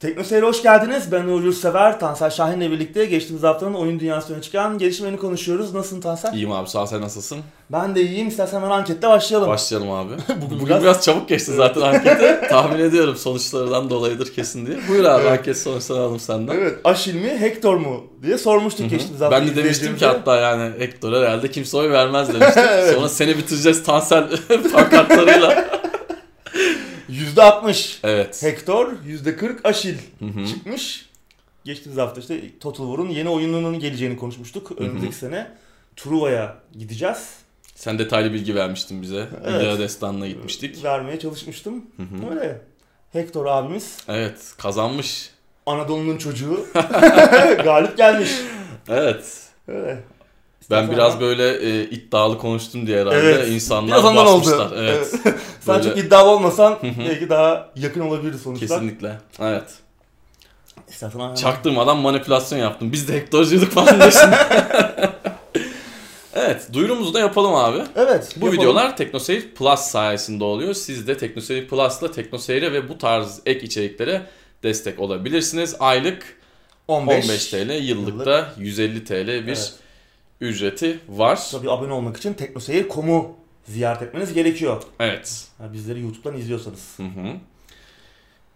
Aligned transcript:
Tekno 0.00 0.24
Seyir'e 0.24 0.46
hoş 0.46 0.62
geldiniz. 0.62 1.12
Ben 1.12 1.24
Uğur 1.24 1.52
Sever, 1.52 2.00
Tansel 2.00 2.30
Şahin'le 2.30 2.60
birlikte 2.60 3.04
geçtiğimiz 3.04 3.42
haftanın 3.42 3.74
oyun 3.74 4.00
dünyasına 4.00 4.42
çıkan 4.42 4.78
gelişmelerini 4.78 5.18
konuşuyoruz. 5.18 5.74
Nasılsın 5.74 6.00
Tansel? 6.00 6.32
İyiyim 6.32 6.52
abi 6.52 6.68
sağ 6.68 6.82
ol, 6.82 6.86
sen 6.86 7.00
nasılsın? 7.00 7.38
Ben 7.72 7.94
de 7.94 8.02
iyiyim. 8.02 8.28
İstersen 8.28 8.56
hemen 8.56 8.70
ankette 8.70 9.08
başlayalım. 9.08 9.48
Başlayalım 9.48 9.90
abi. 9.90 10.12
Bugün, 10.50 10.66
biraz- 10.66 10.82
biraz... 10.82 11.04
çabuk 11.04 11.28
geçti 11.28 11.52
zaten 11.52 11.80
anketi. 11.80 12.40
Tahmin 12.50 12.78
ediyorum 12.78 13.16
sonuçlarından 13.16 13.90
dolayıdır 13.90 14.32
kesin 14.32 14.66
diye. 14.66 14.76
Buyur 14.88 15.04
abi 15.04 15.22
Evet. 15.22 15.38
anket 15.38 15.58
sonuçlarını 15.58 16.02
alalım 16.02 16.20
senden. 16.20 16.54
Evet, 16.54 16.78
Aşil 16.84 17.14
mi, 17.14 17.40
Hector 17.40 17.74
mu 17.76 18.04
diye 18.22 18.38
sormuştuk 18.38 18.80
Hı 18.80 18.84
hı. 18.84 18.88
geçtiğimiz 18.90 19.20
hafta. 19.20 19.36
Ben 19.40 19.46
de 19.48 19.56
demiştim 19.56 19.96
ki 19.96 20.06
hatta 20.06 20.36
yani 20.36 20.72
Hector 20.78 21.12
herhalde 21.12 21.50
kimse 21.50 21.76
oy 21.76 21.90
vermez 21.90 22.28
demiştim. 22.28 22.62
Evet. 22.72 22.94
Sonra 22.94 23.08
seni 23.08 23.38
bitireceğiz 23.38 23.82
Tansel 23.82 24.28
pankartlarıyla. 24.72 25.77
%60 27.08 27.98
Evet. 28.04 28.42
Hector, 28.42 28.92
%40 28.92 29.62
Aşil 29.64 29.96
çıkmış. 30.48 31.08
Geçtiğimiz 31.64 31.98
hafta 31.98 32.20
işte 32.20 32.58
Total 32.58 32.88
War'un 32.88 33.10
yeni 33.10 33.28
oyununun 33.28 33.78
geleceğini 33.78 34.16
konuşmuştuk. 34.16 34.72
Önümüzdeki 34.78 35.14
sene 35.14 35.50
Truva'ya 35.96 36.56
gideceğiz. 36.78 37.34
Sen 37.74 37.98
detaylı 37.98 38.32
bilgi 38.32 38.54
vermiştin 38.54 39.02
bize. 39.02 39.28
Evet. 39.44 39.62
Evet. 39.64 39.78
Destan'la 39.78 40.26
gitmiştik. 40.26 40.84
Vermeye 40.84 41.18
çalışmıştım. 41.18 41.86
Hı 41.96 42.02
hı. 42.02 42.30
Öyle. 42.30 42.60
Hector 43.12 43.46
abimiz 43.46 43.96
Evet 44.08 44.54
kazanmış. 44.58 45.30
Anadolu'nun 45.66 46.18
çocuğu 46.18 46.66
galip 47.64 47.96
gelmiş. 47.96 48.30
Evet. 48.88 49.42
Öyle. 49.68 50.02
Ben 50.70 50.82
İstersen 50.82 50.96
biraz 50.96 51.20
böyle 51.20 51.50
e, 51.80 51.84
iddialı 51.90 52.38
konuştum 52.38 52.86
diye 52.86 53.00
herhalde 53.00 53.16
Evet. 53.18 53.48
insanlar 53.48 53.86
Biraz 53.92 54.04
ondan 54.04 54.26
oldu. 54.26 54.40
basmışlar. 54.40 54.72
Evet. 54.76 55.06
Sen 55.60 55.74
Böyle- 55.78 55.88
çok 55.88 55.98
iddialı 55.98 56.30
olmasan 56.30 56.78
belki 57.08 57.28
daha 57.30 57.70
yakın 57.76 58.00
olabilir 58.00 58.34
sonuçlar. 58.44 58.68
Kesinlikle. 58.68 59.18
Evet. 59.40 59.64
İstersen 60.88 61.34
Çaktırmadan 61.34 61.96
manipülasyon 61.98 62.58
yaptım. 62.58 62.92
Biz 62.92 63.08
de 63.08 63.12
Hector'cuyduk 63.14 63.72
falan 63.72 64.00
evet, 66.34 66.68
duyurumuzu 66.72 67.14
da 67.14 67.20
yapalım 67.20 67.54
abi. 67.54 67.78
Evet. 67.96 68.34
Bu 68.36 68.44
yapalım. 68.46 68.52
videolar 68.62 68.96
TeknoSeyir 68.96 69.54
Plus 69.54 69.80
sayesinde 69.80 70.44
oluyor. 70.44 70.74
Siz 70.74 71.06
de 71.08 71.16
TeknoSeyir 71.18 71.68
Plus'la 71.68 72.10
TeknoSeyir'e 72.12 72.72
ve 72.72 72.88
bu 72.88 72.98
tarz 72.98 73.40
ek 73.46 73.66
içeriklere 73.66 74.22
destek 74.62 75.00
olabilirsiniz. 75.00 75.76
Aylık 75.80 76.38
15, 76.88 77.24
15, 77.24 77.46
TL, 77.46 77.82
yıllıkta 77.82 78.52
150 78.58 79.04
TL 79.04 79.26
bir 79.26 79.46
Evet. 79.46 79.72
Ücreti 80.40 81.00
var. 81.08 81.48
Tabii 81.52 81.70
abone 81.70 81.92
olmak 81.92 82.16
için 82.16 82.34
teknoseyir.com'u 82.34 83.36
ziyaret 83.66 84.02
etmeniz 84.02 84.32
gerekiyor. 84.32 84.82
Evet. 85.00 85.46
Ha, 85.58 85.72
bizleri 85.72 86.00
YouTube'dan 86.00 86.36
izliyorsanız. 86.38 86.94
Hı 86.96 87.02
hı. 87.02 87.32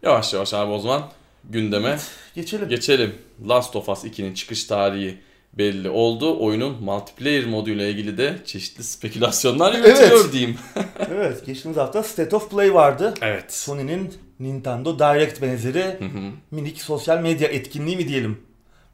Yavaş 0.03 0.35
yavaş 0.35 0.55
abi 0.55 0.73
o 0.73 0.79
zaman 0.79 1.03
gündeme 1.51 1.99
Geçelim. 2.35 2.69
Geçelim. 2.69 3.15
Last 3.49 3.77
of 3.77 3.89
Us 3.89 4.05
2'nin 4.05 4.35
çıkış 4.35 4.65
tarihi 4.65 5.19
belli 5.59 5.91
oldu. 5.91 6.41
Oyunun 6.41 6.83
multiplayer 6.85 7.47
moduyla 7.47 7.87
ilgili 7.87 8.19
de 8.19 8.39
çeşitli 8.45 8.85
spekülasyonlar 8.85 9.73
yürütülüyor 9.75 10.21
Evet. 10.25 10.33
diyeyim. 10.33 10.59
evet. 11.11 11.47
Geçtiğimiz 11.47 11.77
hafta 11.79 12.03
State 12.03 12.37
of 12.37 12.51
Play 12.51 12.75
vardı. 12.75 13.15
Evet. 13.23 13.53
Sony'nin 13.55 14.15
Nintendo 14.41 14.99
Direct 14.99 15.43
benzeri 15.43 15.83
Hı 15.85 16.05
hı. 16.05 16.31
minik 16.51 16.83
sosyal 16.83 17.19
medya 17.21 17.49
etkinliği 17.49 17.97
mi 17.97 18.09
diyelim. 18.09 18.41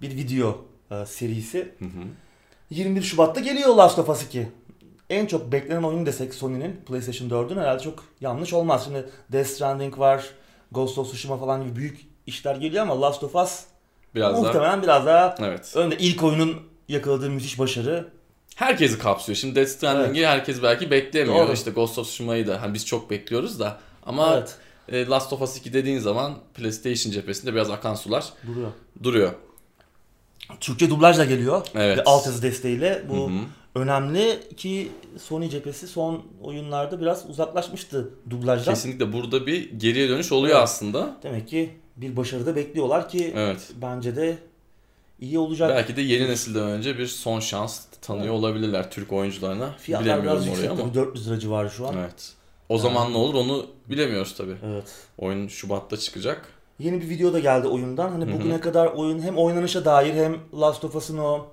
Bir 0.03 0.11
video 0.11 0.65
e, 0.91 1.07
serisi. 1.07 1.59
Hı 1.79 1.85
hı. 1.85 1.89
21 2.71 3.03
Şubat'ta 3.03 3.41
geliyor 3.41 3.75
Last 3.77 3.99
of 3.99 4.09
Us 4.09 4.23
2. 4.23 4.49
En 5.11 5.27
çok 5.27 5.53
beklenen 5.53 5.83
oyun 5.83 6.07
desek 6.07 6.35
Sony'nin 6.35 6.77
PlayStation 6.87 7.29
4'ün 7.29 7.57
herhalde 7.59 7.83
çok 7.83 8.05
yanlış 8.21 8.53
olmaz. 8.53 8.85
Şimdi 8.85 9.09
Death 9.33 9.49
Stranding 9.49 9.99
var, 9.99 10.25
Ghost 10.73 10.99
of 10.99 11.07
Tsushima 11.09 11.37
falan 11.37 11.65
gibi 11.65 11.77
büyük 11.77 11.99
işler 12.27 12.57
geliyor 12.57 12.83
ama 12.83 13.01
Last 13.01 13.25
of 13.25 13.35
Us 13.35 13.61
Biraz 14.15 14.33
daha. 14.35 14.41
muhtemelen 14.43 14.83
biraz 14.83 15.07
daha 15.07 15.35
Evet. 15.39 15.73
önde. 15.77 15.97
İlk 15.99 16.23
oyunun 16.23 16.57
yakaladığı 16.89 17.31
müthiş 17.31 17.59
başarı. 17.59 18.09
Herkesi 18.57 18.99
kapsıyor. 18.99 19.37
Şimdi 19.37 19.55
Death 19.55 19.69
Stranding'i 19.71 20.27
herkes 20.27 20.63
belki 20.63 20.91
beklemiyor. 20.91 21.47
Doğru. 21.47 21.53
İşte 21.53 21.71
Ghost 21.71 21.99
of 21.99 22.07
Tsushima'yı 22.07 22.47
da 22.47 22.63
hani 22.63 22.75
biz 22.75 22.87
çok 22.87 23.11
bekliyoruz 23.11 23.61
da 23.61 23.79
ama 24.07 24.35
evet, 24.37 24.57
e, 24.89 25.07
Last 25.07 25.33
of 25.33 25.43
Us 25.43 25.57
2 25.57 25.73
dediğin 25.73 25.99
zaman 25.99 26.35
PlayStation 26.55 27.13
cephesinde 27.13 27.55
biraz 27.55 27.71
akan 27.71 27.95
sular 27.95 28.25
duruyor. 28.47 28.71
duruyor. 29.03 29.33
Türkçe 30.61 30.91
dublajla 30.91 31.25
geliyor. 31.25 31.67
Evet. 31.75 31.99
Ve 31.99 32.05
altyazı 32.05 32.43
desteğiyle. 32.43 33.03
Bu 33.09 33.15
Hı 33.31 33.35
hı. 33.35 33.41
önemli 33.75 34.41
ki 34.57 34.89
Sony 35.23 35.49
cephesi 35.51 35.87
son 35.89 36.23
oyunlarda 36.43 37.01
biraz 37.01 37.31
uzaklaşmıştı 37.31 38.11
dublajdan. 38.31 38.75
Kesinlikle 38.75 39.13
burada 39.13 39.47
bir 39.47 39.71
geriye 39.73 40.09
dönüş 40.09 40.33
oluyor 40.33 40.55
Evet. 40.57 40.65
aslında. 40.65 41.17
Demek 41.23 41.49
ki 41.49 41.71
bir 41.97 42.17
başarı 42.17 42.47
da 42.47 42.57
bekliyorlar 42.57 43.09
ki 43.09 43.33
Evet. 43.37 43.69
bence 43.83 44.17
de 44.17 44.39
iyi 45.21 45.39
olacak. 45.39 45.71
Belki 45.71 45.97
de 45.97 46.03
yeni 46.03 46.29
nesilden 46.29 46.63
önce 46.69 46.99
bir 46.99 47.07
son 47.07 47.41
şans 47.41 47.81
tanıyor 48.03 48.35
olabilirler 48.35 48.91
Türk 48.91 49.13
oyuncularına. 49.13 49.73
Fiyatlar 49.79 50.05
Bilemiyorum 50.07 50.43
biraz 50.43 50.47
yüksek 50.47 50.71
ama. 50.71 50.81
tabii 50.83 50.95
400 50.95 51.29
lira 51.31 51.39
civarı 51.41 51.71
şu 51.71 51.87
an. 51.89 51.95
Evet. 51.97 52.05
Evet. 52.11 52.33
O 52.69 52.79
zaman 52.79 53.13
ne 53.13 53.17
olur 53.17 53.35
onu 53.35 53.67
bilemiyoruz 53.87 54.35
tabii. 54.37 54.57
evet. 54.67 54.85
Oyun 55.19 55.49
Şubat'ta 55.49 55.97
çıkacak. 55.97 56.49
Yeni 56.79 57.01
bir 57.01 57.09
video 57.09 57.33
da 57.33 57.39
geldi 57.39 57.69
oyundan. 57.69 58.11
Hani 58.11 58.33
bugüne 58.33 58.61
kadar 58.61 58.87
oyun 58.87 59.23
hem 59.23 59.39
oynanışa 59.39 59.85
dair 59.85 60.15
hem 60.15 60.37
Last 60.61 60.85
of 60.85 60.97
Us'ın 60.97 61.19
o 61.19 61.47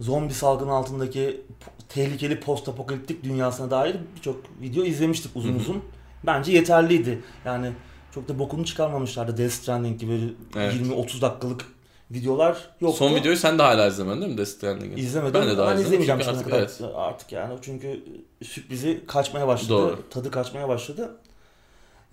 zombi 0.00 0.34
salgını 0.34 0.72
altındaki 0.72 1.42
tehlikeli 1.88 2.40
post 2.40 2.68
apokaliptik 2.68 3.24
dünyasına 3.24 3.70
dair 3.70 3.96
birçok 4.16 4.36
video 4.60 4.84
izlemiştik 4.84 5.30
uzun 5.34 5.52
Hı 5.52 5.54
hı. 5.54 5.58
uzun. 5.58 5.82
Bence 6.26 6.52
yeterliydi. 6.52 7.22
Yani 7.44 7.72
çok 8.14 8.28
da 8.28 8.38
bokunu 8.38 8.64
çıkarmamışlardı 8.64 9.36
Death 9.36 9.52
Stranding 9.52 10.00
gibi 10.00 10.34
Evet. 10.56 10.74
20-30 10.74 11.20
dakikalık 11.20 11.64
videolar 12.10 12.70
yoktu. 12.80 12.96
Son 12.98 13.14
videoyu 13.14 13.36
sen 13.36 13.58
de 13.58 13.62
hala 13.62 13.86
izlemedin 13.86 14.20
değil 14.20 14.32
mi 14.32 14.38
Death 14.38 14.50
Stranding'i? 14.50 15.00
İzlemedim. 15.00 15.40
Ben 15.40 15.48
de 15.48 15.58
daha 15.58 15.70
ben 15.70 15.80
izlemeyeceğim 15.80 16.20
Çünkü 16.20 16.30
artık 16.30 16.44
kadar 16.44 16.58
evet. 16.58 16.80
artık 16.96 17.32
yani. 17.32 17.54
Çünkü 17.62 18.04
sürprizi 18.42 19.04
kaçmaya 19.06 19.48
başladı. 19.48 19.70
Doğru. 19.70 19.98
Tadı 20.10 20.30
kaçmaya 20.30 20.68
başladı. 20.68 21.16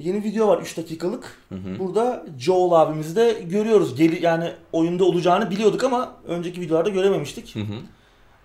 Yeni 0.04 0.24
video 0.24 0.48
var 0.48 0.62
3 0.62 0.78
dakikalık. 0.78 1.38
Hı 1.50 1.56
hı. 1.56 1.80
Burada 1.80 2.26
Joel 2.40 2.72
abimizi 2.72 3.16
de 3.16 3.42
görüyoruz. 3.50 3.96
Geli, 3.96 4.26
yani 4.26 4.52
oyunda 4.72 5.06
olacağını 5.06 5.50
biliyorduk 5.50 5.84
ama 5.84 6.14
önceki 6.28 6.62
videolarda 6.62 6.90
görememiştik. 6.90 7.56
Hı 7.56 7.60
hı. 7.60 7.76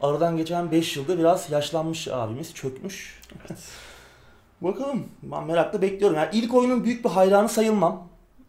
Aradan 0.01 0.37
geçen 0.37 0.71
5 0.71 0.97
yılda 0.97 1.19
biraz 1.19 1.51
yaşlanmış 1.51 2.09
abimiz, 2.09 2.55
çökmüş. 2.55 3.23
Bakalım. 4.61 5.07
Ben 5.23 5.45
merakla 5.45 5.83
bekliyorum. 5.83 6.17
Yani 6.17 6.29
ilk 6.33 6.55
oyunun 6.55 6.85
büyük 6.85 7.05
bir 7.05 7.11
hayranı 7.11 7.49
sayılmam. 7.49 8.09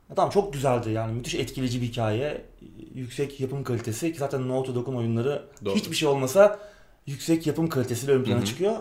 Ya 0.09 0.15
Tamam 0.15 0.31
çok 0.31 0.53
güzeldi 0.53 0.91
yani 0.91 1.13
müthiş 1.13 1.35
etkileyici 1.35 1.81
bir 1.81 1.87
hikaye. 1.87 2.45
Yüksek 2.93 3.39
yapım 3.39 3.63
kalitesi 3.63 4.13
ki 4.13 4.19
zaten 4.19 4.47
Naughty 4.47 4.75
Dog'un 4.75 4.95
oyunları 4.95 5.43
Doğru. 5.65 5.75
hiçbir 5.75 5.95
şey 5.95 6.07
olmasa 6.07 6.59
yüksek 7.05 7.47
yapım 7.47 7.69
kalitesiyle 7.69 8.11
ön 8.11 8.23
plana 8.23 8.45
çıkıyor. 8.45 8.75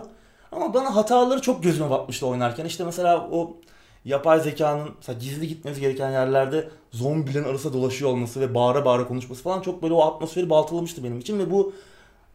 Ama 0.51 0.73
bana 0.73 0.95
hataları 0.95 1.41
çok 1.41 1.63
gözüme 1.63 1.89
batmıştı 1.89 2.27
oynarken. 2.27 2.65
İşte 2.65 2.83
mesela 2.83 3.29
o 3.31 3.57
yapay 4.07 4.39
zekanın 4.39 4.89
mesela 4.97 5.19
gizli 5.19 5.47
gitmesi 5.47 5.81
gereken 5.81 6.11
yerlerde 6.11 6.69
zombilerin 6.91 7.43
arasında 7.43 7.73
dolaşıyor 7.73 8.11
olması 8.11 8.41
ve 8.41 8.55
bağıra 8.55 8.85
bağıra 8.85 9.07
konuşması 9.07 9.43
falan 9.43 9.61
çok 9.61 9.83
böyle 9.83 9.93
o 9.93 10.01
atmosferi 10.01 10.49
baltalamıştı 10.49 11.03
benim 11.03 11.19
için 11.19 11.39
ve 11.39 11.51
bu 11.51 11.73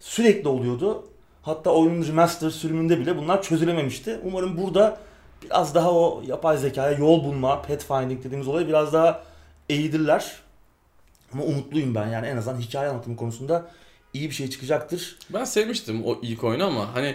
sürekli 0.00 0.48
oluyordu. 0.48 1.04
Hatta 1.42 1.70
oyunun 1.70 2.06
remaster 2.06 2.50
sürümünde 2.50 3.00
bile 3.00 3.16
bunlar 3.16 3.42
çözülememişti. 3.42 4.20
Umarım 4.24 4.56
burada 4.56 5.00
biraz 5.42 5.74
daha 5.74 5.92
o 5.92 6.22
yapay 6.26 6.58
zekaya 6.58 6.98
yol 6.98 7.24
bulma, 7.24 7.62
pathfinding 7.62 8.24
dediğimiz 8.24 8.48
olayı 8.48 8.68
biraz 8.68 8.92
daha 8.92 9.22
eğidirler. 9.68 10.32
Ama 11.32 11.42
umutluyum 11.42 11.94
ben 11.94 12.08
yani 12.08 12.26
en 12.26 12.36
azından 12.36 12.60
hikaye 12.60 12.88
anlatımı 12.88 13.16
konusunda 13.16 13.70
iyi 14.14 14.30
bir 14.30 14.34
şey 14.34 14.50
çıkacaktır. 14.50 15.18
Ben 15.30 15.44
sevmiştim 15.44 16.04
o 16.06 16.18
ilk 16.22 16.44
oyunu 16.44 16.64
ama 16.64 16.94
hani 16.94 17.14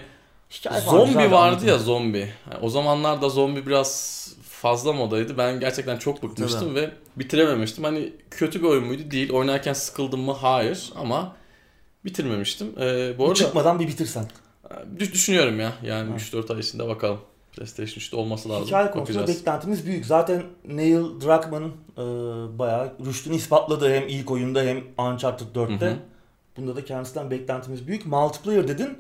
Hikaye 0.52 0.82
zombi 0.82 1.18
vardı 1.18 1.36
anlatım. 1.36 1.68
ya 1.68 1.78
zombi. 1.78 2.20
Yani 2.52 2.62
o 2.62 2.70
zamanlarda 2.70 3.30
zombi 3.30 3.66
biraz 3.68 4.18
fazla 4.62 4.94
modaydı. 4.94 5.38
Ben 5.38 5.60
gerçekten 5.60 5.98
çok 5.98 6.24
bıkmıştım 6.24 6.76
ve 6.76 6.92
bitirememiştim. 7.16 7.84
Hani 7.84 8.14
kötü 8.32 8.60
bir 8.64 8.68
oyun 8.68 8.84
muydu? 8.86 9.12
Değil. 9.12 9.32
Oynarken 9.34 9.74
sıkıldım 9.74 10.20
mı? 10.22 10.32
Hayır. 10.32 10.94
Ama 10.96 11.36
bitirmemiştim. 12.06 12.68
Ee, 12.80 13.14
bu 13.18 13.24
arada 13.24 13.36
çıkmadan 13.36 13.80
bir 13.80 13.88
bitirsen. 13.88 14.26
düş- 15.00 15.14
düşünüyorum 15.14 15.60
ya. 15.60 15.74
Yani 15.84 16.10
Ha. 16.10 16.16
3-4 16.18 16.54
ay 16.54 16.60
içinde 16.60 16.88
bakalım. 16.88 17.20
PlayStation 17.52 18.00
3'te 18.02 18.16
olması 18.18 18.50
lazım. 18.50 18.66
Hikaye 18.68 18.92
konusunda 18.92 19.20
Bakacağız. 19.20 19.40
beklentimiz 19.40 19.86
büyük. 19.86 20.06
Zaten 20.06 20.44
Neil 20.68 20.98
Druckmann 21.22 21.64
e, 21.98 22.02
bayağı 22.60 22.94
rüştünü 23.06 23.36
ispatladı 23.36 23.94
hem 23.94 24.08
ilk 24.08 24.32
oyunda 24.32 24.62
hem 24.62 24.84
Uncharted 24.98 25.46
4'te. 25.56 25.86
Hı 25.86 25.90
hı. 25.92 25.96
Bunda 26.58 26.76
da 26.76 26.86
kendisinden 26.86 27.32
beklentimiz 27.32 27.88
büyük. 27.88 28.06
Multiplayer 28.06 28.68
dedin. 28.68 28.98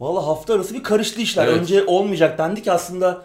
Valla 0.00 0.26
hafta 0.26 0.54
arası 0.54 0.74
bir 0.74 0.82
karıştı 0.82 1.20
işler. 1.20 1.46
Evet. 1.46 1.56
Önce 1.60 1.84
olmayacak 1.86 2.38
dendi 2.38 2.62
ki 2.62 2.72
aslında 2.72 3.24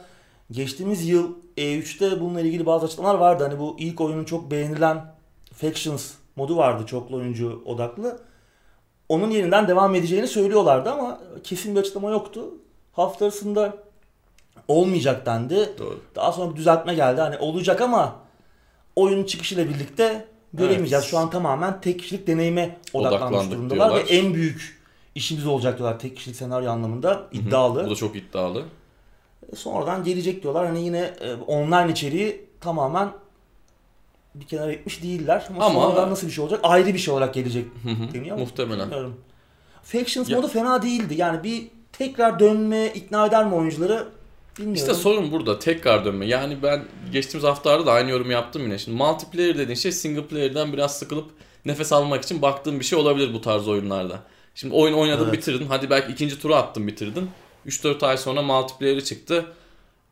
geçtiğimiz 0.51 1.07
yıl 1.07 1.33
E3'te 1.57 2.19
bununla 2.19 2.41
ilgili 2.41 2.65
bazı 2.65 2.85
açıklamalar 2.85 3.15
vardı. 3.15 3.43
Hani 3.43 3.59
bu 3.59 3.75
ilk 3.79 4.01
oyunun 4.01 4.23
çok 4.25 4.51
beğenilen 4.51 5.05
Factions 5.53 6.13
modu 6.35 6.57
vardı 6.57 6.85
çoklu 6.85 7.17
oyuncu 7.17 7.61
odaklı. 7.65 8.19
Onun 9.09 9.29
yeniden 9.29 9.67
devam 9.67 9.95
edeceğini 9.95 10.27
söylüyorlardı 10.27 10.91
ama 10.91 11.19
kesin 11.43 11.75
bir 11.75 11.79
açıklama 11.79 12.11
yoktu. 12.11 12.45
Hafta 12.93 13.25
arasında 13.25 13.73
olmayacak 14.67 15.25
dendi. 15.25 15.73
Doğru. 15.79 15.99
Daha 16.15 16.31
sonra 16.31 16.51
bir 16.51 16.55
düzeltme 16.55 16.95
geldi. 16.95 17.21
Hani 17.21 17.37
olacak 17.37 17.81
ama 17.81 18.15
oyunun 18.95 19.23
çıkışıyla 19.23 19.69
birlikte 19.69 20.25
göremeyeceğiz. 20.53 21.03
Evet. 21.03 21.11
Şu 21.11 21.17
an 21.17 21.29
tamamen 21.29 21.81
tek 21.81 21.99
kişilik 21.99 22.27
deneyime 22.27 22.77
odaklanmış 22.93 23.21
Odaklandık 23.23 23.51
durumdalar 23.51 23.89
ve 23.89 24.07
diyorlar. 24.07 24.25
en 24.25 24.33
büyük 24.33 24.81
işimiz 25.15 25.47
olacak 25.47 25.77
diyorlar 25.77 25.99
tek 25.99 26.15
kişilik 26.15 26.37
senaryo 26.37 26.71
anlamında 26.71 27.27
iddialı. 27.31 27.85
Bu 27.85 27.89
da 27.89 27.95
çok 27.95 28.15
iddialı. 28.15 28.65
Sonradan 29.55 30.03
gelecek 30.03 30.43
diyorlar. 30.43 30.65
Hani 30.65 30.83
yine 30.85 31.13
e, 31.21 31.33
online 31.33 31.91
içeriği 31.91 32.45
tamamen 32.61 33.11
bir 34.35 34.45
kenara 34.45 34.71
etmiş 34.71 35.03
değiller. 35.03 35.47
Ama, 35.49 35.65
Ama- 35.65 35.81
sonradan 35.81 36.09
nasıl 36.11 36.27
bir 36.27 36.31
şey 36.31 36.43
olacak? 36.43 36.59
Ayrı 36.63 36.93
bir 36.93 36.97
şey 36.99 37.13
olarak 37.13 37.33
gelecek 37.33 37.65
deniyor 38.13 38.37
Muhtemelen. 38.37 38.85
bilmiyorum. 38.85 39.15
Factions 39.83 40.29
Ya- 40.29 40.37
modu 40.37 40.47
fena 40.47 40.81
değildi. 40.81 41.15
Yani 41.17 41.43
bir 41.43 41.67
tekrar 41.91 42.39
dönme 42.39 42.87
ikna 42.87 43.25
eder 43.25 43.45
mi 43.45 43.55
oyuncuları 43.55 44.07
bilmiyorum. 44.57 44.75
İşte 44.75 44.93
sorun 44.93 45.31
burada 45.31 45.59
tekrar 45.59 46.05
dönme. 46.05 46.25
Yani 46.25 46.57
ben 46.63 46.85
geçtiğimiz 47.11 47.43
haftalarda 47.49 47.85
da 47.85 47.91
aynı 47.91 48.09
yorum 48.11 48.31
yaptım 48.31 48.61
yine. 48.61 48.77
Şimdi 48.77 48.97
multiplayer 48.97 49.57
dediğin 49.57 49.75
şey 49.75 49.91
single 49.91 50.25
player'den 50.25 50.73
biraz 50.73 50.97
sıkılıp 50.99 51.29
nefes 51.65 51.93
almak 51.93 52.23
için 52.23 52.41
baktığım 52.41 52.79
bir 52.79 52.85
şey 52.85 52.99
olabilir 52.99 53.33
bu 53.33 53.41
tarz 53.41 53.67
oyunlarda. 53.67 54.19
Şimdi 54.55 54.75
oyun 54.75 54.93
oynadın 54.93 55.23
Evet. 55.23 55.33
bitirdin. 55.33 55.65
Hadi 55.67 55.89
belki 55.89 56.11
ikinci 56.13 56.39
turu 56.39 56.55
attın 56.55 56.87
bitirdin. 56.87 57.29
3-4 57.67 58.05
ay 58.05 58.17
sonra 58.17 58.41
multiplayer'i 58.41 59.03
çıktı. 59.03 59.45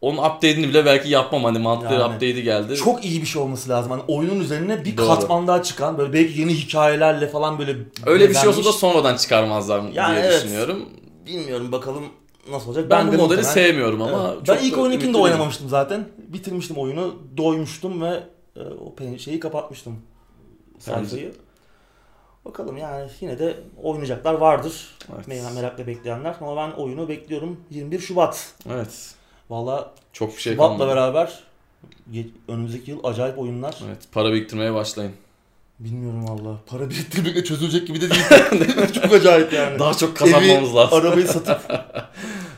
Onun 0.02 0.18
update'ini 0.18 0.68
bile 0.70 0.86
belki 0.86 1.10
yapmam. 1.10 1.44
Hani 1.44 1.60
multiplayer 1.60 2.00
Yani 2.00 2.08
update'i 2.10 2.44
geldi. 2.44 2.76
çok 2.76 3.06
iyi 3.06 3.22
bir 3.22 3.26
şey 3.28 3.42
olması 3.42 3.70
lazım. 3.70 3.92
Hani 3.92 4.02
oyunun 4.08 4.40
üzerine 4.40 4.86
bir 4.86 4.98
Doğru. 4.98 5.08
katman 5.08 5.48
daha 5.48 5.64
çıkan 5.64 5.98
böyle 5.98 6.14
belki 6.14 6.42
yeni 6.42 6.54
hikayelerle 6.54 7.28
falan 7.28 7.60
böyle 7.60 7.76
Öyle 8.06 8.30
bir 8.30 8.36
şey 8.36 8.50
olsa 8.50 8.64
da 8.66 8.72
sonradan 8.72 9.18
çıkarmazlar 9.18 9.82
Yani 9.94 10.16
diye 10.16 10.26
evet. 10.26 10.44
düşünüyorum. 10.44 10.90
bilmiyorum 11.26 11.72
bakalım 11.72 12.04
nasıl 12.52 12.68
olacak. 12.68 12.90
Ben, 12.90 13.08
bu 13.08 13.12
de 13.12 13.18
modeli 13.18 13.38
muhtemelen- 13.42 13.54
sevmiyorum 13.54 14.02
ama 14.02 14.34
Evet. 14.38 14.48
ben 14.48 14.58
ilk 14.64 14.76
da 14.76 14.82
oyununkini 14.82 14.92
de 14.92 15.04
ümitliyim. 15.06 15.24
oynamamıştım 15.24 15.70
zaten. 15.70 16.06
Bitirmiştim 16.28 16.78
oyunu, 16.78 17.16
doymuştum 17.38 18.02
ve 18.02 18.24
e, 18.56 18.60
o 18.62 19.18
şeyi 19.18 19.40
kapatmıştım. 19.40 19.96
Sayfayı. 20.80 21.34
Bakalım 22.46 22.78
yani 22.78 23.10
yine 23.22 23.40
de 23.40 23.58
oynayacaklar 23.84 24.34
vardır. 24.34 24.88
Evet. 25.16 25.28
Merak- 25.28 25.56
Merakla 25.56 25.88
bekleyenler. 25.88 26.36
Ama 26.42 26.56
ben 26.56 26.72
oyunu 26.72 27.08
bekliyorum 27.10 27.60
21 27.72 28.00
Şubat. 28.00 28.54
Evet. 28.70 29.14
Valla 29.50 29.92
Çok 30.14 30.36
bir 30.38 30.42
şey 30.42 30.54
Şubat'la 30.54 30.78
kalmadı. 30.78 30.96
beraber 30.96 31.40
önümüzdeki 32.48 32.92
yıl 32.92 33.00
acayip 33.04 33.40
oyunlar. 33.40 33.76
Evet, 33.88 33.98
para 34.12 34.34
biriktirmeye 34.34 34.74
başlayın. 34.74 35.12
Bilmiyorum 35.80 36.28
valla. 36.28 36.58
Para 36.68 36.90
biriktirmekle 36.90 37.44
çözülecek 37.44 37.88
gibi 37.88 38.02
de 38.02 38.10
değil. 38.10 38.94
Çok 38.94 39.14
acayip 39.14 39.54
yani. 39.54 39.80
Daha 39.80 39.94
çok 39.94 40.18
kazanmamız 40.18 40.70
Evi, 40.70 40.76
lazım. 40.76 41.00
Arabayı 41.00 41.28
satıp 41.28 41.60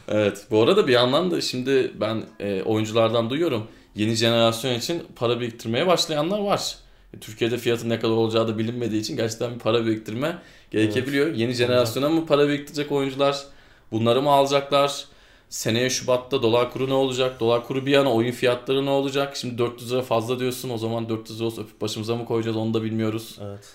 Evet. 0.08 0.48
Bu 0.52 0.64
arada 0.64 0.88
bir 0.88 0.94
yandan 0.94 1.32
da 1.32 1.42
şimdi 1.42 1.92
ben 2.00 2.24
e, 2.40 2.62
oyunculardan 2.64 3.30
duyuyorum. 3.30 3.68
Yeni 3.96 4.16
jenerasyon 4.16 4.74
için 4.74 5.04
para 5.16 5.40
biriktirmeye 5.40 5.88
başlayanlar 5.88 6.40
var. 6.40 6.76
Türkiye'de 7.20 7.58
fiyatı 7.58 7.90
ne 7.90 8.00
kadar 8.00 8.14
olacağı 8.14 8.48
da 8.48 8.58
bilinmediği 8.58 9.02
için 9.02 9.16
gerçekten 9.18 9.54
bir 9.54 9.60
para 9.60 9.86
biriktirme 9.86 10.38
gerekebiliyor. 10.72 11.36
Yeni 11.36 11.54
jenerasyona 11.54 12.10
mı 12.10 12.26
para 12.26 12.48
biriktirecek 12.48 12.92
oyuncular? 12.92 13.44
Bunları 13.92 14.22
mı 14.22 14.30
alacaklar? 14.30 15.06
Seneye 15.50 15.90
Şubat'ta 15.90 16.42
dolar 16.42 16.72
kuru 16.72 16.90
ne 16.90 16.94
olacak? 16.94 17.40
Dolar 17.40 17.68
kuru 17.68 17.86
bir 17.86 17.92
yana 17.92 18.14
oyun 18.14 18.32
fiyatları 18.32 18.86
ne 18.86 18.90
olacak? 18.90 19.36
Şimdi 19.36 19.58
400 19.58 19.92
lira 19.92 20.02
fazla 20.02 20.40
diyorsun. 20.40 20.70
O 20.70 20.78
zaman 20.78 21.10
400 21.10 21.40
lira 21.40 21.48
olsa 21.48 21.62
öpüp 21.62 21.82
başımıza 21.82 22.16
mı 22.16 22.26
koyacağız 22.26 22.58
onu 22.58 22.74
da 22.74 22.84
bilmiyoruz. 22.84 23.40
Evet. 23.42 23.74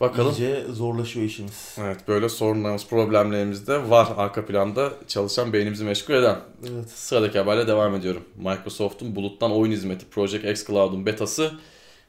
Bakalım. 0.00 0.32
İyice 0.32 0.64
zorlaşıyor 0.72 1.26
işimiz. 1.26 1.76
Evet 1.78 2.08
böyle 2.08 2.28
sorunlarımız, 2.28 2.86
problemlerimiz 2.86 3.66
de 3.66 3.90
var 3.90 4.08
arka 4.16 4.46
planda 4.46 4.92
çalışan 5.08 5.52
beynimizi 5.52 5.84
meşgul 5.84 6.14
eden. 6.14 6.36
Evet. 6.62 6.90
Sıradaki 6.90 7.38
haberle 7.38 7.66
devam 7.66 7.94
ediyorum. 7.94 8.24
Microsoft'un 8.36 9.16
buluttan 9.16 9.52
oyun 9.52 9.72
hizmeti 9.72 10.06
Project 10.06 10.44
X 10.44 10.66
Cloud'un 10.66 11.06
betası 11.06 11.52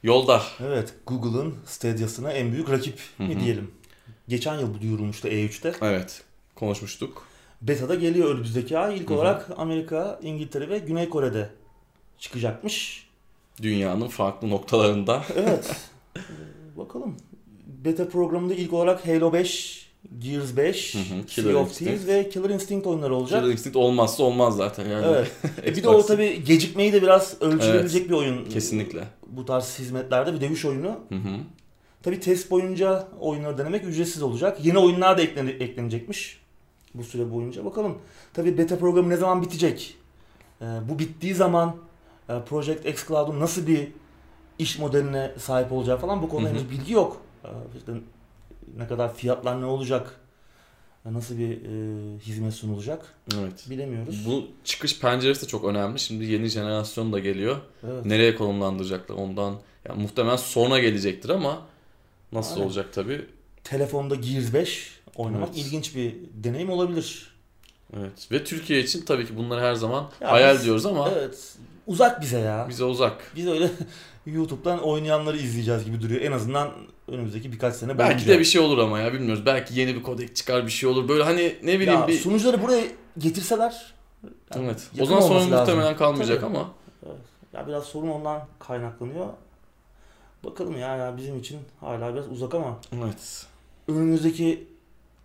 yolda. 0.02 0.42
Evet. 0.66 0.94
Google'ın 1.06 1.54
Stadia'sına 1.66 2.32
en 2.32 2.52
büyük 2.52 2.70
rakip 2.70 2.98
mi 3.18 3.40
diyelim. 3.40 3.70
Geçen 4.28 4.58
yıl 4.58 4.74
bu 4.74 4.80
duyurulmuştu 4.80 5.28
E3'te. 5.28 5.74
Evet 5.82 6.22
konuşmuştuk. 6.54 7.26
Beta'da 7.62 7.94
geliyor 7.94 8.34
önümüzdeki 8.34 8.78
ay. 8.78 8.96
İlk 8.96 9.10
Hı 9.10 9.14
hı. 9.14 9.18
olarak 9.18 9.50
Amerika, 9.56 10.20
İngiltere 10.22 10.68
ve 10.68 10.78
Güney 10.78 11.08
Kore'de 11.08 11.50
çıkacakmış. 12.18 13.06
Dünyanın 13.62 14.08
farklı 14.08 14.50
noktalarında. 14.50 15.22
Evet. 15.36 15.76
Bakalım. 16.76 17.16
Beta 17.66 18.08
programında 18.08 18.54
ilk 18.54 18.72
olarak 18.72 19.06
Halo 19.06 19.32
5, 19.32 19.90
Gears 20.18 20.56
5, 20.56 20.94
Hı 20.94 20.98
hı, 20.98 21.42
Sea 21.42 21.56
of. 21.56 21.74
Thieves 21.74 22.06
ve 22.06 22.28
Killer 22.28 22.50
Instinct 22.50 22.86
oyunları 22.86 23.14
olacak. 23.14 23.42
Killer 23.42 23.52
Instinct 23.52 23.76
olmazsa 23.76 24.22
olmaz 24.22 24.56
zaten 24.56 24.88
yani. 24.88 25.06
Evet. 25.06 25.30
E 25.66 25.76
bir 25.76 25.82
de 25.82 25.88
o 25.88 26.06
tabi 26.06 26.44
gecikmeyi 26.44 26.92
de 26.92 27.02
biraz 27.02 27.42
ölçülebilecek 27.42 28.08
bir 28.08 28.14
oyun. 28.14 28.44
Kesinlikle. 28.44 29.04
Bu 29.30 29.44
tarz 29.44 29.78
hizmetlerde 29.78 30.34
bir 30.34 30.40
dövüş 30.40 30.64
oyunu. 30.64 30.98
Hı 31.08 31.14
hı. 31.14 31.36
Tabi 32.02 32.20
test 32.20 32.50
boyunca 32.50 33.08
oyunları 33.20 33.58
denemek 33.58 33.84
ücretsiz 33.84 34.22
olacak. 34.22 34.64
Yeni 34.64 34.78
oyunlar 34.78 35.18
da 35.18 35.22
eklene- 35.22 35.50
eklenecekmiş 35.62 36.40
bu 36.94 37.04
süre 37.04 37.30
boyunca. 37.32 37.64
Bakalım. 37.64 37.98
Tabi 38.34 38.58
beta 38.58 38.78
programı 38.78 39.08
ne 39.08 39.16
zaman 39.16 39.42
bitecek? 39.42 39.96
Ee, 40.62 40.64
bu 40.88 40.98
bittiği 40.98 41.34
zaman 41.34 41.76
e, 42.28 42.40
Project 42.48 42.86
X 42.86 43.06
Cloud'un 43.08 43.40
nasıl 43.40 43.66
bir 43.66 43.88
iş 44.58 44.78
modeline 44.78 45.32
sahip 45.38 45.72
olacağı 45.72 45.98
falan 45.98 46.22
bu 46.22 46.28
konuda 46.28 46.48
henüz 46.48 46.70
bilgi 46.70 46.92
yok. 46.92 47.16
Ee, 47.44 47.48
işte 47.78 47.92
ne 48.76 48.88
kadar 48.88 49.14
fiyatlar 49.14 49.60
ne 49.60 49.64
olacak? 49.64 50.19
E, 51.10 51.14
Nasıl 51.14 51.38
bir 51.38 51.50
e, 51.50 52.18
hizmet 52.18 52.54
sunulacak? 52.54 53.14
Evet. 53.40 53.64
Bilemiyoruz. 53.70 54.26
Bu 54.26 54.46
çıkış 54.64 55.00
penceresi 55.00 55.42
de 55.42 55.46
çok 55.46 55.64
önemli. 55.64 55.98
Şimdi 55.98 56.24
yeni 56.24 56.46
jenerasyon 56.48 57.12
da 57.12 57.18
geliyor. 57.18 57.56
Evet. 57.88 58.04
Nereye 58.06 58.34
konumlandıracaklar 58.36 59.14
ondan. 59.16 59.54
Yani 59.88 60.02
muhtemelen 60.02 60.36
sonra 60.36 60.78
gelecektir 60.78 61.28
ama 61.28 61.62
nasıl 62.32 62.54
Aynen. 62.54 62.64
olacak 62.66 62.86
tabii. 62.92 63.26
Telefonda 63.64 64.14
Gears 64.14 64.54
5 64.54 65.00
oynamak 65.16 65.48
Evet. 65.54 65.58
ilginç 65.66 65.96
bir 65.96 66.14
deneyim 66.34 66.70
olabilir. 66.70 67.30
Evet. 67.96 68.28
Ve 68.32 68.44
Türkiye 68.44 68.80
için 68.80 69.02
tabii 69.04 69.26
ki 69.26 69.36
bunları 69.36 69.60
her 69.60 69.74
zaman 69.74 70.10
Ya 70.20 70.32
hayal 70.32 70.54
biz- 70.54 70.64
diyoruz 70.64 70.86
ama 70.86 71.10
Evet. 71.16 71.54
Uzak 71.86 72.22
bize 72.22 72.38
ya. 72.38 72.66
bize 72.68 72.84
uzak. 72.84 73.32
Biz 73.36 73.46
öyle 73.46 73.70
YouTube'dan 74.34 74.82
oynayanları 74.82 75.36
izleyeceğiz 75.36 75.84
gibi 75.84 76.00
duruyor. 76.02 76.20
En 76.20 76.32
azından 76.32 76.70
önümüzdeki 77.08 77.52
birkaç 77.52 77.74
sene 77.74 77.98
Belki 77.98 78.14
boyunca. 78.16 78.34
de 78.34 78.38
bir 78.38 78.44
şey 78.44 78.60
olur 78.60 78.78
ama 78.78 78.98
ya 78.98 79.12
bilmiyoruz. 79.12 79.46
Belki 79.46 79.80
yeni 79.80 79.94
bir 79.94 80.02
kodek 80.02 80.36
çıkar 80.36 80.66
bir 80.66 80.70
şey 80.70 80.88
olur. 80.88 81.08
Böyle 81.08 81.22
hani 81.22 81.56
ne 81.62 81.80
bileyim 81.80 82.00
ya, 82.00 82.08
bir... 82.08 82.18
sunucuları 82.18 82.62
buraya 82.62 82.84
getirseler 83.18 83.94
yani 84.54 84.66
Evet. 84.66 84.90
O 85.00 85.06
zaman 85.06 85.20
sorun 85.20 85.40
lazım. 85.40 85.58
muhtemelen 85.58 85.96
kalmayacak 85.96 86.40
Tabii. 86.40 86.56
ama. 86.58 86.70
ya 87.52 87.66
biraz 87.66 87.84
sorun 87.84 88.08
ondan 88.08 88.46
kaynaklanıyor. 88.58 89.26
Bakalım 90.44 90.78
ya, 90.78 90.96
ya 90.96 91.16
bizim 91.16 91.38
için 91.38 91.58
hala 91.80 92.14
biraz 92.14 92.28
uzak 92.28 92.54
ama 92.54 92.78
Evet. 93.04 93.46
önümüzdeki 93.88 94.66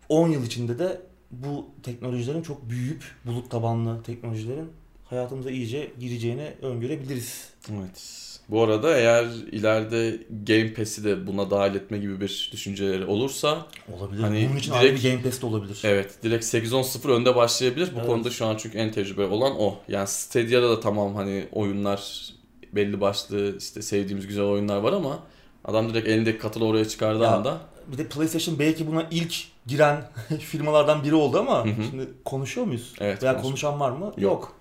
10 0.09 0.29
yıl 0.29 0.43
içinde 0.45 0.79
de 0.79 1.01
bu 1.31 1.65
teknolojilerin 1.83 2.41
çok 2.41 2.69
büyüyüp 2.69 3.03
bulut 3.25 3.51
tabanlı 3.51 4.03
teknolojilerin 4.03 4.71
hayatımıza 5.09 5.51
iyice 5.51 5.91
gireceğini 5.99 6.53
öngörebiliriz. 6.61 7.49
Evet. 7.71 8.34
Bu 8.49 8.63
arada 8.63 8.97
eğer 8.97 9.23
ileride 9.51 10.17
Game 10.43 10.73
Pass'i 10.73 11.03
de 11.03 11.27
buna 11.27 11.51
dahil 11.51 11.75
etme 11.75 11.97
gibi 11.97 12.21
bir 12.21 12.49
düşünceleri 12.53 13.05
olursa 13.05 13.65
Olabilir. 13.97 14.21
Hani 14.21 14.47
Bunun 14.49 14.57
için 14.59 14.71
direkt- 14.71 14.83
ayrı 14.83 14.95
bir 14.95 15.03
Game 15.11 15.21
Pass 15.21 15.41
de 15.41 15.45
olabilir. 15.45 15.81
evet 15.83 16.23
direkt 16.23 16.45
8-10-0 16.45 17.09
önde 17.11 17.35
başlayabilir. 17.35 17.89
Bu 17.95 17.97
Evet. 17.99 18.07
konuda 18.07 18.29
şu 18.29 18.45
an 18.45 18.57
çünkü 18.57 18.77
en 18.77 18.91
tecrübe 18.91 19.25
olan 19.25 19.59
o. 19.59 19.75
Yani 19.87 20.07
Stadia'da 20.07 20.69
da 20.69 20.79
tamam 20.79 21.15
hani 21.15 21.45
oyunlar 21.51 22.29
belli 22.73 23.01
başlı 23.01 23.57
işte 23.59 23.81
sevdiğimiz 23.81 24.27
güzel 24.27 24.43
oyunlar 24.45 24.77
var 24.77 24.93
ama 24.93 25.19
adam 25.65 25.89
direkt 25.89 26.07
elindeki 26.07 26.37
katılı 26.37 26.65
oraya 26.65 26.87
çıkardığı 26.87 27.23
Ya, 27.23 27.31
anda 27.31 27.57
Bir 27.91 27.97
de 27.97 28.07
PlayStation 28.07 28.59
belki 28.59 28.87
buna 28.87 29.07
ilk 29.11 29.35
giren 29.67 30.03
firmalardan 30.39 31.03
biri 31.03 31.15
oldu 31.15 31.39
ama 31.39 31.65
Hı 31.65 31.69
hı. 31.69 31.83
şimdi 31.89 32.07
konuşuyor 32.25 32.67
muyuz? 32.67 32.93
Evet, 32.99 33.23
Veya 33.23 33.33
konuş- 33.33 33.43
konuşan 33.43 33.79
var 33.79 33.91
mı? 33.91 34.13
Yok. 34.17 34.55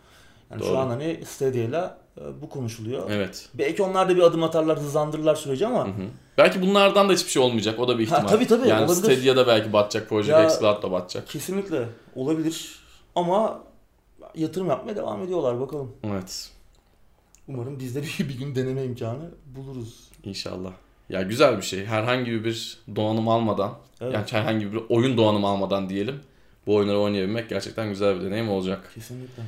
Yani 0.50 0.60
Doğru. 0.60 0.68
şu 0.68 0.78
an 0.78 0.88
hani 0.88 1.20
Stadia'yla 1.26 1.98
e, 2.00 2.03
bu 2.42 2.48
konuşuluyor. 2.48 3.10
evet. 3.10 3.48
Belki 3.54 3.82
onlar 3.82 4.08
da 4.08 4.16
bir 4.16 4.22
adım 4.22 4.42
atarlar, 4.42 4.78
hızlandırırlar 4.78 5.34
süreci 5.34 5.66
ama 5.66 5.84
Hı 5.84 5.88
hı. 5.90 6.04
Belki 6.38 6.62
bunlardan 6.62 7.08
da 7.08 7.12
hiçbir 7.12 7.30
şey 7.30 7.42
olmayacak. 7.42 7.78
O 7.80 7.88
da 7.88 7.98
bir 7.98 8.06
Ha, 8.08 8.14
ihtimal. 8.16 8.30
tabii, 8.32 8.46
tabii, 8.46 8.68
yani 8.68 8.84
olabilir. 8.84 9.02
Stadia'da 9.16 9.46
belki 9.46 9.72
batacak. 9.72 10.08
Project 10.08 10.28
Ya- 10.30 10.44
X 10.44 10.58
Cloud 10.60 10.82
da 10.82 10.92
batacak. 10.92 11.28
kesinlikle 11.28 11.88
olabilir. 12.16 12.78
Ama 13.14 13.60
yatırım 14.34 14.68
yapmaya 14.68 14.96
devam 14.96 15.22
ediyorlar 15.22 15.60
bakalım. 15.60 15.92
Evet. 16.04 16.50
Umarım 17.48 17.78
biz 17.78 17.94
de 17.96 18.02
bir, 18.02 18.28
bir 18.28 18.38
gün 18.38 18.54
deneme 18.54 18.84
imkanı 18.84 19.30
buluruz. 19.56 20.08
İnşallah. 20.24 20.70
Ya 21.08 21.22
güzel 21.22 21.56
bir 21.56 21.62
şey. 21.62 21.84
Herhangi 21.86 22.44
bir 22.44 22.78
donanım 22.96 23.28
almadan, 23.28 23.74
Evet. 24.00 24.14
yani 24.14 24.26
herhangi 24.30 24.72
bir 24.72 24.80
oyun 24.88 25.16
donanımı 25.16 25.46
almadan 25.46 25.88
diyelim. 25.88 26.20
Bu 26.66 26.74
oyunları 26.74 26.98
oynayabilmek 26.98 27.48
gerçekten 27.48 27.88
güzel 27.88 28.20
bir 28.20 28.24
deneyim 28.24 28.50
olacak. 28.50 28.90
Kesinlikle. 28.94 29.42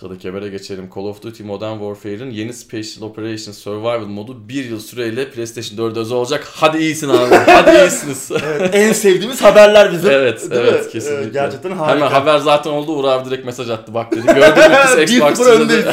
Sıradaki 0.00 0.28
habere 0.28 0.48
geçelim. 0.48 0.90
Call 0.94 1.02
of 1.02 1.22
Duty 1.22 1.42
Modern 1.42 1.78
Warfare'ın 1.78 2.30
yeni 2.30 2.52
Special 2.52 3.02
Operations 3.02 3.58
Survival 3.58 4.06
modu 4.06 4.48
bir 4.48 4.64
yıl 4.64 4.80
süreyle 4.80 5.30
PlayStation 5.30 5.78
4'e 5.90 5.98
özel 5.98 6.16
olacak. 6.16 6.48
Hadi 6.50 6.78
iyisin 6.78 7.08
abi. 7.08 7.34
Hadi 7.46 7.70
iyisiniz. 7.78 8.30
Evet, 8.44 8.70
en 8.74 8.92
sevdiğimiz 8.92 9.42
haberler 9.42 9.92
bizim. 9.92 10.10
evet, 10.10 10.50
Değil 10.50 10.62
evet 10.64 10.84
mi? 10.86 10.92
kesinlikle. 10.92 11.26
Ee, 11.28 11.32
Gerçekten 11.32 11.70
harika. 11.70 11.96
Hemen 12.06 12.10
haber 12.12 12.38
zaten 12.38 12.70
oldu. 12.70 12.92
Uğur 12.92 13.04
abi 13.04 13.30
direkt 13.30 13.46
mesaj 13.46 13.70
attı. 13.70 13.94
Bak 13.94 14.12
dedi. 14.12 14.26
Gördün 14.26 14.70
mü 14.70 14.76
biz 15.06 15.12
1-0 15.12 15.30
Xbox 15.32 15.38
dedi. 15.46 15.48
öndeyiz. 15.62 15.84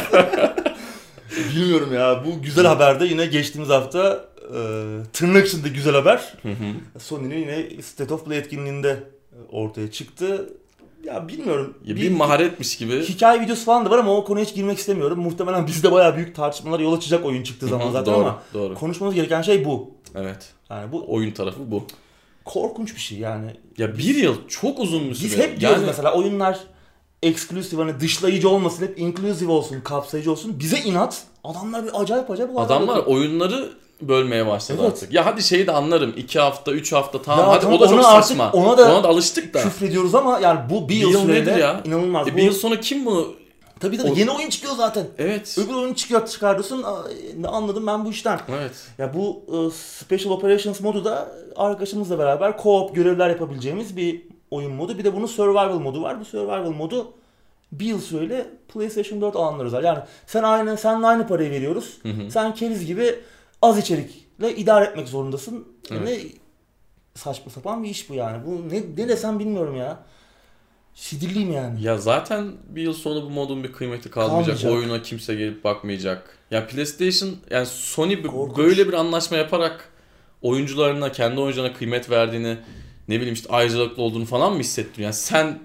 Bilmiyorum 1.56 1.94
ya. 1.94 2.24
Bu 2.26 2.42
güzel 2.42 2.66
haberde 2.66 3.06
yine 3.06 3.26
geçtiğimiz 3.26 3.70
hafta 3.70 4.26
e, 4.42 4.60
tırnak 5.14 5.48
içinde 5.48 5.70
güzel 5.70 5.94
haber. 5.96 6.34
Sony'nin 7.00 7.38
yine 7.38 7.82
State 7.82 8.14
of 8.14 8.26
Play 8.26 8.38
etkinliğinde 8.38 9.00
ortaya 9.52 9.92
çıktı. 9.92 10.50
Ya 11.04 11.28
bilmiyorum. 11.28 11.78
Ya 11.86 11.96
bir 11.96 12.12
maharetmiş 12.12 12.78
gibi. 12.78 13.02
Hikaye 13.04 13.42
videosu 13.42 13.66
falan 13.66 13.86
da 13.86 13.90
var 13.90 13.98
ama 14.00 14.18
o 14.18 14.24
konuya 14.26 14.46
hiç 14.46 14.56
girmek 14.56 14.78
istemiyorum. 14.78 15.20
Muhtemelen 15.20 15.68
bizde 15.68 15.92
bayağı 15.92 16.16
büyük 16.16 16.36
tartışmalar 16.36 16.80
yol 16.80 16.94
açacak 16.98 17.26
oyun 17.26 17.44
çıktığı 17.44 17.68
zaman 17.68 17.92
zaten 17.92 18.14
doğru, 18.14 18.24
ama 18.26 18.42
doğru. 18.54 18.74
konuşmamız 18.76 19.16
gereken 19.16 19.42
şey 19.42 19.66
bu. 19.66 19.92
Evet. 20.16 20.54
Yani 20.70 20.92
bu 20.92 21.06
Oyun 21.08 21.32
tarafı 21.32 21.72
bu. 21.72 21.84
korkunç 22.46 22.96
bir 22.96 23.00
şey 23.02 23.18
yani. 23.18 23.56
Ya 23.78 23.98
bir 23.98 24.16
yıl 24.16 24.36
çok 24.48 24.80
uzun 24.80 25.10
bir 25.10 25.16
süre. 25.16 25.26
Biz 25.30 25.38
hep 25.38 25.60
diyoruz 25.60 25.78
Yani- 25.78 25.88
mesela 25.88 26.14
oyunlar 26.14 26.60
exclusive 27.24 27.82
hani 27.82 28.00
dışlayıcı 28.00 28.50
olmasın 28.50 28.84
hep 28.86 29.00
inclusive 29.00 29.52
olsun 29.52 29.82
kapsayıcı 29.82 30.32
olsun. 30.32 30.60
Bize 30.60 30.78
inat 30.80 31.24
adamlar 31.44 31.86
bir 31.86 32.02
acayip 32.02 32.32
acayip 32.32 32.60
Adamlar 32.60 32.98
oyunları 33.00 33.70
bölmeye 34.08 34.48
başladı 34.48 34.78
Evet. 34.82 34.92
artık. 34.92 35.14
Ya 35.14 35.26
hadi 35.26 35.44
şeyi 35.44 35.68
de 35.68 35.72
anlarım. 35.72 36.14
2 36.18 36.40
hafta, 36.40 36.72
3 36.72 36.94
hafta 36.94 37.22
tamam. 37.22 37.46
Ya 37.46 37.52
hadi 37.52 37.62
tamam, 37.62 37.78
o 37.78 37.82
da 37.82 37.88
çok 37.88 38.00
ona 38.00 38.08
artık- 38.08 38.28
saçma. 38.28 38.52
ona 38.52 38.78
da 38.78 39.08
alıştık 39.10 39.54
da. 39.54 39.62
küfrediyoruz 39.62 40.16
ama 40.16 40.40
yani 40.40 40.60
bu 40.70 40.84
bir 40.90 40.94
Bir 40.96 41.00
yıl, 41.00 41.12
yıl 41.12 41.22
sürede 41.22 41.52
ya? 41.52 41.82
inanılmaz. 41.86 42.28
E 42.28 42.34
bu, 42.34 42.38
bir 42.38 42.44
yıl 42.44 42.54
sonra 42.54 42.80
kim 42.80 43.06
bunu? 43.06 43.28
tabii 43.80 43.98
tabii 43.98 44.12
o- 44.12 44.16
yeni 44.16 44.32
oyun 44.32 44.50
çıkıyor 44.50 44.74
zaten. 44.76 45.06
Evet. 45.18 45.58
Öbür 45.66 45.74
oyun 45.74 45.94
çıkıyor 45.94 46.28
çıkarıyorsun. 46.28 46.86
Ne 47.38 47.48
anladım 47.48 47.88
ben 47.88 48.06
bu 48.06 48.10
işten. 48.12 48.40
Evet. 48.60 48.72
Ya 48.98 49.14
bu 49.14 49.42
e, 49.48 49.72
Special 49.72 50.32
Operations 50.32 50.82
modu 50.82 51.06
da 51.06 51.32
arkadaşımızla 51.56 52.20
beraber 52.20 52.52
co-op 52.52 52.94
görevler 52.94 53.30
yapabileceğimiz 53.30 53.98
bir 53.98 54.22
oyun 54.52 54.72
modu. 54.72 54.98
Bir 54.98 55.04
de 55.04 55.16
bunun 55.16 55.26
survival 55.26 55.80
modu 55.80 56.02
var. 56.02 56.20
Bu 56.20 56.26
survival 56.26 56.70
modu 56.72 57.08
bir 57.72 57.86
yıl 57.86 58.02
süreyle 58.02 58.46
PlayStation 58.74 59.22
4 59.22 59.36
alanlar 59.36 59.66
özel. 59.66 59.84
Yani 59.84 60.00
sen 60.28 60.44
aynı 60.44 60.78
sen 60.78 61.02
aynı 61.02 61.28
parayı 61.28 61.52
veriyoruz. 61.52 61.98
Hı 62.04 62.10
hı. 62.10 62.32
Sen 62.32 62.54
keriz 62.56 62.86
gibi 62.86 63.16
az 63.64 63.78
içerikle 63.78 64.56
idare 64.56 64.86
etmek 64.86 65.08
zorundasın. 65.08 65.68
Evet. 65.92 66.02
Ne 66.04 66.20
saçma 67.16 67.52
sapan 67.52 67.84
bir 67.84 67.90
iş 67.90 68.10
bu 68.10 68.14
yani. 68.14 68.46
Bu 68.46 68.70
ne, 68.70 68.82
ne 69.04 69.10
desem 69.10 69.40
bilmiyorum 69.40 69.76
ya. 69.76 70.04
Sinirliyim 70.94 71.52
yani. 71.54 71.82
Ya 71.84 71.98
zaten 71.98 72.52
bir 72.70 72.82
yıl 72.82 72.94
sonra 72.94 73.22
bu 73.24 73.30
modun 73.30 73.64
bir 73.64 73.72
kıymeti 73.72 74.10
kalmayacak. 74.12 74.58
Kalmayacak. 74.60 74.72
Oyuna 74.92 75.02
kimse 75.02 75.36
gelip 75.36 75.64
bakmayacak. 75.64 76.38
Ya 76.52 76.68
PlayStation 76.68 77.36
yani 77.52 77.66
Sony 77.66 78.22
Korkunç. 78.24 78.58
böyle 78.58 78.88
bir 78.88 78.94
anlaşma 78.94 79.38
yaparak 79.38 79.90
oyuncularına, 80.42 81.12
kendi 81.12 81.40
oyuncularına 81.42 81.74
kıymet 81.74 82.10
verdiğini 82.10 82.58
ne 83.08 83.16
bileyim 83.16 83.34
işte 83.34 83.50
ayrıcalıklı 83.54 84.04
olduğunu 84.04 84.26
falan 84.26 84.54
mı 84.54 84.60
hissettiriyor? 84.60 85.06
Yani 85.06 85.14
sen 85.14 85.60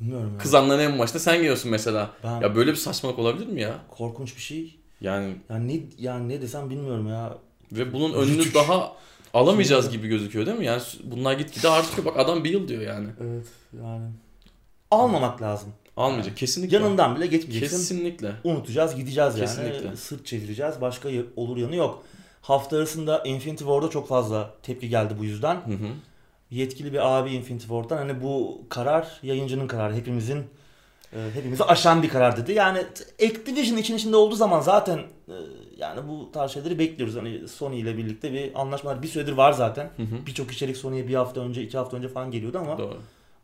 Bilmiyorum 0.00 0.32
ya. 0.32 0.38
kızanların 0.38 0.80
en 0.92 0.98
başta 0.98 1.18
sen 1.18 1.36
geliyorsun 1.36 1.70
mesela. 1.70 2.10
Ben 2.24 2.40
Ya 2.40 2.56
böyle 2.56 2.70
bir 2.70 2.76
saçmalık 2.76 3.18
olabilir 3.18 3.46
mi 3.46 3.60
ya? 3.60 3.78
korkunç 3.90 4.36
bir 4.36 4.42
şey. 4.42 4.79
Yani 5.00 5.34
Yani 5.50 5.68
ne 5.76 5.80
yani 5.98 6.28
ne 6.28 6.42
desem 6.42 6.70
bilmiyorum 6.70 7.08
ya. 7.08 7.38
ve 7.72 7.92
bunun 7.92 8.12
önünü 8.12 8.54
daha 8.54 8.92
alamayacağız 9.34 9.90
gibi 9.90 10.08
gözüküyor 10.08 10.46
değil 10.46 10.58
mi? 10.58 10.66
Yani 10.66 10.82
bunlar 11.04 11.32
gitgide 11.32 11.68
artıyor. 11.68 12.06
Bak 12.06 12.18
adam 12.18 12.44
bir 12.44 12.50
yıl 12.50 12.68
diyor 12.68 12.82
yani. 12.82 13.08
Evet 13.20 13.46
yani. 13.82 14.10
Almamak 14.90 15.42
lazım. 15.42 15.68
Almayacak. 15.96 16.36
Kesinlikle. 16.36 16.76
Yanından 16.76 17.16
bile 17.16 17.26
geçmeyeceksin. 17.26 17.78
Kesinlikle. 17.78 18.32
Unutacağız, 18.44 18.96
gideceğiz 18.96 19.38
yani. 19.38 19.46
Kesinlikle. 19.46 19.96
Sırt 19.96 20.26
çevireceğiz. 20.26 20.80
Başka 20.80 21.08
olur 21.36 21.56
yanı 21.56 21.76
yok. 21.76 22.04
Hafta 22.42 22.76
arasında 22.76 23.22
Infinity 23.24 23.64
Ward'a 23.64 23.90
çok 23.90 24.08
fazla 24.08 24.54
tepki 24.62 24.88
geldi 24.88 25.14
bu 25.18 25.24
yüzden. 25.24 25.54
Hı 25.54 25.72
hı. 25.72 25.88
Yetkili 26.50 26.92
bir 26.92 27.18
abi 27.18 27.30
Infinity 27.32 27.62
Ward'dan 27.66 27.96
hani 27.96 28.22
bu 28.22 28.62
karar 28.68 29.18
yayıncının 29.22 29.66
kararı. 29.66 29.94
Hepimizin 29.94 30.44
hepimizi 31.34 31.64
aşan 31.64 32.02
bir 32.02 32.08
karar 32.08 32.36
dedi. 32.36 32.52
Yani 32.52 32.78
Activision 33.24 33.76
için 33.76 33.96
içinde 33.96 34.16
olduğu 34.16 34.36
zaman 34.36 34.60
zaten 34.60 34.98
e, 35.28 35.34
yani 35.78 36.00
bu 36.08 36.32
tarz 36.32 36.50
şeyleri 36.52 36.78
bekliyoruz. 36.78 37.16
Hani 37.16 37.48
Sony 37.48 37.80
ile 37.80 37.96
birlikte 37.96 38.32
bir 38.32 38.60
anlaşmalar 38.60 39.02
bir 39.02 39.08
süredir 39.08 39.32
var 39.32 39.52
zaten. 39.52 39.90
Birçok 40.26 40.52
içerik 40.52 40.76
Sony'ye 40.76 41.08
bir 41.08 41.14
hafta 41.14 41.40
önce, 41.40 41.62
iki 41.62 41.78
hafta 41.78 41.96
önce 41.96 42.08
falan 42.08 42.30
geliyordu 42.30 42.58
ama 42.58 42.78
Doğru. 42.78 42.96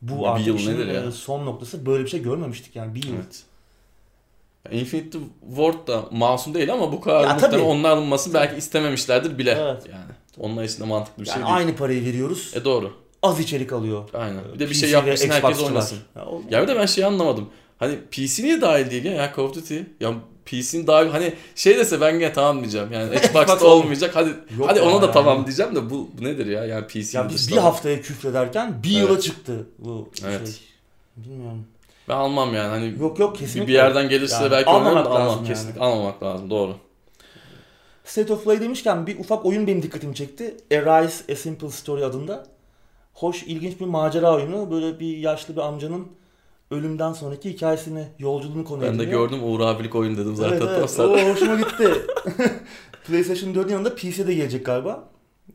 bu 0.03 0.21
Bir 0.23 0.27
artık 0.29 0.61
işin 0.61 0.79
ya? 0.89 1.03
e, 1.03 1.11
son 1.11 1.47
noktası. 1.47 1.87
Böyle 1.87 2.05
bir 2.05 2.09
şey 2.11 2.23
görmemiştik 2.23 2.77
yani 2.77 2.95
bir 2.95 3.03
yıl. 3.03 3.15
Evet. 3.15 3.43
Infinity 4.71 5.19
Ward 5.49 5.89
da 5.89 6.05
masum 6.11 6.55
değil 6.55 6.73
ama 6.73 6.93
bu 6.93 7.01
kadar 7.01 7.35
muhtemelen 7.35 7.65
onun 7.65 7.85
alınmasını 7.85 8.35
belki 8.35 8.57
istememişlerdir 8.57 9.39
bile. 9.39 9.51
Evet. 9.61 9.83
Yani 9.93 10.05
onlar 10.39 10.65
için 10.65 10.81
de 10.81 10.85
mantıklı 10.87 11.23
bir 11.23 11.29
Yani 11.29 11.35
şey 11.37 11.45
değil. 11.45 11.57
aynı 11.57 11.77
parayı 11.77 12.05
veriyoruz. 12.05 12.53
E 12.55 12.65
doğru. 12.65 12.93
Az 13.23 13.41
içerik 13.41 13.73
alıyor. 13.73 14.09
Aynen. 14.15 14.41
Bir 14.55 14.59
de 14.59 14.65
bir 14.65 14.69
PC 14.75 14.75
şey 14.81 14.89
ve 14.89 14.93
yapmışsın 14.93 15.31
herkes 15.31 15.63
oynasın. 15.63 15.99
Ya, 16.17 16.27
o- 16.27 16.43
Ya 16.51 16.63
bir 16.63 16.69
de 16.69 16.77
ben 16.77 16.87
şeyi 16.87 17.07
anlamadım. 17.07 17.49
Hani 17.79 17.99
PC 18.11 18.43
niye 18.43 18.61
dahil 18.61 18.91
değil 18.91 19.05
ya? 19.05 19.13
Ya 19.13 19.33
Call 19.37 19.43
of 19.45 19.55
Duty. 19.55 19.79
Ya 20.01 20.15
PC'nin 20.45 20.87
dahil 20.87 21.11
hani 21.11 21.35
şey 21.55 21.77
dese 21.77 22.01
ben 22.01 22.19
gene 22.19 22.33
tamam 22.33 22.61
diyeceğim. 22.61 22.93
Yani 22.93 23.15
Xbox'ta 23.17 23.43
Xbox 23.55 23.63
olmayacak. 23.63 24.11
Hadi 24.17 24.29
Yok 24.59 24.69
hadi 24.69 24.81
ona 24.81 25.03
da 25.03 25.05
yani. 25.07 25.13
tamam 25.15 25.47
diyeceğim 25.47 25.75
de 25.75 25.91
bu, 25.91 26.09
bu 26.21 26.25
nedir 26.25 26.47
ya? 26.47 26.65
Yani 26.65 26.87
PC'nin 26.87 27.23
ya 27.23 27.29
biz 27.31 27.49
bir 27.53 27.57
haftaya 27.57 28.01
küfrederken 28.01 28.83
bir 28.83 28.91
yıla 28.91 29.13
Evet. 29.13 29.23
çıktı 29.23 29.67
bu 29.79 30.09
Evet. 30.27 30.47
şey. 30.49 30.57
Bilmiyorum. 31.17 31.65
Ben 32.09 32.15
almam 32.15 32.55
yani. 32.55 32.69
Hani 32.69 32.95
Yok 33.01 33.19
yok 33.19 33.37
kesinlikle. 33.39 33.69
bir 33.69 33.73
yerden 33.75 34.09
gelirse 34.09 34.37
Yani 34.37 34.51
belki 34.51 34.71
almamak 34.71 35.05
da 35.05 35.11
almam. 35.11 35.27
lazım 35.27 35.39
yani. 35.39 35.49
Kesinlikle 35.49 35.81
almamak 35.81 36.23
lazım. 36.23 36.51
Doğru. 36.51 36.75
State 38.05 38.33
of 38.33 38.45
Play 38.45 38.61
demişken 38.61 39.07
bir 39.07 39.19
ufak 39.19 39.47
oyun 39.47 39.67
benim 39.67 39.83
dikkatimi 39.83 40.15
çekti. 40.15 40.57
Arise 40.73 41.33
A 41.33 41.37
Simple 41.37 41.71
Story 41.71 42.05
adında. 42.05 42.47
Hoş, 43.17 43.43
ilginç 43.43 43.81
bir 43.81 43.85
macera 43.85 44.35
oyunu. 44.35 44.71
Böyle 44.71 45.01
bir 45.01 45.17
yaşlı 45.17 45.57
bir 45.57 45.61
amcanın 45.61 46.09
ölümden 46.71 47.13
sonraki 47.13 47.51
hikayesini, 47.51 48.09
yolculuğunu 48.19 48.65
konu 48.65 48.83
Ben 48.83 48.99
de 48.99 49.05
gördüm 49.05 49.39
Uğur 49.45 49.61
abilik 49.61 49.95
oyun 49.95 50.17
dedim 50.17 50.37
zaten. 50.37 50.57
Evet, 50.57 50.63
evet. 50.79 51.01
O 51.01 51.33
hoşuma 51.33 51.57
gitti. 51.61 51.93
PlayStation 53.07 53.55
4'ün 53.55 53.69
yanında 53.69 53.95
PC'de 53.95 54.35
gelecek 54.35 54.67
galiba. 54.67 55.09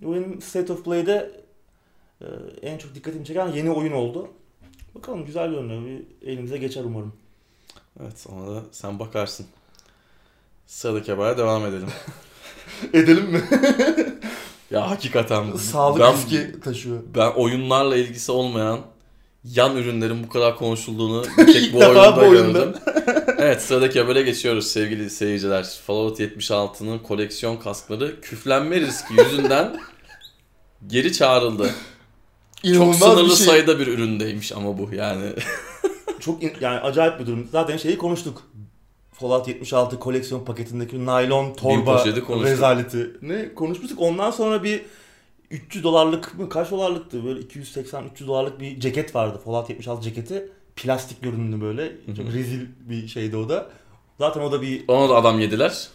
Oyun 0.06 0.40
State 0.40 0.74
of 0.74 0.86
Play'de 0.86 1.42
e, 2.22 2.26
en 2.62 2.78
çok 2.78 2.96
dikkatimi 2.96 3.26
çeken 3.26 3.48
yeni 3.48 3.72
oyun 3.72 3.92
oldu. 3.92 4.28
Bakalım 4.96 5.26
güzel 5.26 5.50
görünüyor. 5.50 5.82
Bir 5.86 6.28
elimize 6.28 6.58
geçer 6.58 6.84
umarım. 6.84 7.14
Evet 8.00 8.26
ona 8.30 8.56
da 8.56 8.62
sen 8.72 9.00
bakarsın. 9.00 9.46
Sıradaki 10.68 11.12
habere 11.12 11.38
devam 11.38 11.66
edelim. 11.66 11.90
Edelim 12.94 13.26
mi? 13.32 13.42
Ya 14.72 14.90
hakikaten 14.90 15.56
Sağlık 15.56 16.00
ben, 16.02 16.14
riski 16.14 16.60
taşıyor. 16.64 17.00
ben 17.16 17.32
oyunlarla 17.32 17.96
ilgisi 17.98 18.32
olmayan 18.32 18.80
yan 19.44 19.78
ürünlerin 19.78 20.24
bu 20.24 20.30
kadar 20.30 20.58
konuşulduğunu 20.58 21.24
bir 21.38 21.46
tek 21.46 21.56
İlk 21.56 21.74
bu 21.74 21.80
defa 21.82 21.90
oyunda 21.92 22.16
bu 22.16 22.22
oyunda. 22.22 22.60
gördüm. 22.60 22.74
evet 23.38 23.62
sıradaki 23.62 24.00
habere 24.02 24.22
geçiyoruz 24.22 24.68
sevgili 24.68 25.10
seyirciler. 25.10 25.64
Fallout 25.88 26.20
76'nın 26.20 27.00
koleksiyon 27.00 27.58
kaskları 27.58 28.22
küflenme 28.22 28.80
riski 28.80 29.14
yüzünden 29.14 29.80
geri 30.88 31.14
çağrıldı. 31.14 31.64
Çok 32.64 32.72
İnanılmaz 32.72 32.98
sınırlı 33.00 33.30
bir 33.30 33.36
şey. 33.36 33.46
sayıda 33.46 33.80
bir 33.80 33.88
üründeymiş 33.88 34.52
ama 34.52 34.78
bu 34.78 34.90
yani. 34.96 35.34
Çok 36.20 36.44
in- 36.44 36.54
yani 36.62 36.80
acayip 36.80 37.20
bir 37.20 37.26
durum. 37.26 37.48
Zaten 37.52 37.78
şeyi 37.78 37.98
konuştuk. 37.98 38.44
Fallout 39.22 39.48
76 39.48 40.00
koleksiyon 40.00 40.46
paketindeki 40.46 41.06
naylon 41.06 41.54
torba 41.54 42.06
rezaleti. 42.44 43.12
Ne 43.22 43.54
konuşmuştuk. 43.54 44.02
Ondan 44.02 44.32
sonra 44.32 44.64
bir 44.64 44.82
300 45.52 45.84
dolarlık 45.84 46.40
mı 46.40 46.50
kaç 46.50 46.72
dolarlıktı 46.72 47.26
böyle 47.26 47.40
280-300 47.40 48.28
dolarlık 48.28 48.60
bir 48.60 48.80
ceket 48.80 49.16
vardı. 49.16 49.40
Fallout 49.46 49.70
76 49.70 50.02
ceketi. 50.02 50.50
Plastik 50.76 51.22
görünümlü 51.22 51.62
böyle. 51.62 51.92
Çok 52.18 52.26
rezil 52.34 52.66
bir 52.90 53.08
şeydi 53.08 53.38
o 53.38 53.50
da. 53.50 53.70
Zaten 54.20 54.42
o 54.42 54.52
da 54.52 54.62
bir 54.62 54.84
Ona 54.88 55.10
da 55.10 55.16
adam 55.16 55.40
yediler. 55.40 55.88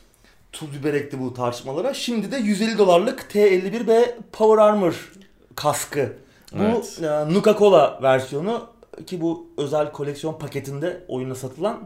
tuz 0.53 0.73
biber 0.73 0.95
ekti 0.95 1.21
bu 1.21 1.35
tartışmalara. 1.35 1.95
Şimdi 1.95 2.33
de 2.33 2.37
150 2.37 2.79
dolarlık 2.79 3.27
T51B 3.35 4.15
Power 4.33 4.59
Armor 4.65 5.13
kaskı. 5.55 6.13
Bu 6.53 6.63
Evet. 6.63 6.99
e, 7.03 7.05
Nuka-Cola 7.07 8.03
versiyonu 8.03 8.67
ki 9.07 9.21
bu 9.21 9.47
özel 9.57 9.93
koleksiyon 9.93 10.39
paketinde 10.39 11.05
oyuna 11.09 11.35
satılan. 11.35 11.81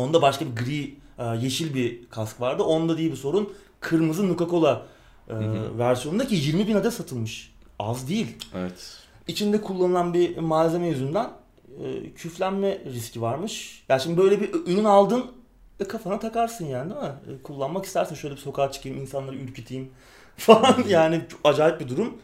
Onda 0.00 0.22
başka 0.22 0.46
bir 0.46 0.56
gri, 0.56 0.94
e, 1.18 1.24
yeşil 1.24 1.74
bir 1.74 2.08
kask 2.10 2.40
vardı. 2.40 2.62
Onda 2.62 2.98
değil 2.98 3.12
bu 3.12 3.16
sorun. 3.16 3.52
Kırmızı 3.80 4.22
Nuka-Cola 4.22 4.82
e, 5.28 5.32
hı. 5.32 5.78
versiyonunda 5.78 6.26
ki 6.26 6.34
20 6.34 6.68
bin 6.68 6.74
adet 6.74 6.92
satılmış. 6.92 7.54
Az 7.78 8.08
değil. 8.08 8.36
Evet. 8.54 8.96
İçinde 9.28 9.60
kullanılan 9.60 10.14
bir 10.14 10.38
malzeme 10.38 10.88
yüzünden 10.88 11.30
e, 11.84 12.12
küflenme 12.12 12.78
riski 12.84 13.22
varmış. 13.22 13.84
Ya 13.88 13.98
şimdi 13.98 14.16
böyle 14.18 14.40
bir 14.40 14.54
ürün 14.54 14.84
aldın 14.84 15.24
e, 15.80 15.84
kafana 15.84 16.18
takarsın 16.18 16.64
yani 16.64 16.90
değil 16.90 17.02
mi? 17.02 17.12
E, 17.38 17.42
kullanmak 17.42 17.84
istersin 17.84 18.14
şöyle 18.14 18.34
bir 18.34 18.40
sokağa 18.40 18.72
çıkayım, 18.72 18.98
insanları 18.98 19.36
ürküteyim 19.36 19.90
falan 20.36 20.84
yani 20.88 21.22
acayip 21.44 21.80
bir 21.80 21.88
durum. 21.88 22.18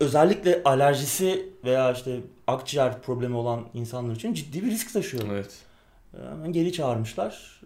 Özellikle 0.00 0.62
alerjisi 0.64 1.48
veya 1.64 1.92
işte 1.92 2.20
akciğer 2.46 3.02
problemi 3.02 3.36
olan 3.36 3.64
insanlar 3.74 4.14
için 4.14 4.34
ciddi 4.34 4.62
bir 4.62 4.70
risk 4.70 4.92
taşıyor. 4.92 5.24
Evet. 5.32 5.50
Hemen 6.16 6.52
geri 6.52 6.72
çağırmışlar. 6.72 7.60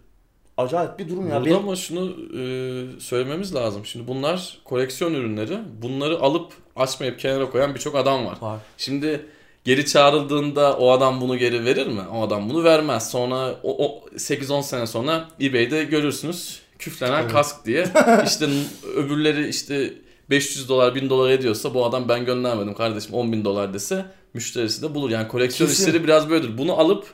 Acayip 0.57 0.99
bir 0.99 1.09
durum 1.09 1.29
ya. 1.29 1.41
Burada 1.41 1.57
ama 1.57 1.75
şunu 1.75 2.09
e, 2.09 2.99
söylememiz 2.99 3.55
lazım. 3.55 3.85
Şimdi 3.85 4.07
bunlar 4.07 4.57
koleksiyon 4.63 5.13
ürünleri. 5.13 5.57
Bunları 5.81 6.19
alıp 6.19 6.53
açmayıp 6.75 7.19
kenara 7.19 7.49
koyan 7.49 7.75
birçok 7.75 7.95
adam 7.95 8.25
var. 8.25 8.37
Var. 8.41 8.59
Şimdi 8.77 9.25
geri 9.63 9.85
çağrıldığında 9.85 10.77
o 10.77 10.91
adam 10.91 11.21
bunu 11.21 11.37
geri 11.37 11.65
verir 11.65 11.87
mi? 11.87 12.01
O 12.13 12.21
adam 12.21 12.49
bunu 12.49 12.63
vermez. 12.63 13.11
Sonra 13.11 13.55
o, 13.63 13.85
o 13.87 14.05
8-10 14.15 14.63
sene 14.63 14.87
sonra 14.87 15.27
eBay'de 15.41 15.83
görürsünüz 15.83 16.59
küflenen 16.79 17.21
Evet. 17.21 17.31
kask 17.31 17.65
diye. 17.65 17.87
işte 18.25 18.47
öbürleri 18.95 19.49
işte 19.49 19.93
500 20.29 20.69
dolar 20.69 20.95
1000 20.95 21.09
dolar 21.09 21.29
ediyorsa 21.29 21.73
bu 21.73 21.85
adam 21.85 22.09
ben 22.09 22.25
göndermedim 22.25 22.73
kardeşim 22.73 23.13
10 23.13 23.31
bin 23.31 23.45
dolar 23.45 23.73
dese 23.73 24.05
müşterisi 24.33 24.81
de 24.81 24.95
bulur. 24.95 25.09
Yani 25.09 25.27
koleksiyon 25.27 25.69
Kesin. 25.69 25.87
işleri 25.87 26.03
biraz 26.03 26.29
böyledir. 26.29 26.57
Bunu 26.57 26.79
alıp 26.79 27.07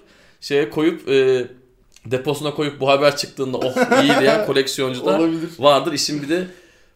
şeye 0.44 0.70
koyup 0.70 1.10
e, 1.10 1.48
deposuna 2.06 2.54
koyup 2.54 2.80
bu 2.80 2.90
haber 2.90 3.16
çıktığında 3.18 3.58
oh 3.58 4.02
iyi 4.04 4.20
diyen 4.20 4.46
koleksiyoncu 4.48 5.06
da 5.06 5.10
Olabilir. 5.10 5.50
vardır. 5.60 5.94
İşin 5.94 6.22
bir 6.24 6.30
de 6.30 6.48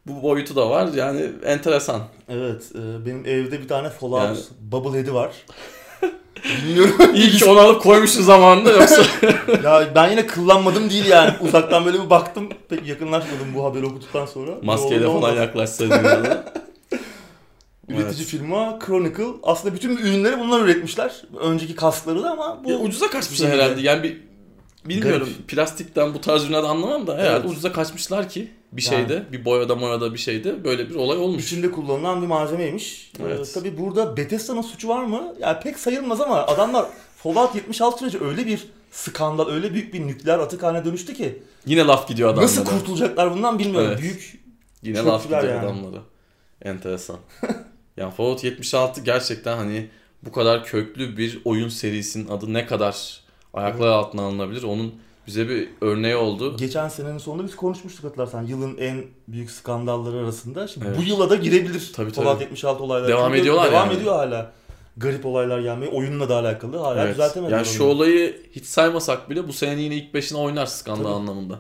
bu 0.06 0.24
boyutu 0.24 0.56
da 0.56 0.70
var. 0.70 0.90
Yani 0.96 1.26
enteresan. 1.46 2.02
Evet, 2.30 2.64
e, 2.76 3.06
benim 3.06 3.26
evde 3.26 3.62
bir 3.62 3.68
tane 3.68 3.90
Fallout 3.90 4.24
Yani- 4.24 4.38
Bubblehead'i 4.62 5.14
var. 5.14 5.32
Bilmiyorum. 6.68 7.16
İyi 7.16 7.30
ki 7.30 7.46
onu 7.46 7.60
alıp 7.60 7.82
koymuşuz 7.82 8.26
zamanında 8.26 8.72
yoksa 8.72 9.02
ya 9.64 9.88
ben 9.96 10.12
yine 10.12 10.28
kullanmadım 10.28 10.90
değil 10.90 11.06
yani. 11.06 11.34
Uzaktan 11.42 11.86
böyle 11.86 12.04
bir 12.04 12.10
baktım. 12.10 12.50
Pek 12.70 12.88
yakınlaşmadım 12.88 13.56
bu 13.56 13.66
haberi 13.66 13.86
okuduktan 13.86 14.26
sonra. 14.26 14.52
maskeyle 14.64 15.06
falan 15.06 15.36
yaklaşsaydın 15.36 16.04
ya. 16.04 16.44
Üretici 17.90 18.06
Evet. 18.18 18.28
firma 18.28 18.80
Chronicle. 18.86 19.26
Aslında 19.44 19.76
bütün 19.76 19.98
ürünleri 19.98 20.40
bunlar 20.40 20.62
üretmişler. 20.66 21.22
Önceki 21.40 21.76
kaskları 21.76 22.24
da 22.24 22.32
ama 22.32 22.62
bu 22.64 22.72
Ya 22.72 22.78
ucuza 22.80 23.10
kaçmışlar 23.10 23.48
Şeyde. 23.50 23.64
herhalde. 23.64 23.82
Yani 23.82 24.04
bir 24.04 24.18
bilmiyorum 24.86 25.28
Garip. 25.36 25.48
plastikten 25.48 26.14
bu 26.14 26.22
tarz 26.22 26.44
ürünlerden 26.44 26.70
anlamam 26.70 27.08
da 27.08 27.14
herhalde 27.18 27.30
Evet. 27.42 27.46
ucuza 27.52 27.72
kaçmışlar 27.72 28.30
ki 28.30 28.52
bir 28.72 28.82
Yani. 28.92 28.96
şeyde 28.96 29.24
bir 29.32 29.46
boyada 29.46 29.76
moyada 29.76 30.14
bir 30.14 30.18
şeyde 30.20 30.64
böyle 30.64 30.90
bir 30.90 30.96
olay 30.96 31.18
olmuş. 31.18 31.44
içinde 31.46 31.72
kullanılan 31.72 32.22
bir 32.22 32.28
malzemeymiş. 32.28 33.12
Evet. 33.24 33.48
Ee, 33.50 33.54
tabii 33.54 33.78
burada 33.78 34.18
Bethesda'nın 34.18 34.62
suçu 34.62 34.88
var 34.88 35.04
mı? 35.04 35.36
Yani 35.40 35.60
pek 35.60 35.80
sayılmaz 35.80 36.22
ama 36.22 36.36
adamlar 36.48 36.86
Fallout 37.18 37.56
76 37.56 38.00
süreci 38.00 38.20
öyle 38.26 38.46
bir 38.46 38.68
skandal, 38.92 39.50
öyle 39.50 39.74
büyük 39.74 39.94
bir 39.94 40.08
nükleer 40.08 40.40
atık 40.40 40.64
haline 40.64 40.86
dönüştü 40.86 41.14
ki 41.14 41.44
Yine 41.66 41.84
laf 41.84 42.08
gidiyor 42.08 42.30
adamlara. 42.30 42.46
nasıl 42.46 42.66
kurtulacaklar 42.66 43.34
bundan 43.34 43.60
bilmiyorum. 43.60 43.88
Evet. 43.92 44.02
Büyük 44.02 44.40
Yine 44.84 44.98
laf 45.04 45.24
gidiyor 45.24 45.44
yani. 45.44 45.60
adamlara. 45.60 46.02
Enteresan. 46.62 47.18
yani 47.98 48.14
Fallout 48.14 48.44
76 48.44 49.02
gerçekten 49.02 49.58
hani 49.58 49.90
bu 50.24 50.32
kadar 50.32 50.64
köklü 50.64 51.18
bir 51.18 51.42
oyun 51.46 51.70
serisinin 51.70 52.28
adı 52.30 52.54
ne 52.54 52.66
kadar 52.66 53.22
ayaklar 53.54 53.88
altına 53.88 54.22
alınabilir 54.22 54.64
onun 54.64 54.96
bize 55.28 55.50
bir 55.50 55.70
örneği 55.82 56.16
oldu. 56.16 56.58
Geçen 56.58 56.90
senenin 56.90 57.18
sonunda 57.18 57.44
biz 57.48 57.56
konuşmuştuk 57.56 58.06
hatırlarsan 58.06 58.44
yılın 58.44 58.78
en 58.78 59.06
büyük 59.28 59.52
skandalları 59.52 60.18
arasında. 60.18 60.68
Şimdi 60.68 60.86
Evet. 60.88 60.98
bu 60.98 61.04
yıla 61.04 61.30
da 61.30 61.36
girebilir. 61.36 61.92
Tabii, 61.96 62.12
Fallout 62.12 62.34
tabii. 62.34 62.44
76 62.44 62.84
olayları. 62.84 63.08
Devam 63.12 63.28
Çünkü 63.30 63.42
ediyorlar 63.42 63.72
Devam 63.72 63.88
yani. 63.90 63.98
ediyor 63.98 64.14
hala. 64.16 64.52
Garip 64.98 65.26
olaylar 65.26 65.60
gelmeye. 65.60 65.92
Oyunla 65.92 66.30
da 66.30 66.36
alakalı. 66.36 66.78
Hala 66.78 67.04
Evet. 67.04 67.14
düzeltemediler. 67.16 67.58
Yani 67.58 67.68
şu 67.68 67.84
olayı 67.84 68.42
hiç 68.52 68.66
saymasak 68.66 69.30
bile 69.30 69.48
bu 69.48 69.54
sene 69.54 69.82
yine 69.82 69.96
ilk 69.96 70.14
beşine 70.14 70.38
oynar 70.40 70.66
skandal 70.66 71.04
Tabii. 71.04 71.14
anlamında. 71.14 71.60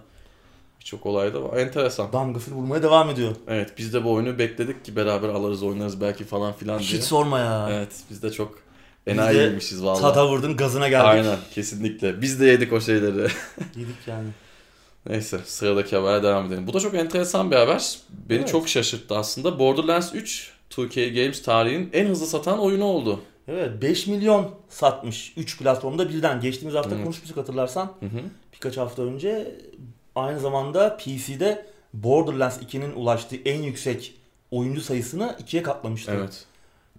Birçok 0.88 1.06
olay 1.06 1.34
da 1.34 1.44
var. 1.44 1.58
Enteresan. 1.58 2.14
Damgasını 2.14 2.56
vurmaya 2.56 2.84
devam 2.84 3.10
ediyor. 3.10 3.36
Evet 3.48 3.74
biz 3.78 3.94
de 3.94 4.04
bu 4.04 4.12
oyunu 4.14 4.40
bekledik 4.40 4.86
ki 4.86 4.96
beraber 4.96 5.30
alırız 5.30 5.64
oynarız 5.64 6.02
belki 6.02 6.24
falan 6.24 6.54
filan 6.54 6.80
diye. 6.80 6.90
Hiç 6.90 7.04
sorma 7.04 7.40
ya. 7.40 7.70
Evet 7.72 7.90
biz 8.10 8.24
de 8.24 8.32
çok 8.32 8.60
enayiymişiz 9.08 9.84
vallahi. 9.84 10.02
Tada 10.02 10.28
vurdun 10.30 10.58
gazına 10.58 10.90
geldik. 10.90 11.06
Aynen 11.06 11.38
kesinlikle. 11.56 12.22
Biz 12.22 12.40
de 12.40 12.46
yedik 12.46 12.74
o 12.74 12.82
şeyleri. 12.82 13.20
Yedik 13.76 14.08
yani. 14.08 14.30
Neyse 15.10 15.40
sıradaki 15.46 15.96
habere 15.96 16.24
devam 16.24 16.46
edelim. 16.46 16.68
Bu 16.68 16.74
da 16.74 16.80
çok 16.80 16.94
enteresan 16.94 17.52
bir 17.52 17.56
haber. 17.56 17.98
Beni 18.30 18.38
Evet. 18.38 18.48
çok 18.50 18.70
şaşırttı 18.70 19.18
aslında. 19.18 19.60
Borderlands 19.60 20.16
3 20.16 20.52
2K 20.72 21.22
Games 21.22 21.42
tarihinin 21.42 21.90
en 21.94 22.06
hızlı 22.06 22.28
satan 22.28 22.60
oyunu 22.60 22.84
oldu. 22.86 23.20
Evet 23.48 23.82
5 23.82 24.08
milyon 24.08 24.52
satmış 24.70 25.34
3 25.38 25.58
platformda 25.60 26.10
birden. 26.10 26.42
Geçtiğimiz 26.42 26.76
hafta 26.76 26.96
Evet. 26.96 27.04
konuşmuştuk 27.04 27.38
hatırlarsan. 27.38 27.86
Hı 28.00 28.06
hı. 28.06 28.20
Birkaç 28.54 28.78
hafta 28.78 29.04
önce 29.04 29.56
aynı 30.18 30.40
zamanda 30.40 30.98
PC'de 30.98 31.66
Borderlands 31.94 32.58
2'nin 32.58 32.94
ulaştığı 32.94 33.36
en 33.36 33.62
yüksek 33.64 34.14
oyuncu 34.52 34.82
sayısını 34.82 35.36
ikiye 35.40 35.64
katlamıştı. 35.64 36.12
Evet. 36.18 36.46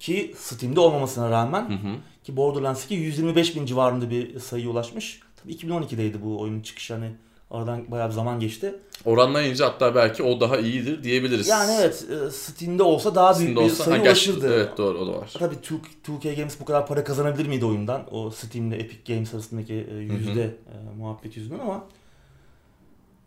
Ki 0.00 0.34
Steam'de 0.38 0.80
olmamasına 0.80 1.30
rağmen 1.30 1.68
Hı 1.70 1.72
hı. 1.74 1.94
ki 2.24 2.36
Borderlands 2.36 2.84
2 2.84 2.94
125 2.94 3.56
bin 3.56 3.66
civarında 3.66 4.10
bir 4.10 4.38
sayıya 4.40 4.70
ulaşmış. 4.70 5.20
Tabii 5.42 5.52
2012'deydi 5.54 6.22
bu 6.24 6.40
oyunun 6.40 6.60
çıkışı 6.60 6.94
hani 6.94 7.10
aradan 7.50 7.90
bayağı 7.90 8.08
bir 8.08 8.14
zaman 8.14 8.40
geçti. 8.40 8.74
Oranlayınca 9.04 9.66
hatta 9.66 9.94
belki 9.94 10.22
o 10.22 10.40
daha 10.40 10.56
iyidir 10.58 11.02
diyebiliriz. 11.04 11.48
Yani 11.48 11.72
evet 11.80 12.06
e, 12.26 12.30
Steam'de 12.30 12.82
olsa 12.82 13.14
daha 13.14 13.38
büyük 13.38 13.50
Steam'de 13.50 13.60
bir 13.60 13.72
olsa- 13.72 13.84
sayı 13.84 13.96
Ha, 13.98 14.02
ulaşırdı. 14.02 14.54
Evet 14.54 14.78
doğru 14.78 14.98
o 14.98 15.06
da 15.06 15.12
var. 15.20 15.30
Tabii 15.38 15.54
2, 15.54 15.74
2K 16.04 16.34
Games 16.36 16.60
bu 16.60 16.64
kadar 16.64 16.86
para 16.86 17.04
kazanabilir 17.04 17.46
miydi 17.48 17.64
oyundan? 17.64 18.02
O 18.14 18.30
Steam'le 18.30 18.72
Epic 18.72 19.14
Games 19.14 19.34
arasındaki 19.34 19.86
yüzde 20.00 20.42
e, 20.42 20.96
muhabbet 20.98 21.36
yüzünden 21.36 21.58
ama 21.58 21.84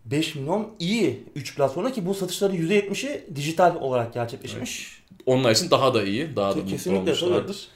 5 0.05 0.35
milyon 0.35 0.67
iyi 0.79 1.23
3 1.35 1.55
platformda 1.55 1.91
ki 1.93 2.05
bu 2.05 2.13
satışların 2.13 2.55
%70'i 2.55 3.35
dijital 3.35 3.75
olarak 3.75 4.13
gerçekleşmiş. 4.13 5.01
Onlar 5.25 5.51
için 5.51 5.71
daha 5.71 5.93
da 5.93 6.03
iyi. 6.03 6.35
Daha 6.35 6.55
da 6.55 6.65
Kesinlikle, 6.65 7.11
olmuşlardır. 7.11 7.67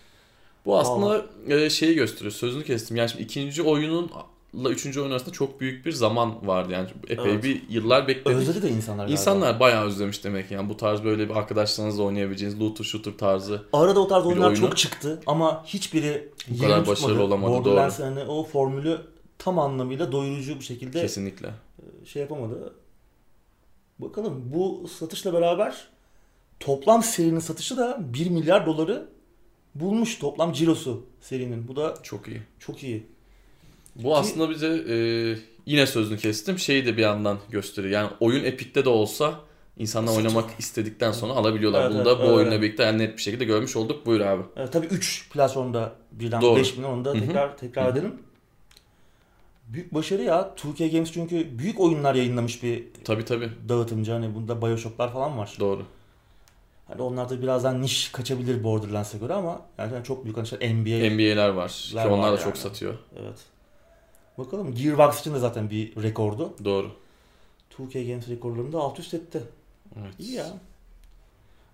Bu 0.65 0.77
aslında 0.79 1.25
e, 1.47 1.69
şeyi 1.69 1.95
gösteriyor. 1.95 2.31
Sözünü 2.31 2.63
kestim. 2.63 2.97
Yani 2.97 3.09
şimdi 3.09 3.23
ikinci 3.23 3.61
oyununla 3.63 4.69
üçüncü 4.69 5.01
oyun 5.01 5.11
arasında 5.11 5.31
çok 5.31 5.61
büyük 5.61 5.85
bir 5.85 5.91
zaman 5.91 6.47
vardı. 6.47 6.73
Yani 6.73 6.88
epey 7.07 7.31
Evet. 7.31 7.43
bir 7.43 7.61
yıllar 7.69 8.07
bekledik. 8.07 8.38
Özledi 8.38 8.61
de 8.61 8.69
insanlar 8.69 9.03
galiba. 9.03 9.11
İnsanlar 9.11 9.59
bayağı 9.59 9.85
özlemiş 9.85 10.23
demek 10.23 10.51
yani 10.51 10.69
bu 10.69 10.77
tarz 10.77 11.03
böyle 11.03 11.29
bir 11.29 11.35
arkadaşlarınızla 11.35 12.03
oynayabileceğiniz 12.03 12.61
looter 12.61 12.83
shooter 12.83 13.13
tarzı. 13.17 13.65
Arada 13.73 13.99
o 13.99 14.07
tarz 14.07 14.25
oyunlar 14.25 14.47
oyunu- 14.47 14.59
çok 14.59 14.77
çıktı 14.77 15.21
ama 15.27 15.63
hiçbiri 15.65 16.29
Bu 16.47 16.61
kadar 16.61 16.77
tutmadı. 16.77 16.89
başarılı 17.01 17.23
olamadı, 17.23 17.51
Borderlands 17.51 17.99
hani 17.99 18.19
o 18.19 18.43
formülü 18.43 18.97
tam 19.38 19.59
anlamıyla 19.59 20.11
doyurucu 20.11 20.55
bir 20.59 20.65
şekilde 20.65 21.01
Kesinlikle. 21.01 21.49
Şey 22.05 22.21
yapamadı. 22.21 22.73
Bakalım 23.99 24.43
bu 24.53 24.87
satışla 24.87 25.33
beraber 25.33 25.87
toplam 26.59 27.03
serinin 27.03 27.39
satışı 27.39 27.77
da 27.77 27.97
1 28.13 28.29
milyar 28.29 28.65
doları 28.65 29.07
bulmuş 29.75 30.19
toplam 30.19 30.53
cirosu 30.53 31.05
serinin. 31.21 31.67
Bu 31.67 31.75
da 31.75 31.93
Çok 32.03 32.27
iyi. 32.27 32.41
çok 32.59 32.83
iyi. 32.83 33.03
Bu 33.95 34.17
aslında 34.17 34.49
bize 34.49 34.67
e, 34.89 34.95
yine 35.65 35.87
sözünü 35.87 36.17
kestim. 36.17 36.59
Şeyi 36.59 36.85
de 36.85 36.97
bir 36.97 37.01
yandan 37.01 37.37
gösteriyor. 37.49 37.93
Yani 37.93 38.09
oyun 38.19 38.43
Epic'te 38.43 38.85
de 38.85 38.89
olsa 38.89 39.39
insanlar 39.77 40.11
Satın. 40.11 40.25
oynamak 40.25 40.49
istedikten 40.59 41.11
sonra 41.11 41.33
alabiliyorlar. 41.33 41.81
Evet, 41.81 41.93
Bunu 41.93 42.05
da 42.05 42.09
evet, 42.09 42.19
bu 42.19 42.23
öyle. 42.23 42.31
öyle. 42.31 42.41
oyunla 42.49 42.61
birlikte 42.61 42.83
yani 42.83 42.97
net 42.97 43.17
bir 43.17 43.21
şekilde 43.21 43.45
görmüş 43.45 43.75
olduk. 43.75 44.05
Buyur 44.05 44.21
abi. 44.21 44.43
Evet, 44.55 44.71
tabii 44.73 44.85
3 44.85 45.29
platformda 45.29 45.95
birden 46.11 46.41
Doğru. 46.41 46.59
5 46.59 46.77
milyon 46.77 46.91
onu 46.91 47.05
da 47.05 47.13
tekrar 47.13 47.57
tekrar 47.57 47.85
Hı 47.85 47.89
hı. 47.89 47.93
edelim. 47.97 48.13
Büyük 49.67 49.93
başarı 49.93 50.23
ya. 50.23 50.54
2K 50.58 50.91
Games 50.91 51.12
çünkü 51.12 51.60
büyük 51.60 51.80
oyunlar 51.80 52.15
yayınlamış 52.15 52.63
bir 52.63 52.84
Tabi 53.04 53.25
tabi. 53.25 53.49
dağıtımcı. 53.69 54.12
Hani 54.12 54.36
bunda 54.36 54.62
Bioshock'lar 54.62 55.13
falan 55.13 55.38
var. 55.38 55.56
Doğru. 55.60 55.86
Hani 56.88 57.01
onlar 57.01 57.30
da 57.30 57.41
birazdan 57.41 57.82
niş 57.82 58.10
kaçabilir 58.12 58.63
Borderlands'e 58.63 59.17
göre 59.17 59.34
ama 59.34 59.62
yani 59.78 60.04
çok 60.04 60.23
büyük 60.23 60.38
hani 60.38 60.43
işte 60.43 60.58
NBA. 60.73 61.10
NBA'ler 61.15 61.49
var. 61.49 61.69
Ki 61.89 61.95
Var 61.95 62.06
onlar 62.06 62.28
da 62.28 62.36
yani. 62.36 62.43
çok 62.43 62.58
satıyor. 62.58 62.93
Evet. 63.19 63.38
Bakalım 64.38 64.75
Gearbox 64.75 65.19
için 65.19 65.34
de 65.34 65.39
zaten 65.39 65.69
bir 65.69 66.04
rekordu. 66.04 66.54
Doğru. 66.65 66.91
2K 67.78 68.08
Games 68.08 68.30
rekorlarını 68.30 68.73
da 68.73 68.80
alt 68.80 68.99
üst 68.99 69.13
etti. 69.13 69.43
Evet. 70.01 70.13
İyi 70.19 70.32
ya. 70.34 70.45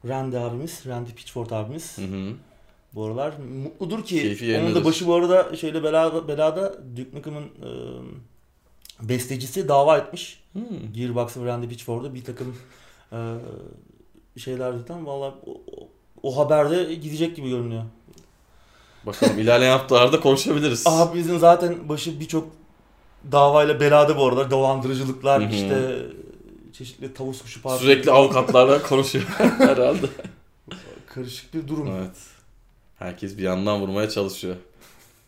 Randy 0.07 0.37
abimiz, 0.37 0.83
Randy 0.87 1.11
Pitchford 1.11 1.49
abimiz 1.51 1.97
Hı 1.97 2.01
hı. 2.01 2.33
Bu 2.95 3.05
aralar 3.05 3.33
mutludur 3.63 4.03
ki 4.05 4.21
Keyfi 4.21 4.57
onun 4.57 4.75
da 4.75 4.85
başı 4.85 5.07
bu 5.07 5.13
arada 5.15 5.55
şeyle 5.55 5.83
belada, 5.83 6.27
belada 6.27 6.73
Duke 6.97 7.17
Nukem'ın 7.17 7.43
e, 7.43 7.69
bestecisi 9.09 9.67
dava 9.67 9.97
etmiş. 9.97 10.43
Hmm. 10.53 10.63
Gearbox 10.93 11.37
ve 11.37 11.45
Randy 11.45 11.67
Pitchford'a 11.67 12.13
bir 12.13 12.23
takım 12.23 12.55
e, 13.11 13.17
şeyler 14.39 14.73
zaten 14.73 15.05
valla 15.05 15.35
o, 15.45 15.61
o- 16.23 16.37
haberde 16.37 16.93
gidecek 16.95 17.35
gibi 17.35 17.49
görünüyor. 17.49 17.83
Bakalım 19.05 19.39
ilerleyen 19.39 19.71
haftalarda 19.71 20.19
konuşabiliriz. 20.19 20.83
Abimizin 20.87 21.37
zaten 21.37 21.89
başı 21.89 22.19
birçok 22.19 22.47
davayla 23.31 23.79
belada 23.79 24.17
bu 24.17 24.25
aralar. 24.27 24.51
Dolandırıcılıklar 24.51 25.49
işte 25.49 25.99
çeşitli 26.73 27.13
tavus 27.13 27.41
kuşu 27.41 27.61
partisi. 27.61 27.83
Sürekli 27.85 28.11
avukatlarla 28.11 28.81
konuşuyor 28.83 29.25
herhalde. 29.39 30.07
Karışık 31.07 31.53
bir 31.53 31.67
durum. 31.67 31.87
Evet. 31.87 32.17
Herkes 33.01 33.37
bir 33.37 33.43
yandan 33.43 33.79
vurmaya 33.81 34.09
çalışıyor. 34.09 34.55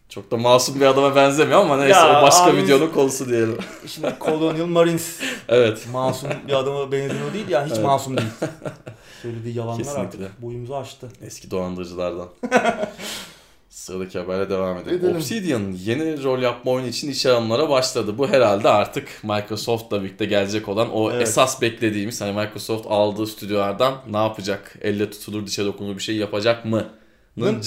Çok 0.10 0.32
da 0.32 0.38
masum 0.38 0.80
bir 0.82 0.86
adama 0.86 1.16
benzemiyor 1.16 1.60
ama 1.62 1.78
neyse 1.78 2.00
Ya, 2.00 2.20
o 2.20 2.24
başka 2.24 2.44
abimiz- 2.46 2.64
videonun 2.64 2.88
konusu 2.88 3.30
diyelim. 3.30 3.58
Şimdi 3.88 4.16
Colonial 4.22 4.66
Marines 4.66 5.20
Evet. 5.50 5.88
masum 5.92 6.30
bir 6.48 6.54
adama 6.54 6.92
benziyor 6.92 7.34
değil 7.34 7.50
yani 7.50 7.66
hiç 7.66 7.74
Evet. 7.74 7.86
masum 7.86 8.18
değil. 8.18 8.30
Söylediği 9.22 9.58
yalanlar 9.58 9.78
Kesinlikle. 9.78 10.24
artık 10.26 10.42
boyumuzu 10.42 10.76
aştı. 10.76 11.08
Eski 11.26 11.52
dolandırıcılardan. 11.52 12.28
Sıradaki 13.70 14.20
habere 14.20 14.50
devam 14.50 14.78
edelim. 14.78 14.98
Edelim. 15.00 15.16
Obsidian 15.16 15.72
yeni 15.86 16.24
rol 16.24 16.40
yapma 16.42 16.72
oyunu 16.72 16.88
için 16.88 17.12
iş 17.12 17.26
alımlara 17.26 17.70
başladı. 17.70 18.18
Bu 18.18 18.28
herhalde 18.28 18.70
artık 18.70 19.08
Microsoft'la 19.24 20.04
birlikte 20.04 20.26
gelecek 20.26 20.70
olan 20.70 20.92
o 20.94 21.12
Evet. 21.12 21.22
esas 21.28 21.62
beklediğimiz 21.62 22.22
hani 22.22 22.32
Microsoft 22.32 22.88
aldığı 22.90 23.28
stüdyolardan 23.28 23.94
ne 24.12 24.18
yapacak? 24.18 24.76
Elle 24.82 25.10
tutulur 25.12 25.48
dişe 25.48 25.66
dokunur 25.66 25.96
bir 25.98 26.02
şey 26.02 26.16
yapacak 26.16 26.66
mı? 26.66 26.86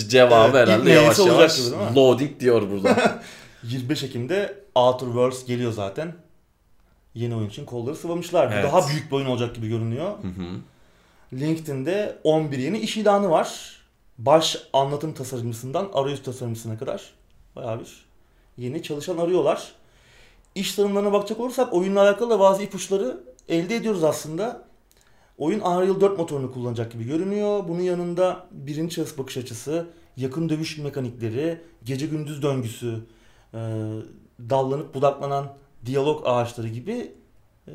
Cevabı 0.09 0.59
Evet, 0.59 0.69
herhalde 0.69 0.91
yavaş 0.91 1.19
yavaş 1.19 1.57
gibi 1.57 1.71
değil 1.71 1.91
mi? 1.91 1.97
loading 1.97 2.41
diyor 2.41 2.71
burada. 2.71 3.23
25 3.63 4.03
Ekim'de 4.03 4.59
Outer 4.75 5.07
Worlds 5.07 5.45
geliyor 5.47 5.73
zaten. 5.73 6.15
Yeni 7.15 7.35
oyun 7.37 7.49
için 7.49 7.65
kolları 7.65 7.97
sıvamışlar. 7.97 8.51
Bu 8.51 8.55
Evet. 8.55 8.65
daha 8.65 8.89
büyük 8.89 9.11
bir 9.11 9.17
oyun 9.17 9.27
olacak 9.27 9.55
gibi 9.55 9.69
görünüyor. 9.69 10.11
Hı 10.11 10.27
hı. 10.29 10.47
LinkedIn'de 11.33 12.19
11 12.25 12.59
yeni 12.59 12.79
iş 12.79 12.97
ilanı 12.97 13.31
var. 13.31 13.77
Baş 14.19 14.57
anlatım 14.73 15.15
tasarımcısından 15.15 15.89
arayüz 15.95 16.23
tasarımcısına 16.23 16.79
kadar 16.79 17.03
bayağı 17.57 17.81
bir 17.81 18.07
yeni 18.59 18.83
çalışan 18.83 19.19
arıyorlar. 19.19 19.73
İş 20.55 20.75
tanımlarına 20.75 21.13
bakacak 21.13 21.41
olursak 21.41 21.73
oyunla 21.75 22.03
alakalı 22.03 22.31
da 22.31 22.41
bazı 22.41 22.63
ipuçları 22.63 23.21
elde 23.49 23.77
ediyoruz 23.77 24.05
aslında. 24.05 24.63
Oyun 25.39 25.61
Unreal 25.61 26.01
4 26.01 26.19
motorunu 26.19 26.53
kullanacak 26.53 26.93
gibi 26.93 27.05
görünüyor. 27.05 27.69
Bunun 27.69 27.81
yanında 27.81 28.47
birinci 28.51 28.95
şahıs 28.95 29.19
bakış 29.19 29.37
açısı, 29.37 29.87
yakın 30.17 30.49
dövüş 30.49 30.79
mekanikleri, 30.79 31.61
gece 31.85 32.07
gündüz 32.07 32.43
döngüsü, 32.43 33.01
e, 33.55 33.59
dallanıp 34.51 34.95
budaklanan 34.95 35.53
diyalog 35.87 36.23
ağaçları 36.27 36.69
gibi 36.69 37.13
e, 37.69 37.73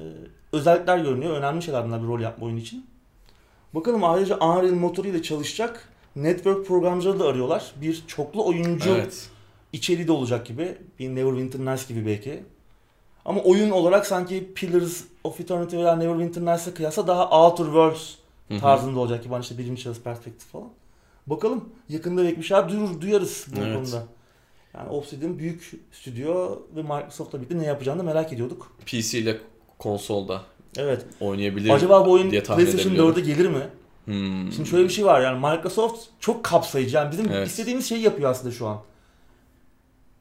özellikler 0.54 0.98
görünüyor. 0.98 1.38
Önemli 1.38 1.62
şeyler 1.62 1.86
bunlar 1.86 2.04
bir 2.04 2.08
rol 2.08 2.20
yapma 2.20 2.46
oyun 2.46 2.58
için. 2.58 2.86
Bakalım 3.74 4.04
ayrıca 4.04 4.36
Unreal 4.36 4.74
motoru 4.74 5.08
ile 5.08 5.22
çalışacak 5.22 5.90
network 6.16 6.68
programcıları 6.68 7.20
da 7.20 7.28
arıyorlar. 7.28 7.72
Bir 7.82 8.04
çoklu 8.08 8.46
oyuncu 8.46 8.90
Evet. 8.90 9.30
içeriği 9.74 10.08
de 10.08 10.12
olacak 10.12 10.46
gibi. 10.46 10.78
Bir 11.00 11.10
Neverwinter 11.10 11.60
Nights 11.60 11.88
gibi 11.88 12.06
belki. 12.06 12.44
Ama 13.26 13.42
oyun 13.42 13.72
olarak 13.72 14.06
sanki 14.08 14.54
Pillars 14.56 15.04
of 15.24 15.40
Eternity 15.40 15.78
veya 15.78 15.96
Neverwinter 15.96 16.42
Nights'a 16.42 16.74
kıyasla 16.74 17.08
daha 17.08 17.30
Outer 17.30 17.64
Worlds 17.66 18.16
tarzında 18.62 19.00
olacak 19.00 19.24
gibi. 19.24 19.34
Hani 19.34 19.42
işte 19.42 19.58
birinci 19.58 19.82
şahıs 19.82 20.00
perspektif 20.02 20.48
falan. 20.52 20.70
Bakalım 21.28 21.70
yakında 21.90 22.24
belki 22.24 22.38
bir 22.38 22.44
şeyler 22.44 22.70
duyurur, 22.70 23.02
duyarız 23.02 23.46
bu 23.56 23.60
Evet. 23.62 23.76
konuda. 23.76 24.04
Yani 24.74 24.90
Obsidian 24.90 25.40
büyük 25.40 25.72
stüdyo 25.92 26.60
ve 26.76 26.82
Microsoft'la 26.82 27.40
birlikte 27.40 27.60
ne 27.60 27.66
yapacağını 27.66 28.04
merak 28.04 28.34
ediyorduk. 28.34 28.72
PC 28.86 29.20
ile 29.20 29.38
konsolda 29.80 30.42
Evet. 30.78 31.06
oynayabilir 31.20 31.70
Acaba 31.70 32.06
bu 32.06 32.12
oyun 32.12 32.30
PlayStation 32.30 32.74
edebiliyorum. 32.80 33.16
4'e 33.16 33.22
gelir 33.22 33.48
mi? 33.50 33.68
Hmm. 34.06 34.52
Şimdi 34.52 34.70
şöyle 34.70 34.84
bir 34.84 34.94
şey 34.94 35.06
var 35.06 35.22
yani 35.22 35.40
Microsoft 35.40 36.06
çok 36.20 36.44
kapsayıcı. 36.44 36.96
Yani 36.96 37.12
bizim 37.12 37.30
Evet. 37.32 37.48
istediğimiz 37.48 37.90
şeyi 37.90 38.02
yapıyor 38.02 38.32
aslında 38.32 38.54
şu 38.54 38.68
an. 38.68 38.78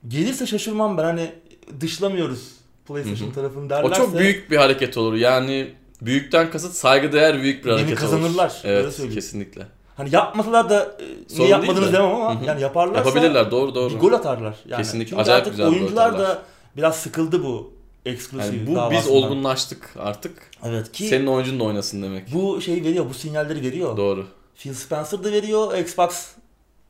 Gelirse 0.08 0.46
şaşırmam 0.46 0.98
ben 0.98 1.04
hani 1.04 1.32
dışlamıyoruz 1.80 2.59
PlayStation 2.86 3.26
Hı 3.26 3.30
hı. 3.30 3.34
tarafını 3.34 3.70
derlerse. 3.70 4.02
O 4.02 4.06
çok 4.06 4.18
büyük 4.18 4.50
bir 4.50 4.56
hareket 4.56 4.96
olur. 4.98 5.14
Yani 5.14 5.74
büyükten 6.02 6.50
kasıt 6.50 6.72
saygıdeğer 6.74 7.42
büyük 7.42 7.64
bir 7.64 7.70
hareket 7.70 7.94
kazanırlar, 7.98 8.50
olur. 8.50 8.60
öyle 8.64 8.80
Evet 8.80 9.14
kesinlikle. 9.14 9.66
Hani 9.96 10.14
yapmasalar 10.14 10.70
da 10.70 10.96
e, 11.00 11.04
niye 11.04 11.16
Sorun 11.28 11.38
değil 11.38 11.50
yapmadınız 11.50 11.88
de. 11.88 11.92
demem 11.92 12.14
ama 12.14 12.34
Hı 12.34 12.38
hı. 12.38 12.44
yani 12.44 12.60
yaparlarsa 12.62 12.98
Yapabilirler 13.08 13.50
doğru 13.50 13.74
doğru. 13.74 13.94
bir 13.94 13.98
gol 13.98 14.12
atarlar. 14.12 14.56
Yani. 14.68 14.82
Kesinlikle, 14.82 15.10
Çünkü 15.10 15.22
acayip 15.22 15.40
artık 15.40 15.52
güzel 15.52 15.66
oyuncular 15.66 16.18
da 16.18 16.42
biraz 16.76 16.96
sıkıldı 16.96 17.44
bu 17.44 17.72
eksklusif 18.06 18.54
Yani 18.54 18.66
bu 18.66 18.70
biz 18.70 18.76
davasından. 18.76 19.16
olgunlaştık 19.16 19.90
artık. 19.98 20.50
Evet 20.64 20.92
ki 20.92 21.04
Senin 21.08 21.26
oyuncun 21.26 21.60
da 21.60 21.64
oynasın 21.64 22.02
demek. 22.02 22.34
bu 22.34 22.60
şey 22.60 22.84
veriyor, 22.84 23.06
bu 23.10 23.14
sinyalleri 23.14 23.62
veriyor. 23.62 23.96
Doğru. 23.96 24.26
Phil 24.56 24.74
Spencer 24.74 25.24
da 25.24 25.32
veriyor, 25.32 25.78
Xbox 25.78 26.28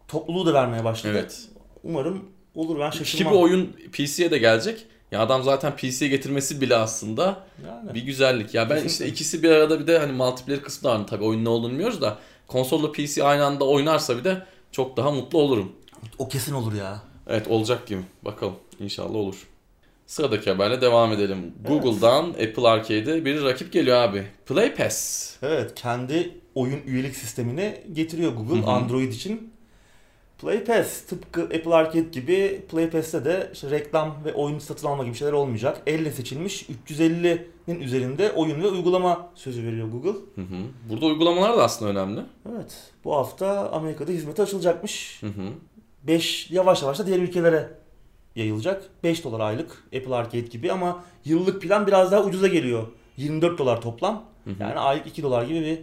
topluluğu 0.09 0.47
da 0.47 0.55
vermeye 0.55 0.85
başladı. 0.85 1.13
Evet. 1.19 1.39
Umarım 1.85 2.25
olur 2.55 2.79
ben 2.81 2.91
Ki 2.91 2.99
şaşırmam. 2.99 3.33
bu 3.35 3.41
oyun 3.41 3.73
PC'ye 3.93 4.31
de 4.31 4.39
gelecek. 4.39 4.87
Ya 5.13 5.21
adam 5.21 5.43
zaten 5.43 5.77
PC'ye 5.77 6.11
getirmesi 6.11 6.61
bile 6.61 6.77
aslında 6.77 7.45
Yani. 7.67 7.95
bir 7.95 8.03
güzellik. 8.03 8.55
Ya 8.55 8.71
ben 8.71 8.85
işte 8.85 9.07
ikisi 9.07 9.43
bir 9.43 9.51
arada 9.51 9.81
bir 9.81 9.87
de 9.87 9.99
hani 9.99 10.13
multiplayer 10.13 10.63
kısmı 10.63 10.91
da 10.91 11.01
var. 11.01 11.07
Tabii 11.07 11.25
oyun 11.25 11.45
ne 11.45 11.49
olduğunu 11.49 11.71
bilmiyoruz 11.73 12.01
da 12.01 12.19
konsolla 12.47 12.93
PC 12.93 13.25
aynı 13.25 13.45
anda 13.45 13.65
oynarsa 13.65 14.19
bir 14.19 14.25
de 14.25 14.43
çok 14.73 14.97
daha 14.97 15.11
mutlu 15.11 15.39
olurum. 15.39 15.73
O 16.19 16.29
kesin 16.29 16.55
olur 16.55 16.73
ya. 16.73 17.03
Evet 17.29 17.49
olacak 17.49 17.87
gibi. 17.87 18.01
Bakalım. 18.23 18.55
İnşallah 18.81 19.15
olur. 19.15 19.47
Sıradaki 20.07 20.51
haberle 20.51 20.81
devam 20.81 21.13
edelim. 21.13 21.55
Google'dan 21.69 22.29
Apple 22.29 22.69
Arcade'e 22.69 23.25
bir 23.25 23.43
rakip 23.45 23.73
geliyor 23.73 23.97
abi. 23.97 24.27
Play 24.47 24.75
Pass. 24.75 25.31
Evet, 25.43 25.75
kendi 25.75 26.35
oyun 26.55 26.81
üyelik 26.87 27.17
sistemini 27.17 27.83
getiriyor 27.93 28.33
Google 28.33 28.61
Hı 28.61 28.67
hı. 28.67 28.71
Android 28.71 29.13
için. 29.13 29.50
Play 30.41 30.65
Pass 30.65 31.03
tıpkı 31.03 31.43
Apple 31.43 31.75
Arcade 31.75 32.09
gibi 32.13 32.63
Play 32.71 32.91
Pass'te 32.91 33.25
de 33.25 33.51
işte 33.53 33.71
reklam 33.71 34.17
ve 34.25 34.35
oyun 34.35 34.59
satın 34.59 34.87
alma 34.87 35.05
gibi 35.05 35.15
şeyler 35.15 35.33
olmayacak. 35.33 35.83
Elle 35.87 36.13
seçilmiş 36.13 36.67
350'nin 36.89 37.81
üzerinde 37.81 38.33
oyun 38.33 38.63
ve 38.63 38.69
uygulama 38.69 39.31
sözü 39.35 39.67
veriyor 39.67 39.89
Google. 39.89 40.21
Hı 40.35 40.41
hı. 40.41 40.91
Burada 40.91 41.07
uygulamalar 41.07 41.57
da 41.57 41.65
aslında 41.65 41.91
önemli. 41.91 42.21
Evet, 42.53 42.93
bu 43.05 43.17
hafta 43.17 43.71
Amerika'da 43.71 44.13
hizmete 44.13 44.43
açılacakmış. 44.43 45.23
Hı 45.23 45.27
hı. 45.27 45.53
5 46.03 46.51
yavaş 46.51 46.83
yavaş 46.83 46.99
da 46.99 47.07
diğer 47.07 47.19
ülkelere 47.19 47.71
yayılacak. 48.37 48.83
5 49.05 49.25
dolar 49.25 49.41
aylık 49.41 49.85
Apple 49.97 50.15
Arcade 50.15 50.41
gibi 50.41 50.73
ama 50.73 51.05
yıllık 51.25 51.63
plan 51.63 51.87
biraz 51.87 52.13
daha 52.13 52.25
ucuza 52.25 52.47
geliyor. 52.47 52.87
24 53.17 53.59
dolar 53.59 53.81
toplam. 53.81 54.25
Hı 54.45 54.51
hı. 54.51 54.55
Yani 54.63 54.79
aylık 54.79 55.07
2 55.07 55.23
dolar 55.23 55.43
gibi 55.43 55.61
bir 55.61 55.81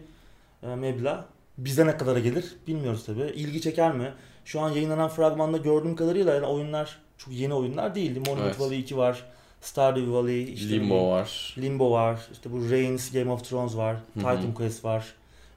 e, 0.69 0.75
meblağ. 0.75 1.25
Bize 1.57 1.87
ne 1.87 1.97
kadara 1.97 2.19
gelir 2.19 2.55
bilmiyoruz 2.67 3.05
tabi. 3.05 3.21
İlgi 3.21 3.61
çeker 3.61 3.95
mi? 3.95 4.13
Şu 4.47 4.61
an 4.61 4.69
yayınlanan 4.69 5.09
fragmanda 5.09 5.57
gördüğüm 5.57 5.95
kadarıyla 5.95 6.33
yani 6.35 6.45
oyunlar 6.45 6.97
çok 7.17 7.33
yeni 7.33 7.53
oyunlar 7.53 7.95
değil. 7.95 8.17
Monument 8.17 8.45
Evet. 8.45 8.59
Valley 8.59 8.79
2 8.79 8.97
var. 8.97 9.23
Stardew 9.61 10.11
Valley, 10.11 10.53
işte 10.53 10.69
Limbo 10.69 11.11
var. 11.11 11.55
Limbo 11.57 11.91
var. 11.91 12.19
İşte 12.31 12.51
bu 12.51 12.69
Reigns, 12.69 13.11
Game 13.11 13.31
of 13.31 13.49
Thrones 13.49 13.75
var. 13.77 13.93
Hı 13.93 13.99
hı. 13.99 14.35
Titan 14.35 14.53
Quest 14.53 14.85
var. 14.85 15.05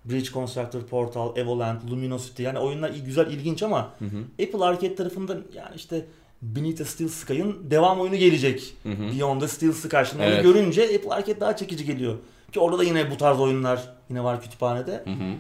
Bridge 0.05 0.31
Constructor, 0.31 0.81
Portal, 0.81 1.37
Evoland, 1.37 1.91
Luminosity. 1.91 2.43
Yani 2.43 2.59
oyunlar 2.59 2.91
güzel, 2.91 3.27
ilginç 3.33 3.63
ama 3.63 3.95
Hı 3.99 4.05
hı. 4.05 4.45
Apple 4.45 4.65
Arcade 4.65 4.95
tarafında 4.95 5.33
yani 5.33 5.77
işte 5.77 6.07
Beneath 6.43 6.81
a 6.81 6.85
Steel 6.85 7.09
Sky'ın 7.09 7.71
devam 7.71 8.01
oyunu 8.01 8.17
gelecek. 8.17 8.75
Hı 8.83 8.89
hı. 8.89 9.19
Beyond 9.19 9.41
the 9.41 9.49
Steel 9.49 9.73
Sky. 9.73 9.97
Şimdi 10.11 10.23
onu 10.23 10.31
Evet. 10.31 10.43
görünce 10.43 10.83
Apple 10.83 11.11
Arcade 11.11 11.41
daha 11.41 11.57
çekici 11.57 11.85
geliyor. 11.85 12.15
Ki 12.53 12.61
orada 12.61 12.79
da 12.79 12.85
yine 12.85 13.11
bu 13.11 13.17
tarz 13.17 13.41
oyunlar 13.41 13.93
yine 14.09 14.25
var 14.25 14.43
kütüphanede. 14.43 14.93
Hı 14.93 15.11
hı. 15.11 15.35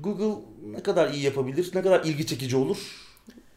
Google 0.00 0.42
ne 0.72 0.82
kadar 0.82 1.10
iyi 1.12 1.22
yapabilir, 1.24 1.70
ne 1.74 1.82
kadar 1.82 2.04
ilgi 2.04 2.26
çekici 2.26 2.56
olur 2.56 2.76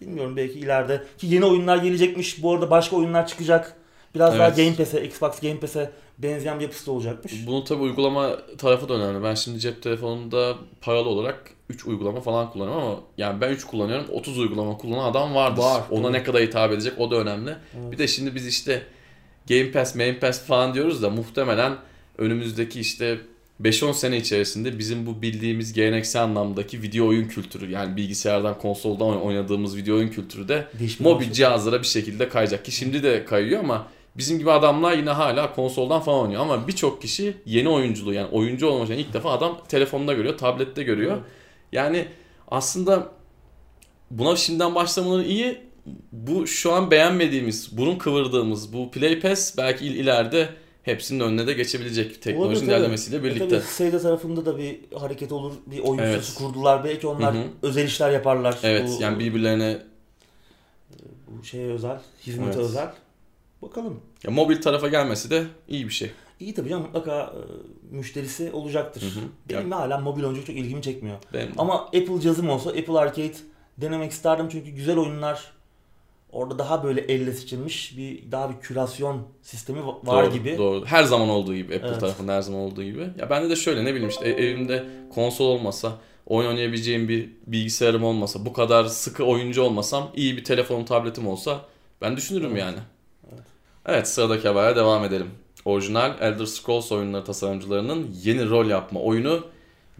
bilmiyorum 0.01 0.37
belki 0.37 0.59
ileride. 0.59 1.03
Ki 1.17 1.27
yeni 1.27 1.45
oyunlar 1.45 1.77
gelecekmiş. 1.77 2.43
Bu 2.43 2.53
arada 2.53 2.69
başka 2.69 2.95
oyunlar 2.95 3.27
çıkacak. 3.27 3.75
Biraz 4.15 4.39
daha 4.39 4.47
Evet. 4.47 4.57
Game 4.57 4.75
Pass'e, 4.75 5.05
Xbox 5.05 5.39
Game 5.39 5.59
Pass'e 5.59 5.91
benzeyen 6.17 6.57
bir 6.59 6.63
yapısı 6.63 6.85
da 6.85 6.91
olacakmış. 6.91 7.47
Bunun 7.47 7.65
tabi 7.65 7.81
uygulama 7.81 8.37
tarafı 8.57 8.89
da 8.89 8.93
önemli. 8.93 9.23
Ben 9.23 9.35
şimdi 9.35 9.59
cep 9.59 9.83
telefonunda 9.83 10.55
paralı 10.81 11.09
olarak 11.09 11.51
3 11.69 11.85
uygulama 11.85 12.21
falan 12.21 12.51
kullanıyorum 12.51 12.83
ama 12.83 12.99
yani 13.17 13.41
ben 13.41 13.49
3 13.49 13.63
kullanıyorum. 13.63 14.05
30 14.11 14.37
uygulama 14.39 14.77
kullanan 14.77 15.11
adam 15.11 15.35
vardır. 15.35 15.61
Var, 15.61 15.83
Ona 15.91 16.03
tabii. 16.03 16.13
ne 16.13 16.23
kadar 16.23 16.41
hitap 16.41 16.71
edecek 16.71 16.93
o 16.97 17.11
da 17.11 17.15
önemli. 17.15 17.55
Evet. 17.81 17.91
Bir 17.91 17.97
de 17.97 18.07
şimdi 18.07 18.35
biz 18.35 18.47
işte 18.47 18.81
Game 19.49 19.71
Pass, 19.71 19.95
Main 19.95 20.19
Pass 20.19 20.41
falan 20.45 20.73
diyoruz 20.73 21.01
da 21.03 21.09
muhtemelen 21.09 21.73
önümüzdeki 22.17 22.79
işte 22.79 23.17
5-10 23.61 23.93
sene 23.93 24.17
içerisinde 24.17 24.79
bizim 24.79 25.05
bu 25.05 25.21
bildiğimiz 25.21 25.73
geleneksel 25.73 26.23
anlamdaki 26.23 26.81
video 26.81 27.07
oyun 27.07 27.27
kültürü 27.27 27.71
yani 27.71 27.97
bilgisayardan 27.97 28.57
konsoldan 28.57 29.07
oyn- 29.07 29.21
oynadığımız 29.21 29.77
video 29.77 29.95
oyun 29.95 30.09
kültürü 30.09 30.47
de 30.47 30.67
Değişmeye 30.79 31.09
mobil 31.09 31.19
başladı. 31.19 31.35
cihazlara 31.35 31.81
bir 31.81 31.87
şekilde 31.87 32.29
kayacak 32.29 32.65
ki 32.65 32.71
şimdi 32.71 33.03
de 33.03 33.25
kayıyor 33.25 33.59
ama 33.63 33.87
bizim 34.17 34.39
gibi 34.39 34.51
adamlar 34.51 34.97
yine 34.97 35.09
hala 35.09 35.55
konsoldan 35.55 36.01
falan 36.01 36.19
oynuyor 36.21 36.41
ama 36.41 36.67
birçok 36.67 37.01
kişi 37.01 37.33
yeni 37.45 37.69
oyunculuğu 37.69 38.13
yani 38.13 38.27
oyuncu 38.27 38.83
için 38.83 38.93
ilk 38.93 39.13
defa 39.13 39.31
adam 39.31 39.61
telefonda 39.69 40.13
görüyor, 40.13 40.37
tablette 40.37 40.83
görüyor. 40.83 41.17
Yani 41.71 42.05
aslında 42.47 43.07
buna 44.11 44.35
şimdiden 44.35 44.75
başlamaları 44.75 45.23
iyi. 45.25 45.57
Bu 46.11 46.47
şu 46.47 46.73
an 46.73 46.91
beğenmediğimiz, 46.91 47.77
burun 47.77 47.95
kıvırdığımız 47.95 48.73
bu 48.73 48.91
Play 48.91 49.19
Pass 49.19 49.57
belki 49.57 49.85
il- 49.85 49.95
ileride 49.95 50.49
hepsinin 50.83 51.19
önüne 51.19 51.47
de 51.47 51.53
geçebilecek 51.53 52.21
teknolojinin 52.21 52.59
tabii. 52.59 52.69
ilerlemesiyle 52.77 53.17
E 53.17 53.23
birlikte. 53.23 53.47
Tabii 53.49 53.61
Sega 53.61 53.99
tarafında 53.99 54.45
da 54.45 54.57
bir 54.57 54.79
hareket 54.99 55.31
olur. 55.31 55.53
Bir 55.65 55.79
oyun 55.79 55.99
Evet. 56.03 56.33
kurdular. 56.37 56.83
Belki 56.83 57.07
onlar 57.07 57.35
Hı 57.35 57.39
hı. 57.39 57.43
özel 57.61 57.85
işler 57.85 58.11
yaparlar. 58.11 58.57
Evet 58.63 58.89
Bu- 58.97 59.01
yani 59.03 59.19
birbirlerine 59.19 59.77
bu 61.27 61.43
şeye 61.43 61.67
özel, 61.71 61.99
hizmete 62.27 62.51
Evet. 62.51 62.57
özel. 62.69 62.91
Bakalım. 63.61 63.99
ya 64.23 64.31
mobil 64.31 64.61
tarafa 64.61 64.87
gelmesi 64.87 65.29
de 65.29 65.43
iyi 65.67 65.85
bir 65.87 65.93
şey. 65.93 66.11
İyi 66.39 66.53
tabii 66.53 66.69
canım 66.69 66.83
mutlaka 66.83 67.21
e, 67.21 67.41
müşterisi 67.95 68.51
olacaktır. 68.51 69.01
Hı 69.01 69.05
hı. 69.05 69.23
Benim 69.49 69.71
hala 69.71 69.97
mobil 69.97 70.23
oyuncu 70.23 70.45
çok 70.45 70.55
ilgimi 70.55 70.81
çekmiyor. 70.81 71.17
Benim 71.33 71.51
Ama 71.57 71.81
Apple 71.85 72.21
cihazım 72.21 72.49
olsa 72.49 72.69
Apple 72.69 72.99
Arcade 72.99 73.33
denemek 73.77 74.11
isterdim 74.11 74.47
çünkü 74.51 74.69
güzel 74.71 74.97
oyunlar 74.97 75.51
orada 76.31 76.59
daha 76.59 76.83
böyle 76.83 77.01
elle 77.01 77.33
seçilmiş 77.33 77.97
bir 77.97 78.31
daha 78.31 78.49
bir 78.49 78.55
kürasyon 78.61 79.21
sistemi 79.41 79.79
va- 79.79 80.07
var 80.07 80.25
doğru, 80.25 80.33
gibi. 80.33 80.57
Doğru. 80.57 80.85
Her 80.85 81.03
zaman 81.03 81.29
olduğu 81.29 81.55
gibi 81.55 81.75
Apple 81.75 81.87
Evet. 81.87 81.99
tarafında 81.99 82.33
her 82.33 82.41
zaman 82.41 82.61
olduğu 82.61 82.83
gibi. 82.83 83.07
Ya 83.19 83.29
bende 83.29 83.49
de 83.49 83.55
şöyle 83.55 83.85
ne 83.85 83.89
bileyim 83.93 84.09
işte 84.09 84.29
e- 84.29 84.45
evimde 84.45 84.85
konsol 85.15 85.45
olmasa, 85.45 85.91
oyun 86.25 86.49
oynayabileceğim 86.49 87.09
bir 87.09 87.29
bilgisayarım 87.47 88.03
olmasa, 88.03 88.45
bu 88.45 88.53
kadar 88.53 88.85
sıkı 88.85 89.23
oyuncu 89.23 89.61
olmasam, 89.61 90.11
iyi 90.15 90.37
bir 90.37 90.43
telefonum, 90.43 90.85
tabletim 90.85 91.27
olsa 91.27 91.61
ben 92.01 92.17
düşünürüm 92.17 92.51
Evet. 92.51 92.59
yani. 92.61 92.77
Evet. 93.33 93.43
Evet 93.85 94.07
sıradaki 94.07 94.47
habere 94.47 94.75
devam 94.75 95.03
edelim. 95.03 95.27
Orijinal 95.65 96.11
Elder 96.21 96.45
Scrolls 96.45 96.91
oyunları 96.91 97.23
tasarımcılarının 97.23 98.15
yeni 98.23 98.49
rol 98.49 98.65
yapma 98.65 98.99
oyunu 98.99 99.45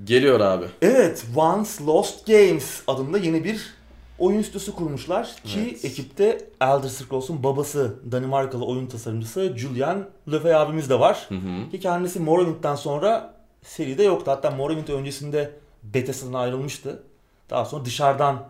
geliyor 0.04 0.40
abi. 0.40 0.66
Evet, 0.82 1.26
Once 1.36 1.70
Lost 1.86 2.28
Games 2.28 2.82
adında 2.88 3.18
yeni 3.18 3.44
bir 3.44 3.74
oyun 4.20 4.42
stüdyosu 4.42 4.76
kurmuşlar 4.76 5.36
ki 5.44 5.60
Evet. 5.70 5.86
ekipte 5.86 6.38
Elder 6.62 6.88
Scrolls'un 6.90 7.44
babası 7.44 7.96
Danimarkalı 8.12 8.66
oyun 8.66 8.88
tasarımcısı 8.88 9.54
Julian 9.58 10.06
Lefebvre 10.32 10.56
abimiz 10.56 10.90
de 10.90 11.00
var. 11.00 11.26
Hı 11.30 11.36
hı. 11.36 11.72
Ki 11.72 11.80
kendisi 11.80 12.20
Morrowind'den 12.20 12.76
sonra 12.76 13.34
seride 13.64 14.04
yoktu. 14.04 14.32
Hatta 14.32 14.52
Morrowind 14.52 14.88
öncesinde 14.88 15.52
Bethesda'dan 15.84 16.34
ayrılmıştı. 16.34 17.04
Daha 17.50 17.66
sonra 17.66 17.86
dışarıdan 17.86 18.44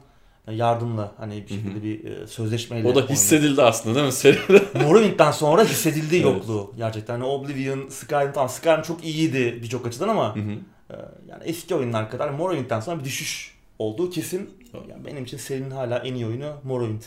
yardımla 0.52 1.12
hani 1.18 1.44
bir 1.44 1.48
şekilde 1.54 1.84
bir 1.84 2.04
e, 2.06 2.28
sözleşmeyle 2.28 2.88
O 2.88 2.96
da 2.96 3.00
oynadı. 3.00 3.14
hissedildi 3.14 3.62
aslında 3.64 3.96
değil 3.96 4.06
mi 4.06 4.12
seride? 4.12 4.62
Morrowind'den 4.86 5.32
sonra 5.32 5.64
hissedildi 5.64 6.16
Evet. 6.16 6.26
yokluğu 6.26 6.74
gerçekten. 6.78 7.14
Hani 7.14 7.24
Oblivion, 7.24 7.90
Skyrim 7.90 8.32
tamam 8.34 8.50
Skyrim 8.50 8.82
çok 8.82 9.04
iyiydi 9.04 9.60
birçok 9.64 9.88
açıdan 9.88 10.08
ama 10.10 10.36
Hı 10.36 10.40
hı. 10.40 10.52
e, 10.90 10.96
yani 11.30 11.44
eski 11.46 11.76
oyunlar 11.76 12.10
kadar 12.12 12.30
Morrowind'den 12.30 12.80
sonra 12.80 13.00
bir 13.00 13.04
düşüş 13.06 13.59
olduğu 13.80 14.10
kesin. 14.10 14.50
Yani 14.90 15.06
benim 15.06 15.24
için 15.24 15.38
serinin 15.38 15.72
hala 15.72 16.00
en 16.00 16.14
iyi 16.14 16.26
oyunu 16.26 16.54
Morrowind. 16.64 17.02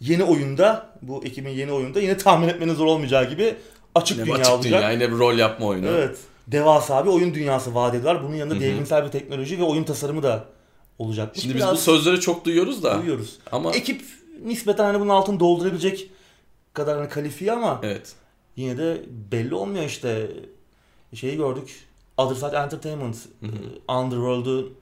Yeni 0.00 0.24
oyunda 0.24 0.90
bu 1.02 1.24
ekibin 1.24 1.50
yeni 1.50 1.72
oyunda 1.72 2.00
yine 2.00 2.16
tahmin 2.16 2.48
etmeniz 2.48 2.76
zor 2.76 2.86
olmayacağı 2.86 3.30
gibi 3.30 3.54
açık 3.94 4.16
Yine 4.18 4.26
dünya 4.26 4.38
açık 4.38 4.52
olacak. 4.54 4.72
dünya, 4.82 4.90
yine 4.90 5.12
bir 5.12 5.18
rol 5.18 5.38
yapma 5.38 5.66
oyunu. 5.66 5.86
Evet. 5.88 6.18
Devasa 6.46 7.04
bir 7.04 7.10
oyun 7.10 7.34
dünyası 7.34 7.74
vaat 7.74 7.94
ediyorlar. 7.94 8.24
Bunun 8.24 8.34
yanında 8.36 8.54
Hı 8.54 8.58
hı. 8.58 8.62
devrimsel 8.62 9.04
bir 9.06 9.10
teknoloji 9.10 9.58
ve 9.58 9.62
oyun 9.62 9.84
tasarımı 9.84 10.22
da 10.22 10.44
olacakmış. 10.98 11.40
Şimdi 11.42 11.54
biz 11.54 11.62
Biraz 11.62 11.72
bu 11.72 11.76
sözleri 11.80 12.20
çok 12.20 12.44
duyuyoruz 12.44 12.82
da. 12.82 12.98
duyuyoruz. 12.98 13.38
Ama 13.52 13.72
Ekip 13.72 14.02
nispeten 14.44 14.84
hani 14.84 15.00
bunun 15.00 15.08
altını 15.08 15.40
doldurabilecek 15.40 16.10
kadar 16.72 16.98
hani 16.98 17.08
kalifiye 17.08 17.52
ama 17.52 17.80
evet. 17.82 18.14
yine 18.56 18.78
de 18.78 19.02
belli 19.32 19.54
olmuyor 19.54 19.84
işte. 19.84 20.30
Şeyi 21.14 21.36
gördük. 21.36 21.86
Other 22.16 22.34
Side 22.34 22.56
Entertainment, 22.56 23.16
Hı 23.40 23.46
hı. 23.46 23.50
e, 23.88 23.92
Underworld'u 23.92 24.72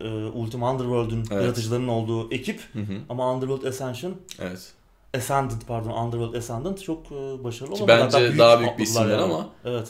e, 0.00 0.08
Ultima 0.24 0.72
Underworld'un 0.72 1.18
Evet. 1.30 1.42
yaratıcılarının 1.42 1.88
olduğu 1.88 2.30
ekip 2.32 2.60
Hı 2.72 2.78
hı. 2.78 2.92
ama 3.08 3.32
Underworld 3.34 3.62
Ascension 3.62 4.14
Evet. 4.40 4.72
Ascendant 5.16 5.66
pardon 5.66 6.04
Underworld 6.04 6.34
Ascendant 6.34 6.82
çok 6.82 7.06
e, 7.12 7.44
başarılı 7.44 7.74
olamadı. 7.74 7.88
bence 8.04 8.26
Hatta 8.26 8.38
daha 8.38 8.60
büyük 8.60 8.78
bir 8.78 8.82
isimler 8.84 9.08
yani. 9.08 9.22
ama. 9.22 9.48
Evet. 9.64 9.88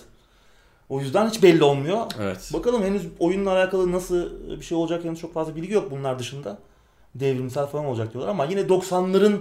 O 0.88 1.00
yüzden 1.00 1.28
hiç 1.28 1.42
belli 1.42 1.64
olmuyor. 1.64 2.06
Evet. 2.20 2.50
Bakalım 2.54 2.82
henüz 2.82 3.02
oyunla 3.18 3.50
alakalı 3.52 3.92
nasıl 3.92 4.30
bir 4.60 4.62
şey 4.64 4.78
olacak 4.78 5.04
henüz 5.04 5.20
çok 5.20 5.34
fazla 5.34 5.56
bilgi 5.56 5.72
yok 5.72 5.90
bunlar 5.90 6.18
dışında. 6.18 6.58
Devrimsel 7.14 7.66
falan 7.66 7.84
olacak 7.86 8.12
diyorlar 8.12 8.30
ama 8.30 8.44
yine 8.44 8.60
90'ların 8.60 9.36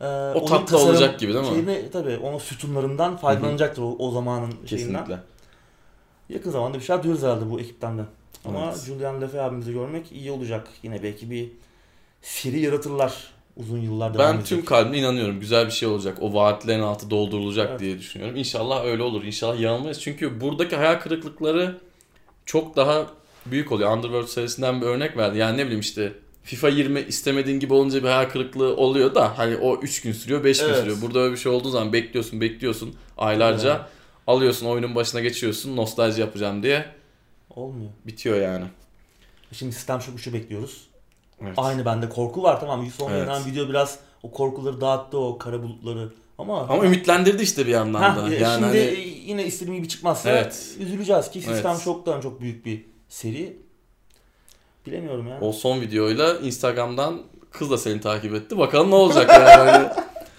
e, 0.00 0.38
O 0.38 0.44
tasarım 0.46 0.88
olacak 0.88 1.18
gibi 1.20 1.34
değil 1.34 1.44
mi? 1.44 1.50
Şeyini, 1.50 1.90
tabii 1.92 2.16
onun 2.16 2.38
sütunlarından 2.38 3.16
faydalanacaktır 3.16 3.82
o, 3.82 3.96
o 3.98 4.10
zamanın 4.10 4.50
şeyinden. 4.66 4.66
Kesinlikle. 4.66 5.18
Yakın 6.28 6.50
zamanda 6.50 6.78
bir 6.78 6.82
şeyler 6.84 7.02
duyarız 7.02 7.22
herhalde 7.22 7.50
bu 7.50 7.60
ekipten 7.60 7.98
de. 7.98 8.02
Ama 8.44 8.66
Evet. 8.66 8.84
Julian 8.86 9.20
Lefebvre 9.20 9.40
abimizi 9.42 9.72
görmek 9.72 10.12
iyi 10.12 10.30
olacak. 10.30 10.68
Yine 10.82 11.02
belki 11.02 11.30
bir 11.30 11.48
seri 12.22 12.60
yaratırlar 12.60 13.14
uzun 13.56 13.78
yıllar 13.78 14.14
devam 14.14 14.26
Ben 14.32 14.34
edecek. 14.40 14.48
tüm 14.58 14.64
kalbimle 14.64 14.98
inanıyorum. 14.98 15.40
Güzel 15.40 15.66
bir 15.66 15.70
şey 15.72 15.88
olacak. 15.88 16.18
O 16.20 16.34
vaatlerin 16.34 16.82
altı 16.82 17.10
doldurulacak 17.10 17.68
Evet. 17.70 17.80
diye 17.80 17.98
düşünüyorum. 17.98 18.36
İnşallah 18.36 18.84
öyle 18.84 19.02
olur. 19.02 19.24
İnşallah 19.24 19.60
yanılmayız. 19.60 20.00
Çünkü 20.00 20.40
buradaki 20.40 20.76
hayal 20.76 21.00
kırıklıkları 21.00 21.78
çok 22.46 22.76
daha 22.76 23.06
büyük 23.46 23.72
oluyor. 23.72 23.96
Underworld 23.96 24.26
serisinden 24.26 24.80
bir 24.80 24.86
örnek 24.86 25.16
verdi. 25.16 25.38
Yani 25.38 25.56
ne 25.58 25.62
bileyim 25.64 25.80
işte 25.80 26.12
FIFA 26.42 26.68
20 26.68 27.00
istemediğin 27.00 27.60
gibi 27.60 27.74
olunca 27.74 28.02
bir 28.02 28.08
hayal 28.08 28.30
kırıklığı 28.30 28.76
oluyor 28.76 29.14
da 29.14 29.38
hani 29.38 29.56
o 29.56 29.80
3 29.80 30.02
gün 30.02 30.12
sürüyor 30.12 30.44
5 30.44 30.58
gün 30.60 30.66
Evet. 30.66 30.78
sürüyor. 30.78 30.96
Burada 31.02 31.18
öyle 31.18 31.32
bir 31.32 31.38
şey 31.38 31.52
olduğu 31.52 31.70
zaman 31.70 31.92
bekliyorsun 31.92 32.40
bekliyorsun 32.40 32.94
aylarca 33.18 33.70
Evet. 33.70 33.80
alıyorsun 34.26 34.66
oyunun 34.66 34.94
başına 34.94 35.20
geçiyorsun 35.20 35.76
nostalji 35.76 36.20
yapacağım 36.20 36.62
diye 36.62 36.86
Olmuyor. 37.56 37.90
bitiyor 38.06 38.36
yani. 38.40 38.64
Şimdi 39.52 39.72
sistem 39.72 40.00
şu 40.00 40.12
üçü 40.12 40.32
bekliyoruz. 40.32 40.86
Evet. 41.42 41.54
Aynı 41.56 41.84
bende 41.84 42.08
korku 42.08 42.42
var 42.42 42.60
tamam. 42.60 42.86
Son 42.98 43.10
Evet. 43.10 43.18
yayınlanan 43.18 43.46
video 43.50 43.68
biraz 43.68 43.98
o 44.22 44.30
korkuları 44.30 44.80
dağıttı 44.80 45.18
o 45.18 45.38
kara 45.38 45.62
bulutları. 45.62 46.12
Ama 46.38 46.60
Ama 46.60 46.84
ümitlendirdi 46.84 47.42
işte 47.42 47.66
bir 47.66 47.70
yandan 47.70 48.02
Heh, 48.02 48.16
da. 48.22 48.34
e, 48.34 48.38
Yani 48.38 48.54
şimdi 48.54 48.66
hani 48.66 49.08
yine 49.26 49.44
istediğim 49.46 49.76
gibi 49.76 49.88
çıkmazsa 49.88 50.30
Evet. 50.30 50.76
üzüleceğiz 50.80 51.30
ki 51.30 51.40
sistem 51.40 51.72
Evet. 51.72 51.84
çoktan 51.84 52.20
çok 52.20 52.40
büyük 52.40 52.66
bir 52.66 52.84
seri. 53.08 53.56
Bilemiyorum 54.86 55.28
ya. 55.28 55.38
O 55.40 55.52
son 55.52 55.80
videoyla 55.80 56.38
Instagram'dan 56.38 57.22
kız 57.50 57.70
da 57.70 57.78
seni 57.78 58.00
takip 58.00 58.34
etti. 58.34 58.58
Bakalım 58.58 58.90
ne 58.90 58.94
olacak 58.94 59.28
yani. 59.30 59.88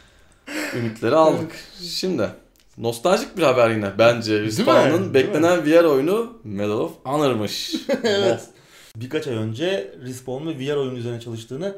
Ümitleri 0.75 1.15
aldık. 1.15 1.55
Şimdi 1.81 2.29
nostaljik 2.77 3.37
bir 3.37 3.43
haber 3.43 3.69
yine 3.69 3.91
bence. 3.97 4.41
Respawn'ın 4.41 5.13
beklenen 5.13 5.65
VR 5.65 5.83
oyunu 5.83 6.33
Medal 6.43 6.79
of 6.79 6.91
Honor'mış. 7.03 7.75
evet. 8.03 8.41
Birkaç 8.95 9.27
ay 9.27 9.35
önce 9.35 9.95
Respawn 10.01 10.47
ve 10.47 10.59
VR 10.59 10.75
oyunu 10.75 10.97
üzerine 10.97 11.19
çalıştığını 11.19 11.77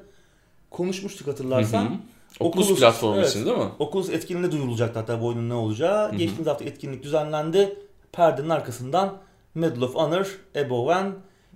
konuşmuştuk 0.71 1.27
hatırlarsan. 1.27 1.85
Hı 1.85 1.89
hı. 1.89 1.93
Oculus, 2.39 2.65
Oculus, 2.65 2.79
platformu 2.79 3.19
evet. 3.19 3.29
için 3.29 3.45
değil 3.45 3.57
mi? 3.57 3.69
Oculus 3.79 4.09
etkinliğinde 4.09 4.51
duyurulacaktı 4.51 4.99
hatta 4.99 5.21
bu 5.21 5.27
oyunun 5.27 5.49
ne 5.49 5.53
olacağı. 5.53 6.11
hı. 6.11 6.15
Geçtiğimiz 6.15 6.47
hafta 6.47 6.65
etkinlik 6.65 7.03
düzenlendi. 7.03 7.79
Perdenin 8.11 8.49
arkasından 8.49 9.17
Medal 9.55 9.81
of 9.81 9.95
Honor, 9.95 10.37
Above 10.65 10.93
and 10.95 11.13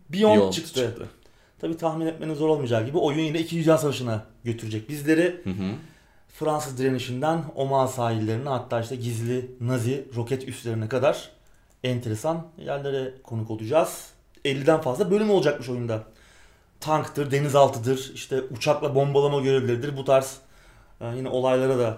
Beyond, 0.10 0.38
Beyond 0.38 0.54
çıktı. 0.54 1.08
Tabi 1.60 1.78
tahmin 1.78 2.06
etmenin 2.06 2.34
zor 2.34 2.50
olmayacağı 2.50 2.86
gibi 2.86 2.98
oyun 2.98 3.20
yine 3.20 3.40
2. 3.40 3.64
Dünya 3.64 3.78
Savaşı'na 3.78 4.24
götürecek 4.44 4.90
bizleri. 4.90 5.42
Hı 5.44 5.50
hı. 5.50 5.74
Fransız 6.40 6.78
direnişinden 6.78 7.44
Oman 7.56 7.88
sahillerine 7.88 8.50
hatta 8.50 8.82
işte 8.82 8.96
gizli 8.96 9.52
Nazi 9.62 10.08
roket 10.16 10.48
üslerine 10.48 10.90
kadar 10.90 11.30
enteresan 11.84 12.48
yerlere 12.58 13.14
konuk 13.24 13.52
olacağız. 13.52 14.08
50'den 14.46 14.82
fazla 14.82 15.12
bölüm 15.12 15.30
olacakmış 15.30 15.70
oyunda. 15.70 16.04
Tanktır, 16.80 17.32
denizaltıdır, 17.32 18.12
işte 18.14 18.42
uçakla 18.42 18.96
bombalama 18.96 19.42
görevleridir. 19.42 19.98
Bu 19.98 20.04
tarz 20.04 20.38
e, 21.02 21.06
yine 21.16 21.30
olaylara 21.30 21.80
da 21.80 21.98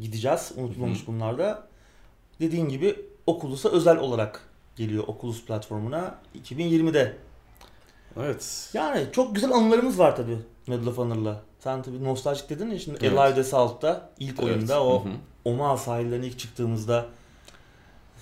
gideceğiz. 0.00 0.52
Unutulmamış 0.56 1.06
bunlar 1.06 1.38
da. 1.38 1.66
Dediğim 2.40 2.68
gibi 2.68 2.96
Oculus'a 3.26 3.68
özel 3.68 3.98
olarak 3.98 4.48
geliyor 4.76 5.04
Oculus 5.06 5.44
platformuna 5.44 6.18
2020'de. 6.44 7.16
Evet. 8.20 8.70
Yani 8.74 9.06
çok 9.12 9.34
güzel 9.34 9.52
anılarımız 9.52 9.98
var 9.98 10.16
tabii 10.16 10.38
Medal 10.66 10.86
of 10.86 10.98
Honor'la. 10.98 11.42
Sen 11.58 11.82
tabii 11.82 12.04
nostaljik 12.04 12.50
dedin 12.50 12.70
ya 12.70 12.78
şimdi 12.78 12.98
Evet. 13.02 13.18
Alive 13.18 13.40
Assault'ta 13.40 14.10
ilk 14.18 14.40
Evet. 14.40 14.44
oyunda 14.44 14.84
o 14.84 15.04
Hı 15.04 15.08
hı. 15.08 15.12
Omaha 15.44 15.76
sahillerine 15.76 16.26
ilk 16.26 16.38
çıktığımızda 16.38 17.06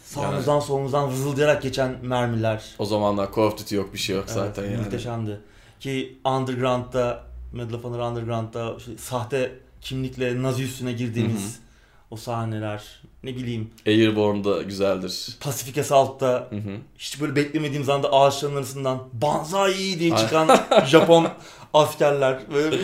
sağımızdan 0.05 0.61
solumuzdan 0.61 1.09
vızıldayarak 1.11 1.63
geçen 1.63 2.05
mermiler. 2.05 2.65
O 2.79 2.85
zamanlar 2.85 3.33
Call 3.37 3.43
of 3.43 3.59
Duty 3.59 3.75
yok 3.75 3.93
bir 3.93 3.99
şey 3.99 4.17
yok 4.17 4.25
Evet, 4.27 4.35
zaten 4.35 4.65
yani. 4.65 4.77
Muhteşemdi. 4.77 5.41
Ki 5.81 6.19
Underground'da, 6.25 7.23
Medal 7.53 7.75
of 7.75 7.85
Honor 7.85 7.99
Underground'da 8.11 8.75
işte 8.79 8.99
sahte 8.99 9.59
kimlikle 9.81 10.43
Nazi 10.43 10.65
üstüne 10.65 10.93
girdiğimiz 10.93 11.43
Hı 11.43 11.59
hı. 11.59 11.63
o 12.11 12.17
sahneler. 12.17 13.03
Ne 13.25 13.37
bileyim 13.37 13.71
Airborne 13.87 14.45
da 14.45 14.63
güzeldir. 14.63 15.37
Pasifik 15.41 15.79
Assault'ta 15.79 16.49
Hı 16.51 16.57
hı. 16.57 16.77
hiç 16.99 17.21
böyle 17.21 17.37
beklemediğim 17.37 17.91
anda 17.91 18.13
ağaçların 18.13 18.57
arasından 18.57 19.09
Banzai 19.13 20.01
diye 20.01 20.17
çıkan 20.17 20.49
Japon 20.87 21.29
askerler. 21.75 22.41
Böyle 22.55 22.77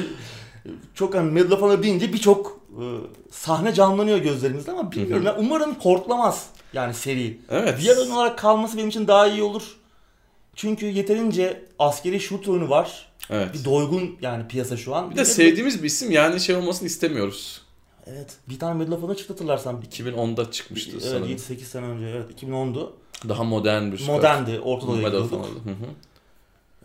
çok 0.94 1.14
hani 1.14 1.30
Medal 1.30 1.50
of 1.50 1.62
Honor 1.62 1.82
deyince 1.82 2.12
birçok 2.12 2.60
e, 2.70 2.84
sahne 3.30 3.74
canlanıyor 3.74 4.18
gözlerimizde 4.18 4.72
ama 4.72 4.92
bilmiyorum. 4.92 5.24
Hı 5.24 5.28
ya 5.28 5.36
umarım 5.38 5.74
korklamaz 5.74 6.46
yani 6.72 6.94
seri. 6.94 7.38
Evet. 7.50 7.78
Diğer 7.80 7.96
oyun 7.96 8.10
olarak 8.10 8.38
kalması 8.38 8.76
benim 8.76 8.88
için 8.88 9.06
daha 9.08 9.26
iyi 9.28 9.42
olur. 9.42 9.76
Çünkü 10.56 10.86
yeterince 10.86 11.64
askeri 11.78 12.20
shooter 12.20 12.52
oyunu 12.52 12.70
var. 12.70 13.08
Evet. 13.30 13.54
Bir 13.54 13.64
doygun 13.64 14.16
yani 14.20 14.48
piyasa 14.48 14.76
şu 14.76 14.94
an. 14.94 15.10
Bir 15.10 15.16
de 15.16 15.24
sevdiğimiz 15.24 15.82
bir 15.82 15.86
isim 15.86 16.10
yani 16.10 16.40
şey 16.40 16.56
olmasını 16.56 16.86
istemiyoruz. 16.86 17.62
Evet. 18.06 18.36
Bir 18.48 18.58
tane 18.58 18.74
Medal 18.84 18.92
of 18.92 19.02
Honor 19.02 19.14
çıktı 19.14 19.32
hatırlarsan. 19.32 19.82
2010'da 19.90 20.50
çıkmıştı 20.50 20.90
Evet, 20.92 21.02
sanırım. 21.02 21.28
7-8 21.28 21.58
sene 21.64 21.86
önce. 21.86 22.06
Evet 22.06 22.42
2010'du. 22.42 22.92
Daha 23.28 23.44
modern 23.44 23.92
bir 23.92 24.06
Moderndi. 24.06 24.60
Orta 24.60 24.86
Doğu'ya 24.86 25.02
Medal 25.02 25.18
of 25.18 25.24
gidiyorduk. 25.24 25.48
Honor'da. 25.50 25.70
Hı 25.70 25.74
hı. 25.84 25.86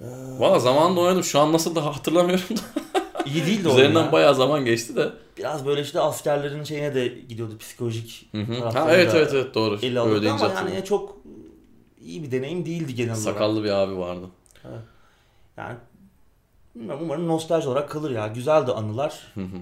Ee, 0.01 0.39
Valla 0.39 0.59
zamanında 0.59 0.99
oynadım. 0.99 1.23
Şu 1.23 1.39
an 1.39 1.53
nasıl 1.53 1.75
daha 1.75 1.95
hatırlamıyorum 1.95 2.45
da. 2.49 2.61
iyi 3.25 3.45
değildi 3.45 3.67
o 3.69 3.73
Üzerinden 3.73 4.03
ya. 4.05 4.11
bayağı 4.11 4.35
zaman 4.35 4.65
geçti 4.65 4.95
de. 4.95 5.09
Biraz 5.37 5.65
böyle 5.65 5.81
işte 5.81 5.99
askerlerin 5.99 6.63
şeyine 6.63 6.95
de 6.95 7.07
gidiyordu 7.07 7.57
psikolojik 7.57 8.29
Hı 8.31 8.41
hı. 8.41 8.59
tarafları 8.59 8.83
Ha 8.85 8.91
evet 8.93 9.13
evet 9.15 9.29
evet 9.33 9.55
doğru. 9.55 9.75
ele 9.75 9.85
Öyle 9.85 9.99
alıyordu 9.99 10.21
deyince 10.23 10.45
ama 10.45 10.69
yani 10.69 10.85
çok 10.85 11.17
iyi 12.01 12.23
bir 12.23 12.31
deneyim 12.31 12.65
değildi 12.65 12.95
genel 12.95 13.09
olarak. 13.11 13.23
Sakallı 13.23 13.63
bir 13.63 13.69
abi 13.69 13.97
vardı. 13.97 14.25
Yani 15.57 15.77
bilmiyorum, 16.75 17.01
umarım 17.05 17.27
nostalji 17.27 17.67
olarak 17.69 17.89
kalır 17.89 18.11
ya. 18.11 18.27
Güzeldi 18.27 18.71
anılar. 18.71 19.31
Hı 19.33 19.41
hı. 19.41 19.57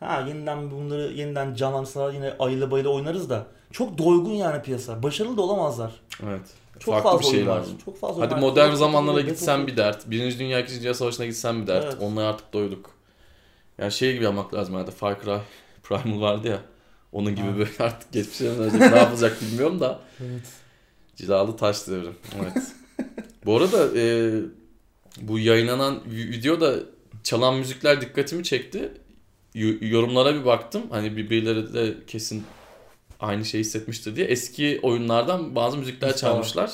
Ha 0.00 0.24
yeniden 0.28 0.70
bunları 0.70 1.12
yeniden 1.12 1.54
canlansalar 1.54 2.12
yine 2.12 2.34
ayıla 2.38 2.70
bayıla 2.70 2.88
oynarız 2.88 3.30
da 3.30 3.46
çok 3.72 3.98
doygun 3.98 4.30
yani 4.32 4.62
piyasa. 4.62 5.02
Başarılı 5.02 5.36
da 5.36 5.42
olamazlar. 5.42 5.92
Evet. 6.22 6.40
Çok 6.78 6.94
Farklı 6.94 7.10
fazla 7.10 7.20
bir 7.32 7.36
şey 7.36 7.46
var. 7.46 7.64
Çok 7.84 7.98
fazla 8.00 8.22
Hadi 8.22 8.34
var. 8.34 8.38
modern 8.38 8.72
zamanlara 8.74 9.20
gitsen 9.20 9.66
bir 9.66 9.76
dert. 9.76 10.10
Birinci 10.10 10.38
Dünya, 10.38 10.60
İkinci 10.60 10.80
Dünya 10.82 10.94
Savaşı'na 10.94 11.26
gitsen 11.26 11.62
bir 11.62 11.66
dert. 11.66 11.84
Evet. 11.84 11.96
Onlara 12.00 12.26
artık 12.28 12.52
doyduk. 12.52 12.90
Yani 13.78 13.92
şey 13.92 14.12
gibi 14.14 14.24
yapmak 14.24 14.54
lazım 14.54 14.74
herhalde. 14.74 14.90
Far 14.90 15.20
Cry 15.24 15.36
Primal 15.82 16.20
vardı 16.20 16.48
ya. 16.48 16.58
Onun 17.12 17.34
gibi 17.34 17.46
Ha. 17.46 17.58
böyle 17.58 17.70
artık 17.78 18.12
geçmişe 18.12 18.58
dönecek 18.58 18.80
ne 18.80 18.98
yapılacak 18.98 19.40
bilmiyorum 19.42 19.80
da. 19.80 19.98
Evet. 20.20 20.42
Cilalı 21.16 21.56
taş 21.56 21.88
devrim. 21.88 22.14
Evet. 22.42 22.56
bu 23.46 23.56
arada 23.56 23.98
e, 24.00 24.32
bu 25.20 25.38
yayınlanan 25.38 25.94
vi- 26.10 26.30
video 26.30 26.60
da 26.60 26.74
çalan 27.24 27.54
müzikler 27.56 28.00
dikkatimi 28.00 28.44
çekti. 28.44 28.92
Yorumlara 29.54 30.34
bir 30.34 30.44
baktım. 30.44 30.82
Hani 30.90 31.16
birbirleri 31.16 31.74
de 31.74 31.94
kesin 32.06 32.44
aynı 33.20 33.44
şeyi 33.44 33.60
hissetmiştir 33.60 34.16
diye. 34.16 34.26
Eski 34.26 34.80
oyunlardan 34.82 35.54
bazı 35.54 35.76
müzikler 35.78 36.16
çalmışlar. 36.16 36.70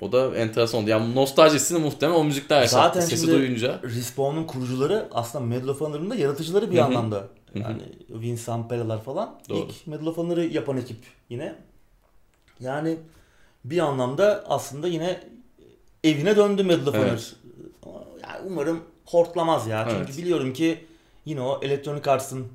O 0.00 0.12
da 0.12 0.36
enteresan 0.36 0.82
oldu. 0.82 0.90
Yani 0.90 1.14
nostaljisini 1.14 1.78
muhtemelen 1.78 2.18
o 2.18 2.24
müzikler 2.24 2.60
yaşattı. 2.60 2.82
Zaten 2.88 3.00
Sesi 3.00 3.16
şimdi- 3.26 3.38
duyunca. 3.38 3.80
Respawn'un 3.82 4.44
kurucuları 4.44 5.08
aslında 5.12 5.44
Medal 5.44 5.68
of 5.68 5.80
Honor'ın 5.80 6.10
da 6.10 6.14
yaratıcıları 6.14 6.70
bir 6.70 6.76
Hı 6.76 6.80
hı. 6.80 6.84
anlamda. 6.84 7.28
Yani 7.54 7.82
Vince 8.10 8.42
Zampella'lar 8.42 9.02
falan. 9.04 9.40
Doğru. 9.48 9.58
İlk 9.58 9.86
Medal 9.86 10.06
of 10.06 10.16
Honor'ı 10.16 10.44
yapan 10.44 10.76
ekip 10.76 10.96
yine. 11.30 11.54
Yani 12.60 12.96
bir 13.64 13.78
anlamda 13.78 14.44
aslında 14.48 14.88
yine 14.88 15.20
evine 16.04 16.36
döndü 16.36 16.62
Medal 16.62 16.86
of 16.86 16.94
Evet. 16.94 17.34
Honor. 17.82 17.96
Ama 17.96 18.04
Yani 18.22 18.38
umarım 18.46 18.80
hortlamaz 19.06 19.66
ya. 19.66 19.86
Çünkü 19.90 20.04
Evet. 20.06 20.18
biliyorum 20.18 20.52
ki 20.52 20.84
yine 21.26 21.40
o 21.40 21.60
Electronic 21.62 22.10
Arts'ın 22.10 22.46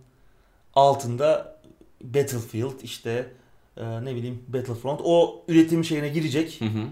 altında 0.73 1.59
Battlefield 2.03 2.79
işte 2.83 3.31
e, 3.77 4.05
ne 4.05 4.15
bileyim 4.15 4.43
Battlefront 4.47 5.01
o 5.03 5.43
üretim 5.47 5.83
şeyine 5.85 6.09
girecek 6.09 6.61
Hı 6.61 6.65
hı. 6.65 6.83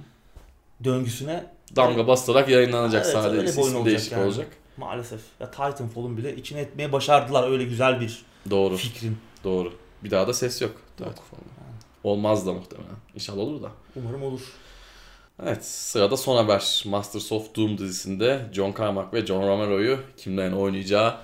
döngüsüne 0.84 1.46
Damga 1.76 2.08
bastırarak 2.08 2.50
yayınlanacak 2.50 3.04
Evet, 3.06 3.14
sadece. 3.14 3.38
öyle 3.42 3.52
bir 3.52 3.58
oyun 3.58 3.76
olacak 3.76 3.86
değişik 3.86 4.12
yani. 4.12 4.26
olacak. 4.26 4.48
maalesef. 4.78 5.22
Ya 5.40 5.52
Titanfall'un 5.52 6.18
bile 6.18 6.36
içine 6.36 6.60
etmeye 6.60 6.92
başardılar 6.92 7.52
öyle 7.52 7.64
güzel 7.64 8.02
bir 8.02 8.26
Doğru. 8.50 8.78
fikrin. 8.78 9.18
Doğru. 9.44 9.74
Bir 10.04 10.12
daha 10.12 10.28
da 10.28 10.34
ses 10.34 10.62
yok. 10.62 10.72
Yok. 11.00 11.14
Olmaz 12.04 12.48
da 12.48 12.54
muhtemelen. 12.54 12.96
İnşallah 13.16 13.40
olur 13.40 13.64
da. 13.64 13.72
Umarım 13.96 14.24
olur. 14.24 14.42
Evet 15.44 15.66
sırada 15.66 16.18
son 16.18 16.38
haber. 16.38 16.84
Masters 16.88 17.32
of 17.32 17.56
Doom 17.56 17.78
dizisinde 17.78 18.46
John 18.54 18.74
Carmack 18.80 19.14
ve 19.14 19.26
John 19.26 19.48
Romero'yu 19.48 20.00
kimlerin 20.18 20.52
oynayacağı 20.54 21.16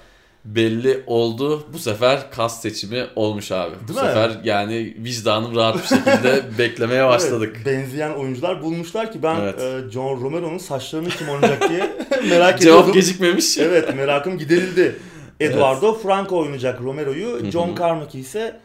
belli 0.46 1.04
oldu. 1.08 1.64
Bu 1.74 1.80
sefer 1.80 2.32
kas 2.32 2.62
seçimi 2.62 3.06
olmuş 3.16 3.52
abi. 3.52 3.76
Bu 3.84 3.88
Değil 3.88 4.00
mi? 4.00 4.06
sefer 4.06 4.32
yani 4.44 4.76
vicdanım 4.98 5.56
rahat 5.56 5.76
bir 5.78 5.88
şekilde 5.88 6.44
beklemeye 6.58 7.08
başladık. 7.08 7.54
Evet, 7.56 7.66
benzeyen 7.66 8.12
oyuncular 8.12 8.62
bulmuşlar 8.64 9.12
ki 9.12 9.24
ben 9.24 9.40
Evet. 9.40 9.62
e, 9.62 9.92
John 9.92 10.22
Romero'nun 10.22 10.58
saçlarını 10.58 11.10
kim 11.10 11.30
oynayacak 11.30 11.70
diye 11.70 11.80
merak 12.30 12.62
ediyordum. 12.62 12.84
Cevap 12.84 12.94
gecikmemiş. 12.94 13.58
Evet 13.58 13.96
merakım 13.96 14.38
giderildi. 14.38 14.96
Eduardo 15.40 15.94
Franco 15.98 16.40
oynayacak 16.40 16.82
Romero'yu. 16.82 17.52
John 17.52 17.76
Carmack 17.80 18.16
ise 18.16 18.60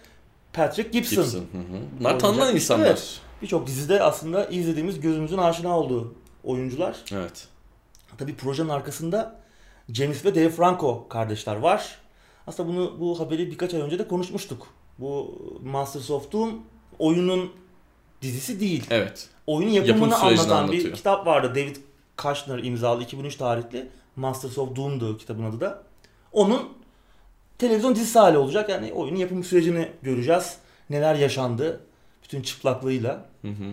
Patrick 0.52 0.90
Gibson. 0.90 1.24
Gibson. 1.24 1.44
Bunlar 2.00 2.18
tanınan 2.18 2.54
insanlar. 2.54 2.86
Evet. 2.86 3.18
Birçok 3.42 3.66
dizide 3.66 4.02
aslında 4.02 4.44
izlediğimiz 4.46 5.00
gözümüzün 5.00 5.38
aşina 5.38 5.78
olduğu 5.78 6.14
oyuncular. 6.44 6.96
Evet. 7.12 7.46
Tabii 8.18 8.34
projenin 8.34 8.68
arkasında 8.68 9.39
James 9.94 10.24
ve 10.24 10.34
Dave 10.34 10.50
Franco 10.50 11.08
kardeşler 11.08 11.56
var. 11.56 11.98
Aslında 12.46 12.68
bunu 12.68 13.00
bu 13.00 13.20
haberi 13.20 13.50
birkaç 13.50 13.74
ay 13.74 13.80
önce 13.80 13.98
de 13.98 14.08
konuşmuştuk. 14.08 14.66
Bu 14.98 15.38
Masters 15.64 16.10
of 16.10 16.32
Doom 16.32 16.62
oyunun 16.98 17.52
dizisi 18.22 18.60
değil. 18.60 18.86
Evet. 18.90 19.28
Oyunun 19.46 19.70
Yapım 19.70 19.88
yapımını 19.88 20.14
sürecini 20.14 20.40
anlatan 20.40 20.56
anlatıyor. 20.62 20.84
bir 20.84 20.92
kitap 20.92 21.26
vardı. 21.26 21.50
David 21.54 21.76
Kushner 22.16 22.58
imzalı 22.58 23.02
2003 23.02 23.36
tarihli 23.36 23.88
Masters 24.16 24.58
of 24.58 24.76
Doom'du 24.76 25.18
kitabın 25.18 25.44
adı 25.44 25.60
da. 25.60 25.82
Onun 26.32 26.68
televizyon 27.58 27.94
dizisi 27.94 28.18
hali 28.18 28.38
olacak. 28.38 28.68
Yani 28.70 28.92
oyunun 28.92 29.18
yapım 29.18 29.44
sürecini 29.44 29.88
göreceğiz. 30.02 30.56
Neler 30.90 31.14
yaşandı 31.14 31.80
bütün 32.22 32.42
çıplaklığıyla. 32.42 33.24
Hı 33.42 33.48
hı. 33.48 33.70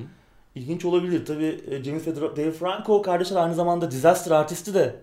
İlginç 0.56 0.86
olabilir. 0.86 1.25
Tabii 1.25 1.62
e, 1.71 1.84
James 1.84 2.08
ve 2.08 2.15
Dave 2.15 2.51
Franco 2.51 3.01
kardeşler 3.01 3.38
aynı 3.38 3.56
zamanda 3.56 3.91
Disaster 3.91 4.32
Artist'i 4.32 4.73
de 4.73 4.95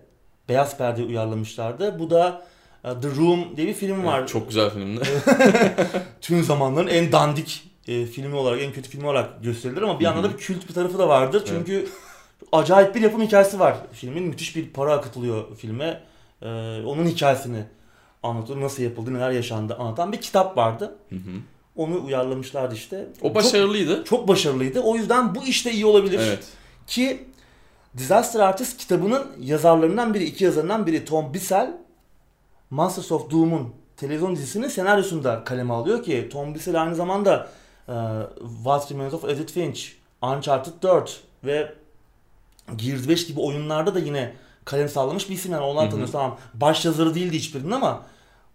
Beyaz 0.49 0.77
Perde 0.77 1.03
uyarlamışlardı. 1.03 1.99
Bu 1.99 2.09
da 2.09 2.45
e, 2.83 2.89
The 3.01 3.07
Room 3.15 3.57
diye 3.57 3.67
bir 3.67 3.73
film 3.73 4.05
var. 4.05 4.19
Evet, 4.19 4.29
çok 4.29 4.47
güzel 4.47 4.69
filmdi. 4.69 5.01
Tüm 6.21 6.43
zamanların 6.43 6.87
en 6.87 7.11
dandik 7.11 7.63
e, 7.87 8.05
filmi 8.05 8.35
olarak, 8.35 8.61
en 8.61 8.73
kötü 8.73 8.89
filmi 8.89 9.07
olarak 9.07 9.43
gösterilir 9.43 9.81
ama 9.81 9.99
bir 9.99 10.05
yandan 10.05 10.23
da 10.23 10.33
bir 10.33 10.37
kült 10.37 10.69
bir 10.69 10.73
tarafı 10.73 10.97
da 10.97 11.07
vardır. 11.07 11.43
Çünkü 11.47 11.87
acayip 12.51 12.95
bir 12.95 13.01
yapım 13.01 13.21
hikayesi 13.21 13.59
var 13.59 13.77
filmin. 13.93 14.23
Müthiş 14.23 14.55
bir 14.55 14.69
para 14.69 14.93
akıtılıyor 14.93 15.55
filme. 15.57 16.01
E, 16.41 16.47
onun 16.85 17.05
hikayesini 17.05 17.63
anlatıyor. 18.23 18.61
Nasıl 18.61 18.83
yapıldı, 18.83 19.13
neler 19.13 19.31
yaşandı 19.31 19.75
anlatan 19.79 20.11
bir 20.11 20.21
kitap 20.21 20.57
vardı. 20.57 20.95
Hı 21.09 21.15
hı. 21.15 21.39
Onu 21.75 22.05
uyarlamışlardı 22.05 22.75
işte. 22.75 23.07
O 23.21 23.35
başarılıydı. 23.35 23.95
Çok, 23.95 24.05
çok 24.05 24.27
başarılıydı. 24.27 24.79
O 24.79 24.95
yüzden 24.95 25.35
bu 25.35 25.43
işte 25.43 25.71
iyi 25.71 25.85
olabilir. 25.85 26.19
Evet. 26.19 26.47
Ki 26.87 27.25
Disaster 27.97 28.39
Artist 28.39 28.77
kitabının 28.77 29.27
yazarlarından 29.39 30.13
biri, 30.13 30.23
iki 30.23 30.43
yazarından 30.43 30.85
biri 30.85 31.05
Tom 31.05 31.33
Bissell, 31.33 31.77
Masters 32.69 33.11
of 33.11 33.31
Doom'un 33.31 33.73
televizyon 33.97 34.35
dizisinin 34.35 34.67
senaryosunu 34.67 35.23
da 35.23 35.43
kaleme 35.43 35.73
alıyor 35.73 36.03
ki 36.03 36.29
Tom 36.31 36.55
Bissell 36.55 36.81
aynı 36.81 36.95
zamanda 36.95 37.47
e, 37.87 37.93
What 38.63 38.91
Remains 38.91 39.13
of 39.13 39.25
Edith 39.25 39.53
Finch, 39.53 39.81
Uncharted 40.21 40.73
4 40.83 41.21
ve 41.43 41.73
Gears 42.75 43.07
5 43.07 43.27
gibi 43.27 43.39
oyunlarda 43.39 43.95
da 43.95 43.99
yine 43.99 44.33
kalem 44.65 44.89
sallamış 44.89 45.29
bir 45.29 45.35
isim 45.35 45.51
yani 45.51 45.73
hı. 45.73 45.89
tanıyoruz 45.89 46.11
tamam. 46.11 46.37
Baş 46.53 46.85
yazarı 46.85 47.15
değildi 47.15 47.37
hiçbirinin 47.37 47.71
ama 47.71 48.03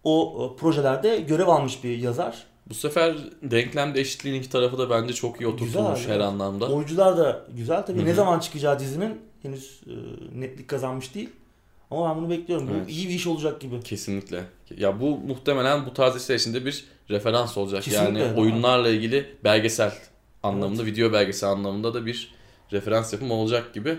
o 0.04 0.34
e, 0.54 0.60
projelerde 0.60 1.20
görev 1.20 1.48
almış 1.48 1.84
bir 1.84 1.98
yazar. 1.98 2.46
Bu 2.66 2.74
sefer 2.74 3.16
denklemde 3.42 4.00
eşitliğin 4.00 4.34
iki 4.34 4.50
tarafı 4.50 4.78
da 4.78 4.90
bence 4.90 5.14
çok 5.14 5.40
iyi 5.40 5.46
oturtulmuş 5.46 5.98
Güzel, 5.98 6.10
her 6.10 6.16
evet. 6.16 6.26
anlamda. 6.26 6.66
Oyuncular 6.66 7.18
da 7.18 7.44
güzel 7.56 7.86
tabii. 7.86 8.00
Hı 8.00 8.04
Ne 8.04 8.14
zaman 8.14 8.38
çıkacağı 8.38 8.78
dizinin 8.78 9.29
henüz 9.42 9.80
e, 9.86 9.94
netlik 10.40 10.68
kazanmış 10.68 11.14
değil. 11.14 11.30
Ama 11.90 12.10
ben 12.10 12.22
bunu 12.22 12.30
bekliyorum. 12.30 12.68
Bu 12.68 12.72
Evet. 12.76 12.90
iyi 12.90 13.08
bir 13.08 13.14
iş 13.14 13.26
olacak 13.26 13.60
gibi. 13.60 13.80
Kesinlikle. 13.80 14.44
Ya 14.76 15.00
bu 15.00 15.18
muhtemelen 15.18 15.86
bu 15.86 15.94
tarz 15.94 16.22
işler 16.22 16.34
içinde 16.34 16.64
bir 16.64 16.84
referans 17.10 17.56
olacak. 17.56 17.82
Kesinlikle. 17.82 18.18
Yani 18.20 18.40
oyunlarla 18.40 18.88
ilgili 18.88 19.26
belgesel 19.44 19.92
anlamında, 20.42 20.86
video 20.86 21.12
belgesel 21.12 21.50
anlamında 21.50 21.94
da 21.94 22.06
bir 22.06 22.34
referans 22.72 23.12
yapımı 23.12 23.34
olacak 23.34 23.74
gibi. 23.74 23.98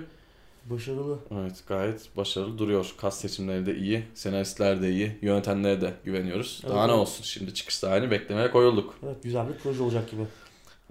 Başarılı. 0.65 1.17
Evet 1.31 1.63
gayet 1.67 2.17
başarılı 2.17 2.57
duruyor. 2.57 2.93
Kas 2.97 3.19
seçimleri 3.19 3.65
de 3.65 3.75
iyi, 3.75 4.03
senaristler 4.13 4.81
de 4.81 4.91
iyi, 4.91 5.17
yönetmenlere 5.21 5.81
de 5.81 5.93
güveniyoruz. 6.05 6.61
Daha 6.63 6.71
Evet, 6.73 6.85
ne 6.87 6.91
evet. 6.91 7.01
olsun 7.01 7.23
şimdi 7.23 7.53
çıkış 7.53 7.79
tarihini 7.79 8.11
beklemeye 8.11 8.51
koyulduk. 8.51 8.95
Evet 9.05 9.23
güzel 9.23 9.49
bir 9.49 9.53
proje 9.53 9.83
olacak 9.83 10.11
gibi. 10.11 10.21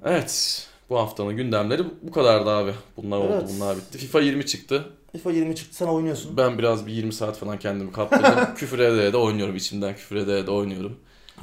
Evet 0.04 0.66
bu 0.90 0.98
haftanın 0.98 1.36
gündemleri 1.36 1.82
bu 2.02 2.10
kadardı 2.12 2.50
abi. 2.50 2.72
Bunlar 2.96 3.18
oldu 3.18 3.32
Evet. 3.32 3.50
bunlar 3.56 3.76
bitti. 3.76 3.98
FIFA 3.98 4.20
20 4.20 4.46
çıktı. 4.46 4.84
FIFA 5.12 5.30
20 5.30 5.56
çıktı 5.56 5.76
sen 5.76 5.86
oynuyorsun. 5.86 6.36
Ben 6.36 6.58
biraz 6.58 6.86
bir 6.86 6.92
20 6.92 7.12
saat 7.12 7.38
falan 7.38 7.58
kendimi 7.58 7.92
kaptırdım. 7.92 8.54
küfür 8.56 8.78
ede 8.78 9.12
de 9.12 9.16
oynuyorum 9.16 9.56
içimden 9.56 9.94
küfür 9.94 10.16
ede 10.16 10.46
de 10.46 10.50
oynuyorum. 10.50 10.96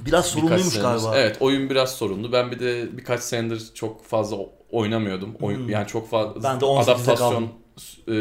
Biraz 0.05 0.25
sorumluymuş 0.25 0.73
senedir- 0.73 0.81
galiba. 0.81 1.17
Evet 1.17 1.37
oyun 1.39 1.69
biraz 1.69 1.91
sorunlu. 1.95 2.31
Ben 2.31 2.51
bir 2.51 2.59
de 2.59 2.97
birkaç 2.97 3.19
senedir 3.21 3.63
çok 3.73 4.03
fazla 4.05 4.37
oynamıyordum. 4.71 5.35
Oyun, 5.41 5.59
Hmm. 5.59 5.69
Yani 5.69 5.87
çok 5.87 6.09
fazla 6.09 6.43
Ben 6.43 6.61
de 6.61 6.65
18'de 6.65 6.91
adaptasyon 6.91 7.31
kaldım. 7.31 7.49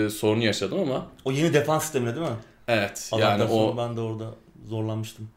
e, 0.06 0.10
sorunu 0.10 0.44
yaşadım 0.44 0.78
ama 0.80 1.06
O 1.24 1.32
yeni 1.32 1.54
defans 1.54 1.82
sistemine 1.82 2.14
değil 2.16 2.26
mi? 2.26 2.36
evet 2.68 3.08
yani 3.12 3.24
Adaptasyonu 3.24 3.70
o 3.70 3.76
ben 3.76 3.96
de 3.96 4.00
orada 4.00 4.24
zorlanmıştım. 4.68 5.28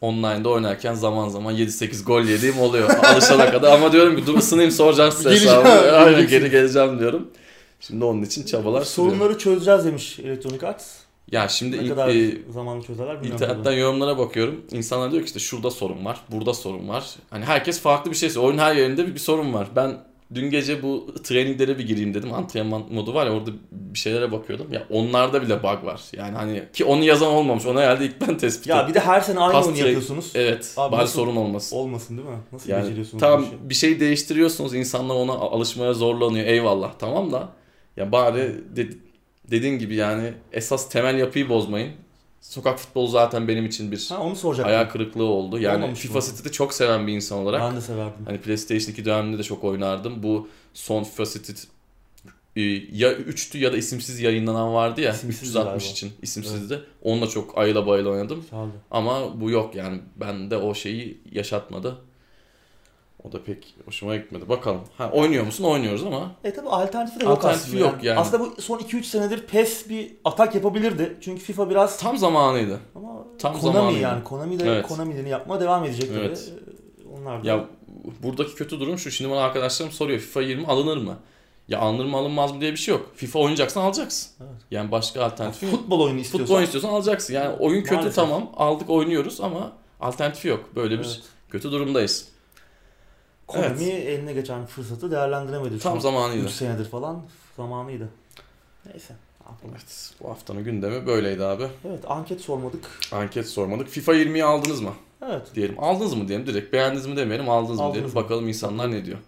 Online'da 0.00 0.48
oynarken 0.48 0.94
zaman 0.94 1.28
zaman 1.28 1.54
7-8 1.54 2.04
gol 2.04 2.22
yediğim 2.22 2.58
oluyor 2.60 2.90
alışana 2.90 3.50
kadar 3.50 3.72
ama 3.72 3.92
diyorum 3.92 4.16
ki 4.16 4.26
dur 4.26 4.38
ısınayım 4.38 4.70
soracağım 4.70 5.12
size 5.12 5.30
hesabı. 5.30 5.68
Aynen 5.96 6.26
geri 6.26 6.50
geleceğim 6.50 6.98
diyorum. 6.98 7.28
Şimdi 7.80 8.04
onun 8.04 8.22
için 8.22 8.44
çabalar 8.46 8.82
sürüyor. 8.82 9.12
Sorunları 9.12 9.38
çözeceğiz 9.38 9.84
demiş 9.84 10.18
Electronic 10.18 10.66
Arts. 10.66 10.96
Ya 11.32 11.48
şimdi 11.48 11.76
Ne 11.76 11.82
ilk, 11.82 11.90
kadar 11.90 12.08
e, 12.08 12.38
zamanı 12.50 12.82
çözerler 12.82 13.14
bilmiyorum. 13.14 13.42
İnternetten 13.42 13.64
tabii. 13.64 13.78
yorumlara 13.78 14.18
bakıyorum. 14.18 14.64
İnsanlar 14.70 15.12
diyor 15.12 15.22
ki 15.22 15.26
işte 15.26 15.38
şurada 15.38 15.70
sorun 15.70 16.04
var, 16.04 16.20
burada 16.32 16.54
sorun 16.54 16.88
var. 16.88 17.04
Hani 17.30 17.44
herkes 17.44 17.80
farklı 17.80 18.10
bir 18.10 18.16
şey 18.16 18.30
söylüyor. 18.30 18.44
Oyunun 18.44 18.62
her 18.62 18.74
yerinde 18.74 19.06
bir, 19.06 19.14
bir 19.14 19.20
sorun 19.20 19.54
var. 19.54 19.68
Ben 19.76 19.96
dün 20.34 20.50
gece 20.50 20.82
bu 20.82 21.14
traininglere 21.24 21.78
bir 21.78 21.86
gireyim 21.86 22.14
dedim. 22.14 22.34
Antrenman 22.34 22.82
modu 22.92 23.14
var 23.14 23.26
ya 23.26 23.32
orada 23.32 23.50
bir 23.72 23.98
şeylere 23.98 24.32
bakıyordum. 24.32 24.72
Ya 24.72 24.86
onlarda 24.90 25.42
bile 25.42 25.58
bug 25.62 25.84
var. 25.84 26.00
Yani 26.12 26.36
hani 26.36 26.62
ki 26.72 26.84
onu 26.84 27.04
yazan 27.04 27.28
olmamış. 27.32 27.66
Onu 27.66 27.80
herhalde 27.80 28.04
ilk 28.04 28.20
ben 28.28 28.38
tespit 28.38 28.66
Ya 28.66 28.76
ettim. 28.76 28.88
bir 28.88 28.94
de 28.94 29.00
her 29.00 29.20
sene 29.20 29.40
aynı 29.40 29.52
Pas 29.52 29.64
oyunu 29.66 29.76
direkt- 29.78 29.86
yapıyorsunuz. 29.86 30.32
Evet. 30.34 30.74
Abi 30.76 30.92
bari 30.92 31.02
nasıl- 31.02 31.14
sorun 31.14 31.36
olmasın. 31.36 31.76
Olmasın 31.76 32.16
değil 32.18 32.28
mi? 32.28 32.36
Nasıl 32.52 32.70
Yani 32.70 32.82
beceriyorsunuz 32.84 33.20
tamam 33.20 33.40
bu 33.42 33.44
işi? 33.44 33.70
bir 33.70 33.74
şey 33.74 34.00
değiştiriyorsunuz. 34.00 34.74
insanlar 34.74 35.14
ona 35.14 35.32
alışmaya 35.32 35.94
zorlanıyor. 35.94 36.46
Eyvallah 36.46 36.92
tamam 36.98 37.32
da 37.32 37.48
ya 37.96 38.12
bari 38.12 38.54
de- 38.76 38.88
dediğin 39.50 39.78
gibi 39.78 39.94
yani 39.94 40.32
esas 40.52 40.88
temel 40.88 41.18
yapıyı 41.18 41.48
bozmayın. 41.48 41.92
Sokak 42.48 42.78
futbolu 42.78 43.08
zaten 43.08 43.48
benim 43.48 43.66
için 43.66 43.92
bir 43.92 44.06
Ha 44.08 44.22
onu 44.22 44.36
soracaktım. 44.36 44.74
hayal 44.74 44.88
kırıklığı 44.88 45.24
oldu. 45.24 45.58
Yani 45.58 45.76
Olmamış 45.82 46.00
FIFA? 46.00 46.20
City'de 46.20 46.52
çok 46.52 46.74
seven 46.74 47.06
bir 47.06 47.12
insan 47.12 47.38
olarak. 47.38 47.60
Ben 47.60 47.76
de 47.76 47.80
severdim. 47.80 48.24
Hani 48.26 48.40
PlayStation 48.40 48.92
2 48.92 49.04
döneminde 49.04 49.38
de 49.38 49.42
çok 49.42 49.64
oynardım. 49.64 50.22
Bu 50.22 50.48
son 50.74 51.04
FIFA 51.04 51.24
City 51.26 51.52
e, 52.56 52.60
ya 52.92 53.12
3'tü 53.12 53.58
ya 53.58 53.72
da 53.72 53.76
isimsiz 53.76 54.20
yayınlanan 54.20 54.74
vardı 54.74 55.00
ya 55.00 55.12
İsimsizdi 55.12 55.46
360 55.46 55.64
galiba. 55.64 55.92
için 55.92 56.12
isimsizdi. 56.22 56.80
Onunla 57.02 57.26
çok 57.28 57.58
ayıla 57.58 57.86
bayıla 57.86 58.10
oynadım. 58.10 58.44
Ama 58.90 59.40
bu 59.40 59.50
yok 59.50 59.74
yani. 59.74 60.00
Ben 60.16 60.50
de 60.50 60.56
o 60.56 60.74
şeyi 60.74 61.20
yaşatmadı. 61.32 61.98
O 63.28 63.32
da 63.32 63.42
pek 63.44 63.74
hoşuma 63.84 64.16
gitmedi. 64.16 64.48
Bakalım. 64.48 64.80
Ha, 64.98 65.10
oynuyor 65.12 65.44
musun? 65.44 65.64
Oynuyoruz 65.64 66.04
ama. 66.04 66.30
E 66.44 66.52
tabi 66.54 66.68
alternatifi 66.68 67.20
de 67.20 67.24
yok 67.24 67.32
Alternatifi 67.32 67.66
aslında. 67.66 67.80
yok 67.84 68.04
yani. 68.04 68.18
Aslında 68.18 68.44
bu 68.44 68.62
son 68.62 68.78
2-3 68.78 69.02
senedir 69.02 69.46
PES 69.46 69.88
bir 69.88 70.12
atak 70.24 70.54
yapabilirdi. 70.54 71.16
Çünkü 71.20 71.42
FIFA 71.42 71.70
biraz 71.70 71.98
Tam 71.98 72.16
zamanıydı. 72.18 72.80
ama 72.94 73.08
Tam 73.38 73.58
Konami 73.60 73.74
zamanıydı. 73.76 74.00
yani 74.00 74.24
Konami 74.24 74.58
de 74.60 74.64
Evet. 74.68 74.86
Konami'lerini 74.86 75.28
yapmaya 75.28 75.60
devam 75.60 75.84
edecek 75.84 76.08
tabii. 76.08 76.18
Evet. 76.24 76.52
Ee, 77.04 77.08
Onlar 77.20 77.44
da 77.44 77.48
Ya 77.48 77.64
buradaki 78.22 78.54
kötü 78.54 78.80
durum 78.80 78.98
şu. 78.98 79.10
Şimdi 79.10 79.30
bana 79.30 79.40
arkadaşlarım 79.40 79.92
soruyor 79.92 80.18
FIFA 80.20 80.42
20 80.42 80.66
alınır 80.66 80.96
mı? 80.96 81.16
Ya 81.68 81.78
alınır 81.80 82.04
mı 82.04 82.16
alınmaz 82.16 82.52
mı 82.52 82.60
diye 82.60 82.72
bir 82.72 82.76
şey 82.76 82.94
yok. 82.94 83.10
FIFA 83.14 83.38
oynayacaksan 83.38 83.82
alacaksın. 83.82 84.30
Evet. 84.40 84.60
Yani 84.70 84.90
başka 84.90 85.24
alternatif 85.24 85.62
yok. 85.62 85.72
futbol 85.72 86.00
oyunu 86.00 86.18
istiyorsan 86.20 86.46
Futbol 86.46 86.62
istiyorsan 86.62 86.88
alacaksın. 86.88 87.34
Yani 87.34 87.56
oyun 87.58 87.82
kötü 87.82 87.94
Maalesef. 87.94 88.14
tamam. 88.14 88.50
Aldık 88.56 88.90
oynuyoruz 88.90 89.40
ama 89.40 89.72
alternatifi 90.00 90.48
yok. 90.48 90.64
Böyle 90.76 90.90
bir 90.98 91.04
Evet. 91.04 91.20
kötü 91.50 91.72
durumdayız. 91.72 92.28
Konami 93.46 93.84
eline 93.84 94.32
geçen 94.32 94.66
fırsatı 94.66 95.10
değerlendiremedi. 95.10 95.78
Tam 95.78 96.00
zamanıydı. 96.00 96.44
3 96.46 96.50
senedir 96.50 96.84
falan 96.88 97.22
zamanıydı. 97.56 98.08
Neyse. 98.86 99.14
Evet, 99.70 100.12
bu 100.22 100.28
haftanın 100.30 100.64
gündemi 100.64 101.06
böyleydi 101.06 101.44
abi. 101.44 101.66
Evet 101.88 102.00
anket 102.08 102.40
sormadık. 102.40 102.84
Anket 103.12 103.48
sormadık. 103.48 103.88
FIFA 103.88 104.14
20'yi 104.14 104.44
aldınız 104.44 104.80
mı? 104.80 104.92
Evet. 105.26 105.42
Diyelim. 105.54 105.74
Aldınız 105.78 106.14
mı 106.14 106.28
diyelim. 106.28 106.46
Direkt 106.46 106.72
beğendiniz 106.72 107.06
mi 107.06 107.16
demeyelim. 107.16 107.48
Aldınız, 107.50 107.76
mı 107.78 107.82
Aldınız 107.82 107.94
diyelim. 107.94 108.10
mı? 108.10 108.14
Bakalım 108.24 108.48
insanlar 108.48 108.90
ne 108.90 109.04
diyor. 109.04 109.18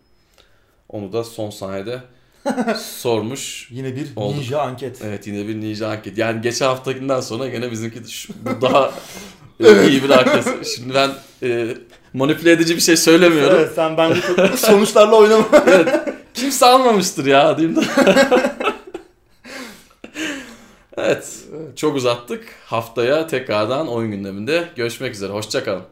Onu 0.88 1.12
da 1.12 1.24
son 1.24 1.50
saniyede 1.50 2.02
sormuş. 2.78 3.68
Yine 3.70 3.96
bir 3.96 4.08
Oldu. 4.16 4.36
ninja 4.36 4.60
anket. 4.62 5.02
Evet 5.04 5.26
yine 5.26 5.48
bir 5.48 5.60
ninja 5.60 5.88
anket. 5.88 6.18
Yani 6.18 6.40
geçen 6.40 6.66
haftakinden 6.66 7.20
sonra 7.20 7.48
gene 7.48 7.70
bizimki 7.70 8.10
şu- 8.12 8.32
bu 8.44 8.60
daha 8.62 8.92
iyi 9.88 10.02
bir 10.02 10.10
anket. 10.10 10.66
Şimdi 10.66 10.94
ben 10.94 11.10
e, 11.42 11.74
manipüle 12.12 12.52
edici 12.52 12.76
bir 12.76 12.80
şey 12.80 12.96
söylemiyorum. 12.96 13.56
Evet 13.60 13.72
sen 13.74 13.96
çok 13.96 14.58
sonuçlarla 14.58 15.16
oynama. 15.16 15.44
Evet. 15.66 15.88
Kimse 16.34 16.66
almamıştır 16.66 17.26
ya 17.26 17.58
diyeyim 17.58 17.76
de. 17.76 17.80
evet. 20.96 21.38
Çok 21.76 21.96
uzattık. 21.96 22.44
Haftaya 22.66 23.26
tekrardan 23.26 23.88
oyun 23.88 24.10
gündeminde 24.10 24.68
görüşmek 24.76 25.14
üzere. 25.14 25.32
Hoşçakalın. 25.32 25.82